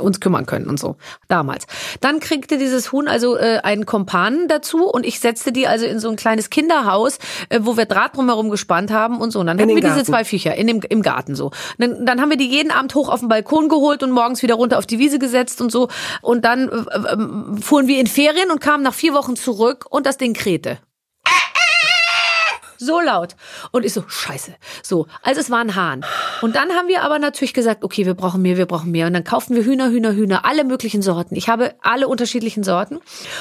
uns 0.00 0.20
kümmern 0.20 0.46
können 0.46 0.66
und 0.68 0.78
so 0.78 0.96
damals. 1.28 1.66
Dann 2.00 2.20
kriegte 2.20 2.58
dieses 2.58 2.92
Huhn 2.92 3.08
also 3.08 3.36
äh, 3.36 3.60
einen 3.62 3.86
Kompanen 3.86 4.48
dazu 4.48 4.88
und 4.88 5.06
ich 5.06 5.20
setzte 5.20 5.52
die 5.52 5.66
also 5.66 5.86
in 5.86 6.00
so 6.00 6.08
ein 6.08 6.16
kleines 6.16 6.50
Kinderhaus, 6.50 7.18
äh, 7.48 7.60
wo 7.62 7.76
wir 7.76 7.86
Draht 7.86 8.16
drumherum 8.16 8.50
gespannt 8.50 8.90
haben 8.90 9.20
und 9.20 9.30
so. 9.30 9.40
Und 9.40 9.46
dann 9.46 9.58
In 9.58 9.64
hatten 9.64 9.74
wir 9.76 9.82
diese 9.82 9.94
Garten. 9.94 10.06
zwei 10.06 10.24
Viecher 10.24 10.54
in 10.54 10.66
dem, 10.66 10.80
im 10.88 11.02
Garten 11.02 11.34
so. 11.34 11.50
Dann, 11.78 12.04
dann 12.06 12.20
haben 12.20 12.30
wir 12.30 12.36
die 12.36 12.48
jeden 12.48 12.70
Abend 12.70 12.94
hoch 12.94 13.08
auf 13.08 13.20
den 13.20 13.28
Balkon 13.28 13.68
geholt 13.68 14.02
und 14.02 14.10
morgens 14.10 14.42
wieder 14.42 14.54
runter 14.54 14.78
auf 14.78 14.86
die 14.86 14.98
Wiese 14.98 15.18
gesetzt 15.18 15.60
und 15.60 15.70
so. 15.70 15.88
Und 16.22 16.44
dann 16.44 16.68
äh, 16.68 16.74
äh, 16.74 17.60
fuhren 17.60 17.86
wir 17.86 18.00
in 18.00 18.06
Ferien 18.06 18.50
und 18.50 18.60
kamen 18.60 18.82
nach 18.82 18.94
vier 18.94 19.14
Wochen 19.14 19.36
zurück 19.36 19.86
und 19.90 20.06
das 20.06 20.16
Ding 20.16 20.34
krähte. 20.34 20.78
So 22.78 23.00
laut. 23.00 23.36
Und 23.72 23.84
ich 23.84 23.92
so, 23.92 24.04
scheiße. 24.06 24.54
So, 24.82 25.06
also 25.22 25.40
es 25.40 25.50
war 25.50 25.60
ein 25.60 25.74
Hahn. 25.74 26.04
Und 26.42 26.56
dann 26.56 26.70
haben 26.72 26.88
wir 26.88 27.02
aber 27.02 27.18
natürlich 27.18 27.54
gesagt, 27.54 27.84
okay, 27.84 28.06
wir 28.06 28.14
brauchen 28.14 28.42
mehr, 28.42 28.56
wir 28.56 28.66
brauchen 28.66 28.90
mehr. 28.90 29.06
Und 29.06 29.14
dann 29.14 29.24
kauften 29.24 29.54
wir 29.54 29.64
Hühner, 29.64 29.90
Hühner, 29.90 30.14
Hühner, 30.14 30.44
alle 30.44 30.64
möglichen 30.64 31.02
Sorten. 31.02 31.36
Ich 31.36 31.48
habe 31.48 31.74
alle 31.82 32.08
unterschiedlichen 32.08 32.64
Sorten. 32.64 33.00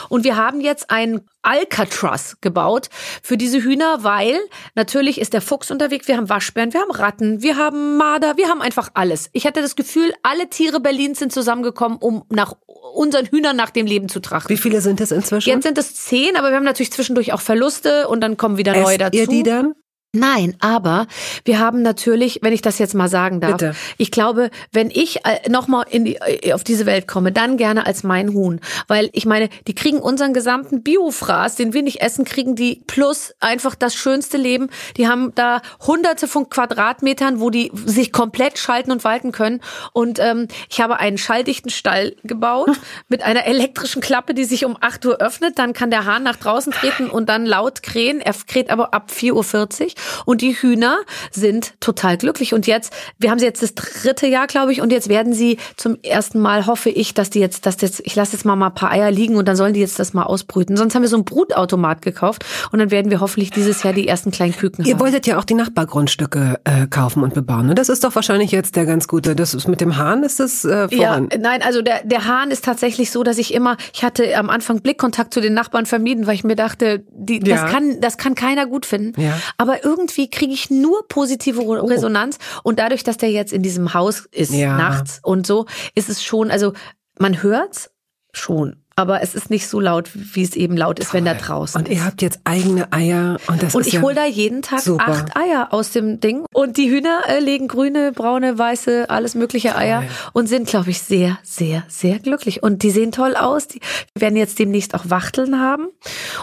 Und 0.10 0.24
wir 0.24 0.38
haben 0.38 0.62
jetzt 0.62 0.90
ein 0.90 1.22
Alcatraz 1.46 2.38
gebaut 2.42 2.90
für 3.22 3.38
diese 3.38 3.62
Hühner, 3.62 4.04
weil 4.04 4.38
natürlich 4.76 5.22
ist 5.22 5.34
der 5.34 5.42
Fuchs 5.42 5.72
unterwegs, 5.72 6.08
wir 6.08 6.18
haben 6.18 6.30
Waschbären, 6.30 6.74
wir 6.74 6.82
haben 6.82 6.92
Ratten, 6.92 7.42
wir 7.42 7.58
haben 7.58 7.98
Marder, 7.98 8.38
wir 8.38 8.50
haben 8.50 8.62
einfach 8.62 8.90
alles. 8.94 9.30
Ich 9.34 9.46
hatte 9.46 9.62
das 9.62 9.76
Gefühl, 9.76 10.14
alle 10.24 10.50
Tiere 10.50 10.80
Berlins 10.80 11.20
sind 11.20 11.32
zusammengekommen, 11.32 11.98
um 12.00 12.24
nach 12.30 12.56
unseren 12.94 13.26
Hühnern 13.26 13.56
nach 13.56 13.70
dem 13.70 13.86
Leben 13.86 14.10
zu 14.10 14.20
trachten. 14.20 14.50
Wie 14.50 14.58
viele 14.58 14.82
sind 14.82 15.02
es 15.02 15.12
inzwischen? 15.12 15.50
Jetzt 15.50 15.64
sind 15.64 15.78
es 15.78 15.96
zehn, 15.96 16.36
aber 16.36 16.50
wir 16.50 16.56
haben 16.56 16.64
natürlich 16.64 16.92
zwischendurch 16.92 17.34
auch 17.34 17.42
Verluste 17.42 18.08
und 18.08 18.22
dann 18.22 18.38
kommen 18.38 18.58
wieder 18.58 18.74
neue 18.74 18.94
Esst 18.96 19.02
dazu. 19.02 19.18
ihr 19.18 19.28
die 19.28 19.44
dann? 19.44 19.74
Nein, 20.16 20.56
aber 20.60 21.08
wir 21.44 21.60
haben 21.60 21.82
natürlich, 21.82 22.40
wenn 22.42 22.54
ich 22.54 22.62
das 22.62 22.80
jetzt 22.80 22.96
mal 22.96 23.10
sagen 23.10 23.42
darf, 23.42 23.52
Bitte. 23.52 23.76
ich 23.98 24.12
glaube, 24.12 24.50
wenn 24.72 24.90
ich 24.90 25.20
nochmal 25.50 25.86
in 25.90 26.06
die, 26.06 26.16
äh, 26.16 26.54
auf 26.54 26.64
diese 26.64 26.86
Welt 26.86 27.08
komme, 27.08 27.32
dann 27.32 27.58
gerne 27.58 27.86
als 27.86 28.04
mein 28.04 28.34
Huhn. 28.34 28.62
Weil 28.88 29.10
ich 29.12 29.26
meine, 29.26 29.50
die 29.68 29.76
kriegen 29.76 30.00
unseren 30.00 30.34
gesamten 30.34 30.84
Biofraß, 30.84 31.56
den 31.56 31.74
wir 31.74 31.84
nicht 31.84 32.02
essen, 32.02 32.24
kriegen 32.24 32.56
die 32.56 32.82
plus 32.88 33.36
einfach 33.40 33.76
das 33.76 33.94
schönste 33.94 34.38
Leben. 34.38 34.70
Die 34.98 35.08
haben 35.08 35.34
da 35.36 35.62
hunderte 35.86 36.28
von 36.28 36.50
Quadratmetern, 36.50 37.40
wo 37.42 37.50
die 37.50 37.72
sich 37.86 38.12
komplett 38.12 38.58
schalten 38.58 38.92
und 38.92 39.04
walten 39.04 39.34
können. 39.34 39.62
Und 39.92 40.20
ähm, 40.20 40.48
ich 40.70 40.80
habe 40.80 41.00
einen 41.00 41.18
schalldichten 41.18 41.72
Stall 41.72 42.16
gebaut 42.24 42.70
mit 43.10 43.22
einer 43.22 43.46
elektrischen 43.46 44.02
Klappe, 44.02 44.34
die 44.34 44.46
sich 44.46 44.64
um 44.64 44.78
8 44.80 45.06
Uhr 45.06 45.18
öffnet. 45.18 45.60
Dann 45.60 45.74
kann 45.74 45.92
der 45.92 46.06
Hahn 46.06 46.24
nach 46.24 46.38
draußen 46.38 46.72
treten 46.72 47.10
und 47.10 47.28
dann 47.28 47.46
laut 47.46 47.84
krähen. 47.84 48.22
Er 48.22 48.34
kräht 48.48 48.70
aber 48.70 48.94
ab 48.94 49.12
4.40 49.14 49.34
Uhr. 49.34 49.90
Und 50.26 50.42
die 50.42 50.54
Hühner 50.54 50.98
sind 51.32 51.74
total 51.80 52.18
glücklich. 52.18 52.54
Und 52.54 52.68
jetzt, 52.68 52.94
wir 53.20 53.32
haben 53.32 53.40
sie 53.40 53.46
jetzt 53.46 53.62
das 53.64 53.76
dritte 53.76 54.28
Jahr, 54.28 54.48
glaube 54.48 54.72
ich, 54.72 54.82
und 54.82 54.92
jetzt 54.92 55.10
werden 55.10 55.34
sie 55.34 55.58
zum 55.78 55.98
ersten 56.04 56.40
Mal, 56.40 56.66
hoffe 56.66 56.90
ich, 56.90 57.14
dass 57.14 57.30
die 57.30 57.40
jetzt, 57.40 57.66
dass 57.66 57.82
jetzt, 57.82 58.02
ich 58.06 58.16
lasse 58.16 58.34
jetzt 58.34 58.46
mal, 58.46 58.56
mal 58.56 58.68
ein 58.68 58.76
paar 58.76 58.92
Eier 58.92 59.12
liegen 59.12 59.36
und 59.36 59.48
dann 59.48 59.56
sollen 59.56 59.74
die 59.74 59.80
jetzt 59.80 60.00
das 60.00 60.14
mal 60.14 60.24
ausbrüten. 60.24 60.78
Sonst 60.78 60.96
haben 60.96 61.02
wir 61.02 61.10
so 61.10 61.16
einen 61.18 61.26
Brutautomat 61.26 62.02
gekauft 62.02 62.46
und 62.72 62.80
dann 62.80 62.92
werden 62.92 63.12
wir 63.12 63.20
hoffentlich 63.20 63.52
dieses 63.52 63.84
Jahr 63.84 63.94
die 63.94 64.08
ersten 64.08 64.32
kleinen 64.32 64.56
Küken 64.56 64.86
Ihr 64.86 64.94
haben. 64.94 65.00
wolltet 65.00 65.28
ja 65.28 65.38
auch 65.38 65.44
die 65.46 65.54
Nachbargrundstücke 65.96 66.60
äh, 66.64 66.88
kaufen 66.88 67.24
und 67.24 67.34
bebauen. 67.34 67.70
Und 67.70 67.80
das 67.80 67.90
ist 67.90 68.04
doch 68.04 68.16
wahrscheinlich 68.16 68.52
jetzt 68.52 68.76
der 68.76 68.86
ganz 68.86 69.08
gute. 69.08 69.36
Das 69.36 69.54
ist 69.54 69.68
mit 69.68 69.82
dem 69.82 69.98
Hahn 69.98 70.24
ist 70.24 70.40
das 70.40 70.66
äh, 70.66 70.88
Ja, 70.92 71.08
voran. 71.14 71.30
nein, 71.40 71.62
also 71.62 71.82
der, 71.82 72.04
der 72.04 72.26
Hahn 72.26 72.52
ist 72.52 72.66
tatsächlich 72.66 73.12
so, 73.12 73.24
dass 73.24 73.38
ich 73.38 73.54
immer, 73.54 73.78
ich 73.94 74.04
hatte 74.04 74.36
am 74.38 74.50
Anfang 74.50 74.82
Blickkontakt 74.82 75.34
zu 75.34 75.42
den 75.42 75.54
Nachbarn 75.54 75.86
vermieden, 75.86 76.28
weil 76.28 76.36
ich 76.36 76.44
mir 76.44 76.56
dachte, 76.56 77.04
die, 77.12 77.42
Ja. 77.46 77.62
das 77.64 77.72
kann, 77.72 78.02
das 78.02 78.18
kann 78.18 78.36
keiner 78.36 78.66
gut 78.66 78.86
finden. 78.86 79.20
Ja. 79.22 79.40
Aber 79.58 79.84
irgendwie 79.98 80.30
kriege 80.30 80.54
ich 80.54 80.70
nur 80.70 81.08
positive 81.08 81.60
Re- 81.62 81.90
Resonanz 81.90 82.38
und 82.64 82.80
dadurch, 82.80 83.04
dass 83.04 83.18
der 83.18 83.32
jetzt 83.32 83.54
in 83.54 83.62
diesem 83.64 83.94
Haus 83.94 84.26
ist, 84.32 84.52
Ja. 84.54 84.78
nachts 84.78 85.20
und 85.24 85.48
so, 85.48 85.66
ist 85.96 86.10
es 86.10 86.24
schon, 86.24 86.52
also 86.52 86.74
man 87.20 87.42
hört's 87.42 87.90
schon. 88.34 88.84
Aber 88.98 89.22
es 89.22 89.36
ist 89.36 89.50
nicht 89.50 89.68
so 89.68 89.82
laut, 89.82 90.10
wie 90.14 90.42
es 90.42 90.56
eben 90.56 90.78
laut 90.78 91.00
ist, 91.00 91.14
wenn 91.14 91.26
da 91.26 91.34
draußen 91.34 91.82
Und 91.82 91.90
ihr 91.90 92.06
habt 92.06 92.22
jetzt 92.22 92.40
eigene 92.46 92.94
Eier 92.94 93.38
und 93.48 93.62
das 93.62 93.76
und 93.76 93.82
ist 93.82 93.88
ich 93.88 93.94
ja 93.96 94.02
hole 94.02 94.16
da 94.16 94.26
jeden 94.26 94.62
Tag 94.62 94.80
super. 94.80 95.10
acht 95.10 95.36
Eier 95.36 95.68
aus 95.72 95.92
dem 95.92 96.22
Ding. 96.22 96.46
Und 96.54 96.78
die 96.78 96.90
Hühner 96.90 97.24
äh, 97.28 97.40
legen 97.40 97.68
grüne, 97.68 98.14
braune, 98.14 98.58
weiße, 98.58 99.10
alles 99.10 99.36
mögliche 99.36 99.76
Eier 99.76 100.04
und 100.32 100.48
sind, 100.48 100.70
glaube 100.70 100.92
ich, 100.92 101.02
sehr, 101.02 101.38
sehr, 101.44 101.84
sehr 101.90 102.20
glücklich. 102.20 102.64
Und 102.64 102.84
die 102.84 102.92
sehen 102.92 103.12
toll 103.12 103.36
aus. 103.36 103.68
Die 103.68 103.82
werden 104.18 104.38
jetzt 104.38 104.60
demnächst 104.60 104.96
auch 104.96 105.10
Wachteln 105.10 105.60
haben. 105.60 105.88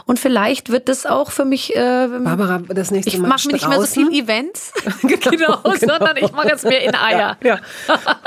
Und 0.05 0.19
vielleicht 0.19 0.69
wird 0.69 0.91
das 0.91 1.07
auch 1.07 1.31
für 1.31 1.47
mich. 1.47 1.75
Äh, 1.75 2.09
Barbara, 2.23 2.59
das 2.69 2.91
nächste 2.91 3.09
ich 3.09 3.19
Mal 3.19 3.29
mache 3.29 3.49
nicht 3.49 3.67
mehr 3.67 3.81
so 3.81 3.87
viel 3.87 4.13
Events, 4.13 4.73
Genau, 5.01 5.31
genau, 5.31 5.57
genau. 5.63 5.77
sondern 5.79 6.17
ich 6.19 6.33
mache 6.33 6.49
jetzt 6.49 6.65
mehr 6.65 6.83
in 6.85 6.95
Eier. 6.95 7.39
Ja. 7.43 7.61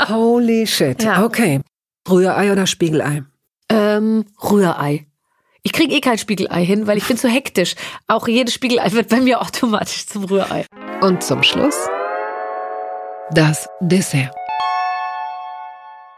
Holy 0.09 0.65
shit. 0.65 1.03
Ja. 1.03 1.23
Okay. 1.23 1.61
Rührei 2.09 2.51
oder 2.51 2.65
Spiegelei? 2.65 3.23
Ähm, 3.69 4.25
Rührei. 4.43 5.05
Ich 5.63 5.73
kriege 5.73 5.95
eh 5.95 6.01
kein 6.01 6.17
Spiegelei 6.17 6.63
hin, 6.63 6.85
weil 6.85 6.97
ich 6.97 7.07
bin 7.07 7.17
zu 7.17 7.27
hektisch. 7.27 7.75
Auch 8.07 8.27
jedes 8.27 8.53
Spiegelei 8.53 8.91
wird 8.91 9.09
bei 9.09 9.19
mir 9.19 9.41
automatisch 9.41 10.05
zum 10.05 10.25
Rührei. 10.25 10.65
Und 11.01 11.23
zum 11.23 11.41
Schluss 11.41 11.75
das 13.31 13.67
Dessert. 13.81 14.44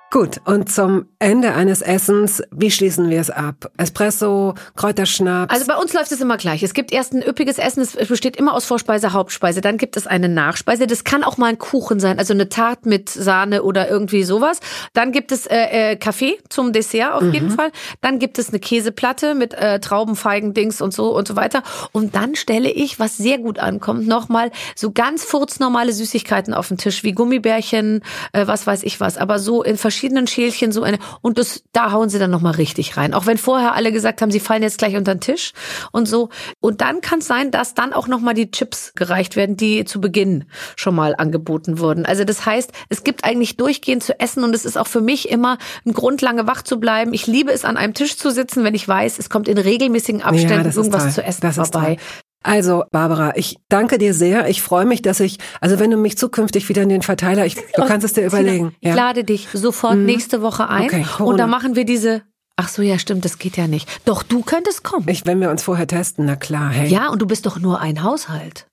Gut, 0.10 0.40
und 0.46 0.72
zum 0.72 1.08
Ende 1.20 1.54
eines 1.54 1.82
Essens, 1.82 2.42
wie 2.50 2.72
schließen 2.72 3.10
wir 3.10 3.20
es 3.20 3.30
ab? 3.30 3.70
Espresso, 3.76 4.54
Kräuterschnaps? 4.78 5.54
Also 5.54 5.68
bei 5.68 5.76
uns 5.76 5.92
läuft 5.92 6.14
es 6.14 6.22
immer 6.22 6.38
gleich. 6.38 6.64
Es 6.64 6.74
gibt 6.74 6.94
erst 6.94 7.14
ein 7.14 7.22
üppiges 7.22 7.58
Essen, 7.58 7.82
es 7.82 7.94
besteht 8.08 8.38
immer 8.38 8.54
aus 8.54 8.64
Vorspeise, 8.64 9.12
Hauptspeise. 9.12 9.60
Dann 9.60 9.78
gibt 9.78 9.98
es 9.98 10.08
eine 10.08 10.30
Nachspeise. 10.30 10.88
Das 10.88 11.04
kann 11.04 11.26
auch 11.26 11.36
mal 11.36 11.48
ein 11.48 11.58
Kuchen 11.58 12.00
sein, 12.00 12.20
also 12.20 12.34
eine 12.34 12.48
Tarte 12.48 12.88
mit 12.88 13.10
Sahne 13.10 13.64
oder 13.64 13.90
irgendwie 13.90 14.24
sowas. 14.24 14.62
Dann 14.94 15.12
gibt 15.12 15.34
es 15.34 15.46
äh, 15.46 15.92
äh, 15.92 15.96
Kaffee 15.98 16.38
zum 16.48 16.72
Dessert 16.72 17.12
auf 17.12 17.34
jeden 17.34 17.52
Fall. 17.52 17.72
Dann 18.00 18.18
gibt 18.18 18.40
es 18.40 18.48
eine 18.48 18.60
Käseplatte 18.60 19.36
mit 19.36 19.56
äh, 19.56 19.82
Trauben, 19.82 20.16
Feigen, 20.16 20.54
Dings 20.54 20.80
und 20.80 20.94
so 20.94 21.14
und 21.14 21.28
so 21.28 21.36
weiter. 21.36 21.64
Und 21.92 22.16
dann 22.16 22.36
stelle 22.36 22.72
ich, 22.72 22.98
was 22.98 23.18
sehr 23.18 23.40
gut 23.40 23.60
ankommt, 23.60 24.08
nochmal 24.08 24.52
so 24.74 24.92
ganz 24.92 25.26
furznormale 25.26 25.92
Süßigkeiten 25.92 26.54
auf 26.54 26.70
den 26.70 26.78
Tisch, 26.78 27.04
wie 27.04 27.12
Gummibärchen, 27.12 28.04
äh, 28.32 28.48
was 28.48 28.66
weiß 28.66 28.84
ich 28.84 29.02
was. 29.02 29.18
Aber 29.18 29.40
so 29.40 29.64
in 29.64 29.76
verschiedenen 29.76 29.97
Schälchen 30.28 30.72
so 30.72 30.84
eine. 30.84 31.00
Und 31.22 31.38
das, 31.38 31.64
da 31.74 31.92
hauen 31.92 32.10
sie 32.10 32.20
dann 32.20 32.32
nochmal 32.32 32.54
richtig 32.54 32.98
rein. 32.98 33.14
Auch 33.14 33.26
wenn 33.26 33.38
vorher 33.38 33.74
alle 33.74 33.92
gesagt 33.92 34.22
haben, 34.22 34.32
sie 34.32 34.40
fallen 34.40 34.64
jetzt 34.64 34.78
gleich 34.78 34.96
unter 34.96 35.16
den 35.16 35.22
Tisch 35.22 35.54
und 35.92 36.08
so. 36.08 36.30
Und 36.60 36.82
dann 36.82 37.02
kann 37.02 37.20
es 37.20 37.28
sein, 37.28 37.52
dass 37.52 37.74
dann 37.74 37.94
auch 37.94 38.08
nochmal 38.08 38.34
die 38.34 38.52
Chips 38.52 38.94
gereicht 38.96 39.36
werden, 39.36 39.58
die 39.58 39.86
zu 39.86 40.02
Beginn 40.02 40.46
schon 40.76 40.96
mal 40.96 41.16
angeboten 41.18 41.80
wurden. 41.80 42.06
Also 42.06 42.24
das 42.24 42.46
heißt, 42.46 42.72
es 42.90 43.04
gibt 43.04 43.24
eigentlich 43.24 43.58
durchgehend 43.58 44.04
zu 44.04 44.20
essen 44.20 44.44
und 44.44 44.54
es 44.56 44.66
ist 44.66 44.78
auch 44.78 44.88
für 44.88 45.02
mich 45.02 45.30
immer 45.30 45.58
ein 45.86 45.94
Grund, 45.94 46.22
lange 46.22 46.48
wach 46.48 46.62
zu 46.62 46.80
bleiben. 46.80 47.14
Ich 47.14 47.28
liebe 47.28 47.52
es, 47.52 47.66
an 47.66 47.78
einem 47.78 47.94
Tisch 47.94 48.18
zu 48.18 48.32
sitzen, 48.32 48.64
wenn 48.64 48.76
ich 48.76 48.88
weiß, 48.88 49.20
es 49.20 49.30
kommt 49.30 49.48
in 49.48 49.58
regelmäßigen 49.58 50.22
Abständen 50.22 50.70
ist 50.70 50.78
irgendwas 50.78 51.04
toll. 51.04 51.12
zu 51.14 51.24
essen 51.24 51.42
Das 51.42 51.58
ist 51.58 51.74
vorbei. 51.74 51.98
Also, 52.44 52.84
Barbara, 52.92 53.34
ich 53.36 53.58
danke 53.68 53.98
dir 53.98 54.14
sehr. 54.14 54.48
Ich 54.48 54.62
freue 54.62 54.86
mich, 54.86 55.02
dass 55.02 55.20
ich, 55.20 55.38
also 55.60 55.80
wenn 55.80 55.92
du 55.92 55.98
mich 55.98 56.18
zukünftig 56.18 56.70
wieder 56.70 56.82
in 56.82 56.90
den 56.90 57.02
Verteiler, 57.02 57.46
ich, 57.46 57.56
du 57.56 57.86
kannst 57.86 58.06
es 58.06 58.14
dir 58.14 58.26
überlegen. 58.26 58.76
Ich 58.80 58.94
lade 58.94 59.24
dich 59.24 59.50
sofort 59.52 59.98
nächste 59.98 60.42
Woche 60.42 60.70
ein 60.70 60.86
Okay, 60.86 61.06
und 61.20 61.38
dann 61.38 61.50
machen 61.50 61.76
wir 61.76 61.86
diese. 61.86 62.22
Ach 62.56 62.70
so, 62.70 62.82
ja, 62.82 62.98
stimmt, 62.98 63.24
das 63.24 63.38
geht 63.38 63.56
ja 63.58 63.68
nicht. 63.68 63.88
Doch, 64.06 64.24
du 64.24 64.42
könntest 64.42 64.84
kommen. 64.84 65.08
Ich, 65.10 65.26
wenn 65.26 65.40
wir 65.40 65.52
uns 65.52 65.62
vorher 65.62 65.88
testen, 65.88 66.26
na 66.26 66.36
klar, 66.36 66.70
hey. 66.70 66.90
Ja, 66.90 67.10
und 67.10 67.22
du 67.22 67.28
bist 67.28 67.46
doch 67.46 67.60
nur 67.60 67.82
ein 67.82 68.02
Haushalt. 68.02 68.66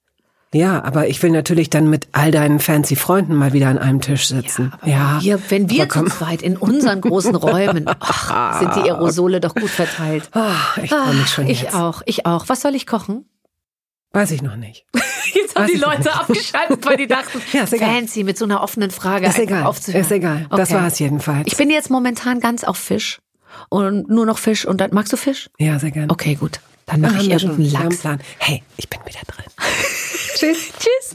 Ja, 0.55 0.85
aber 0.85 1.09
ich 1.09 1.21
will 1.23 1.31
natürlich 1.31 1.69
dann 1.69 1.91
mit 1.91 2.07
all 2.13 2.31
deinen 2.31 2.61
fancy 2.61 2.95
Freunden 2.95 3.35
mal 3.35 3.53
wieder 3.53 3.69
an 3.69 3.77
einem 3.77 4.01
Tisch 4.01 4.29
sitzen. 4.29 4.73
Ja, 4.85 5.19
Wir, 5.21 5.41
wenn 5.51 5.69
wir 5.69 5.89
zu 5.89 6.05
zweit 6.05 6.43
in 6.43 6.57
unseren 6.57 7.01
großen 7.01 7.35
Räumen, 7.35 7.87
ach, 7.99 8.61
sind 8.61 8.77
die 8.77 8.89
Aerosole 8.89 9.41
doch 9.41 9.55
gut 9.55 9.69
verteilt. 9.69 10.31
Ah, 10.33 10.53
ich 10.81 10.91
freue 10.91 11.15
mich 11.15 11.29
schon 11.29 11.47
ich 11.49 11.63
jetzt. 11.63 11.75
auch, 11.75 12.03
ich 12.07 12.25
auch. 12.25 12.49
Was 12.49 12.61
soll 12.61 12.77
ich 12.77 12.87
kochen? 12.87 13.27
Weiß 14.15 14.31
ich 14.31 14.43
noch 14.43 14.57
nicht. 14.57 14.87
Jetzt 15.35 15.55
haben 15.57 15.65
Weiß 15.65 15.71
die 15.73 15.77
Leute 15.79 15.99
nicht. 16.03 16.17
abgeschaltet, 16.21 16.87
weil 16.87 16.97
die 16.97 17.07
dachten, 17.09 17.43
Ja, 17.53 17.65
ist 17.65 17.73
egal. 17.73 17.91
fancy 17.93 18.23
mit 18.25 18.39
so 18.39 18.45
einer 18.45 18.63
offenen 18.63 18.91
Frage 18.91 19.27
Ist 19.27 19.39
egal. 19.39 19.65
aufzuhören. 19.65 20.01
Ist 20.03 20.13
egal. 20.13 20.47
Das 20.51 20.71
Okay. 20.71 20.79
war 20.81 20.87
es 20.87 20.99
jedenfalls. 20.99 21.47
Ich 21.47 21.57
bin 21.57 21.69
jetzt 21.71 21.91
momentan 21.91 22.39
ganz 22.41 22.63
auf 22.65 22.77
Fisch 22.77 23.19
und 23.71 24.09
nur 24.09 24.25
noch 24.25 24.39
Fisch 24.39 24.65
und 24.67 24.81
dann 24.81 24.95
magst 24.95 25.13
du 25.13 25.17
Fisch? 25.17 25.51
ja, 25.59 25.79
sehr 25.79 25.91
gerne. 25.91 26.11
Okay, 26.13 26.37
gut. 26.37 26.61
Dann 26.87 27.01
mache 27.01 27.17
ich 27.23 27.31
irgendeinen 27.31 27.71
Lachs. 27.73 27.99
Plan. 27.99 28.21
Hey, 28.39 28.63
ich 28.77 28.89
bin 28.89 29.01
wieder 29.07 29.21
drin. 29.27 29.47
Tschüss. 30.37 30.71
Tschüss. 30.79 31.15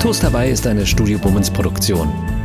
Toast 0.00 0.22
dabei 0.22 0.50
ist 0.50 0.66
eine 0.66 0.86
Studio 0.86 1.18
Bummens 1.18 1.50
Produktion. 1.50 2.12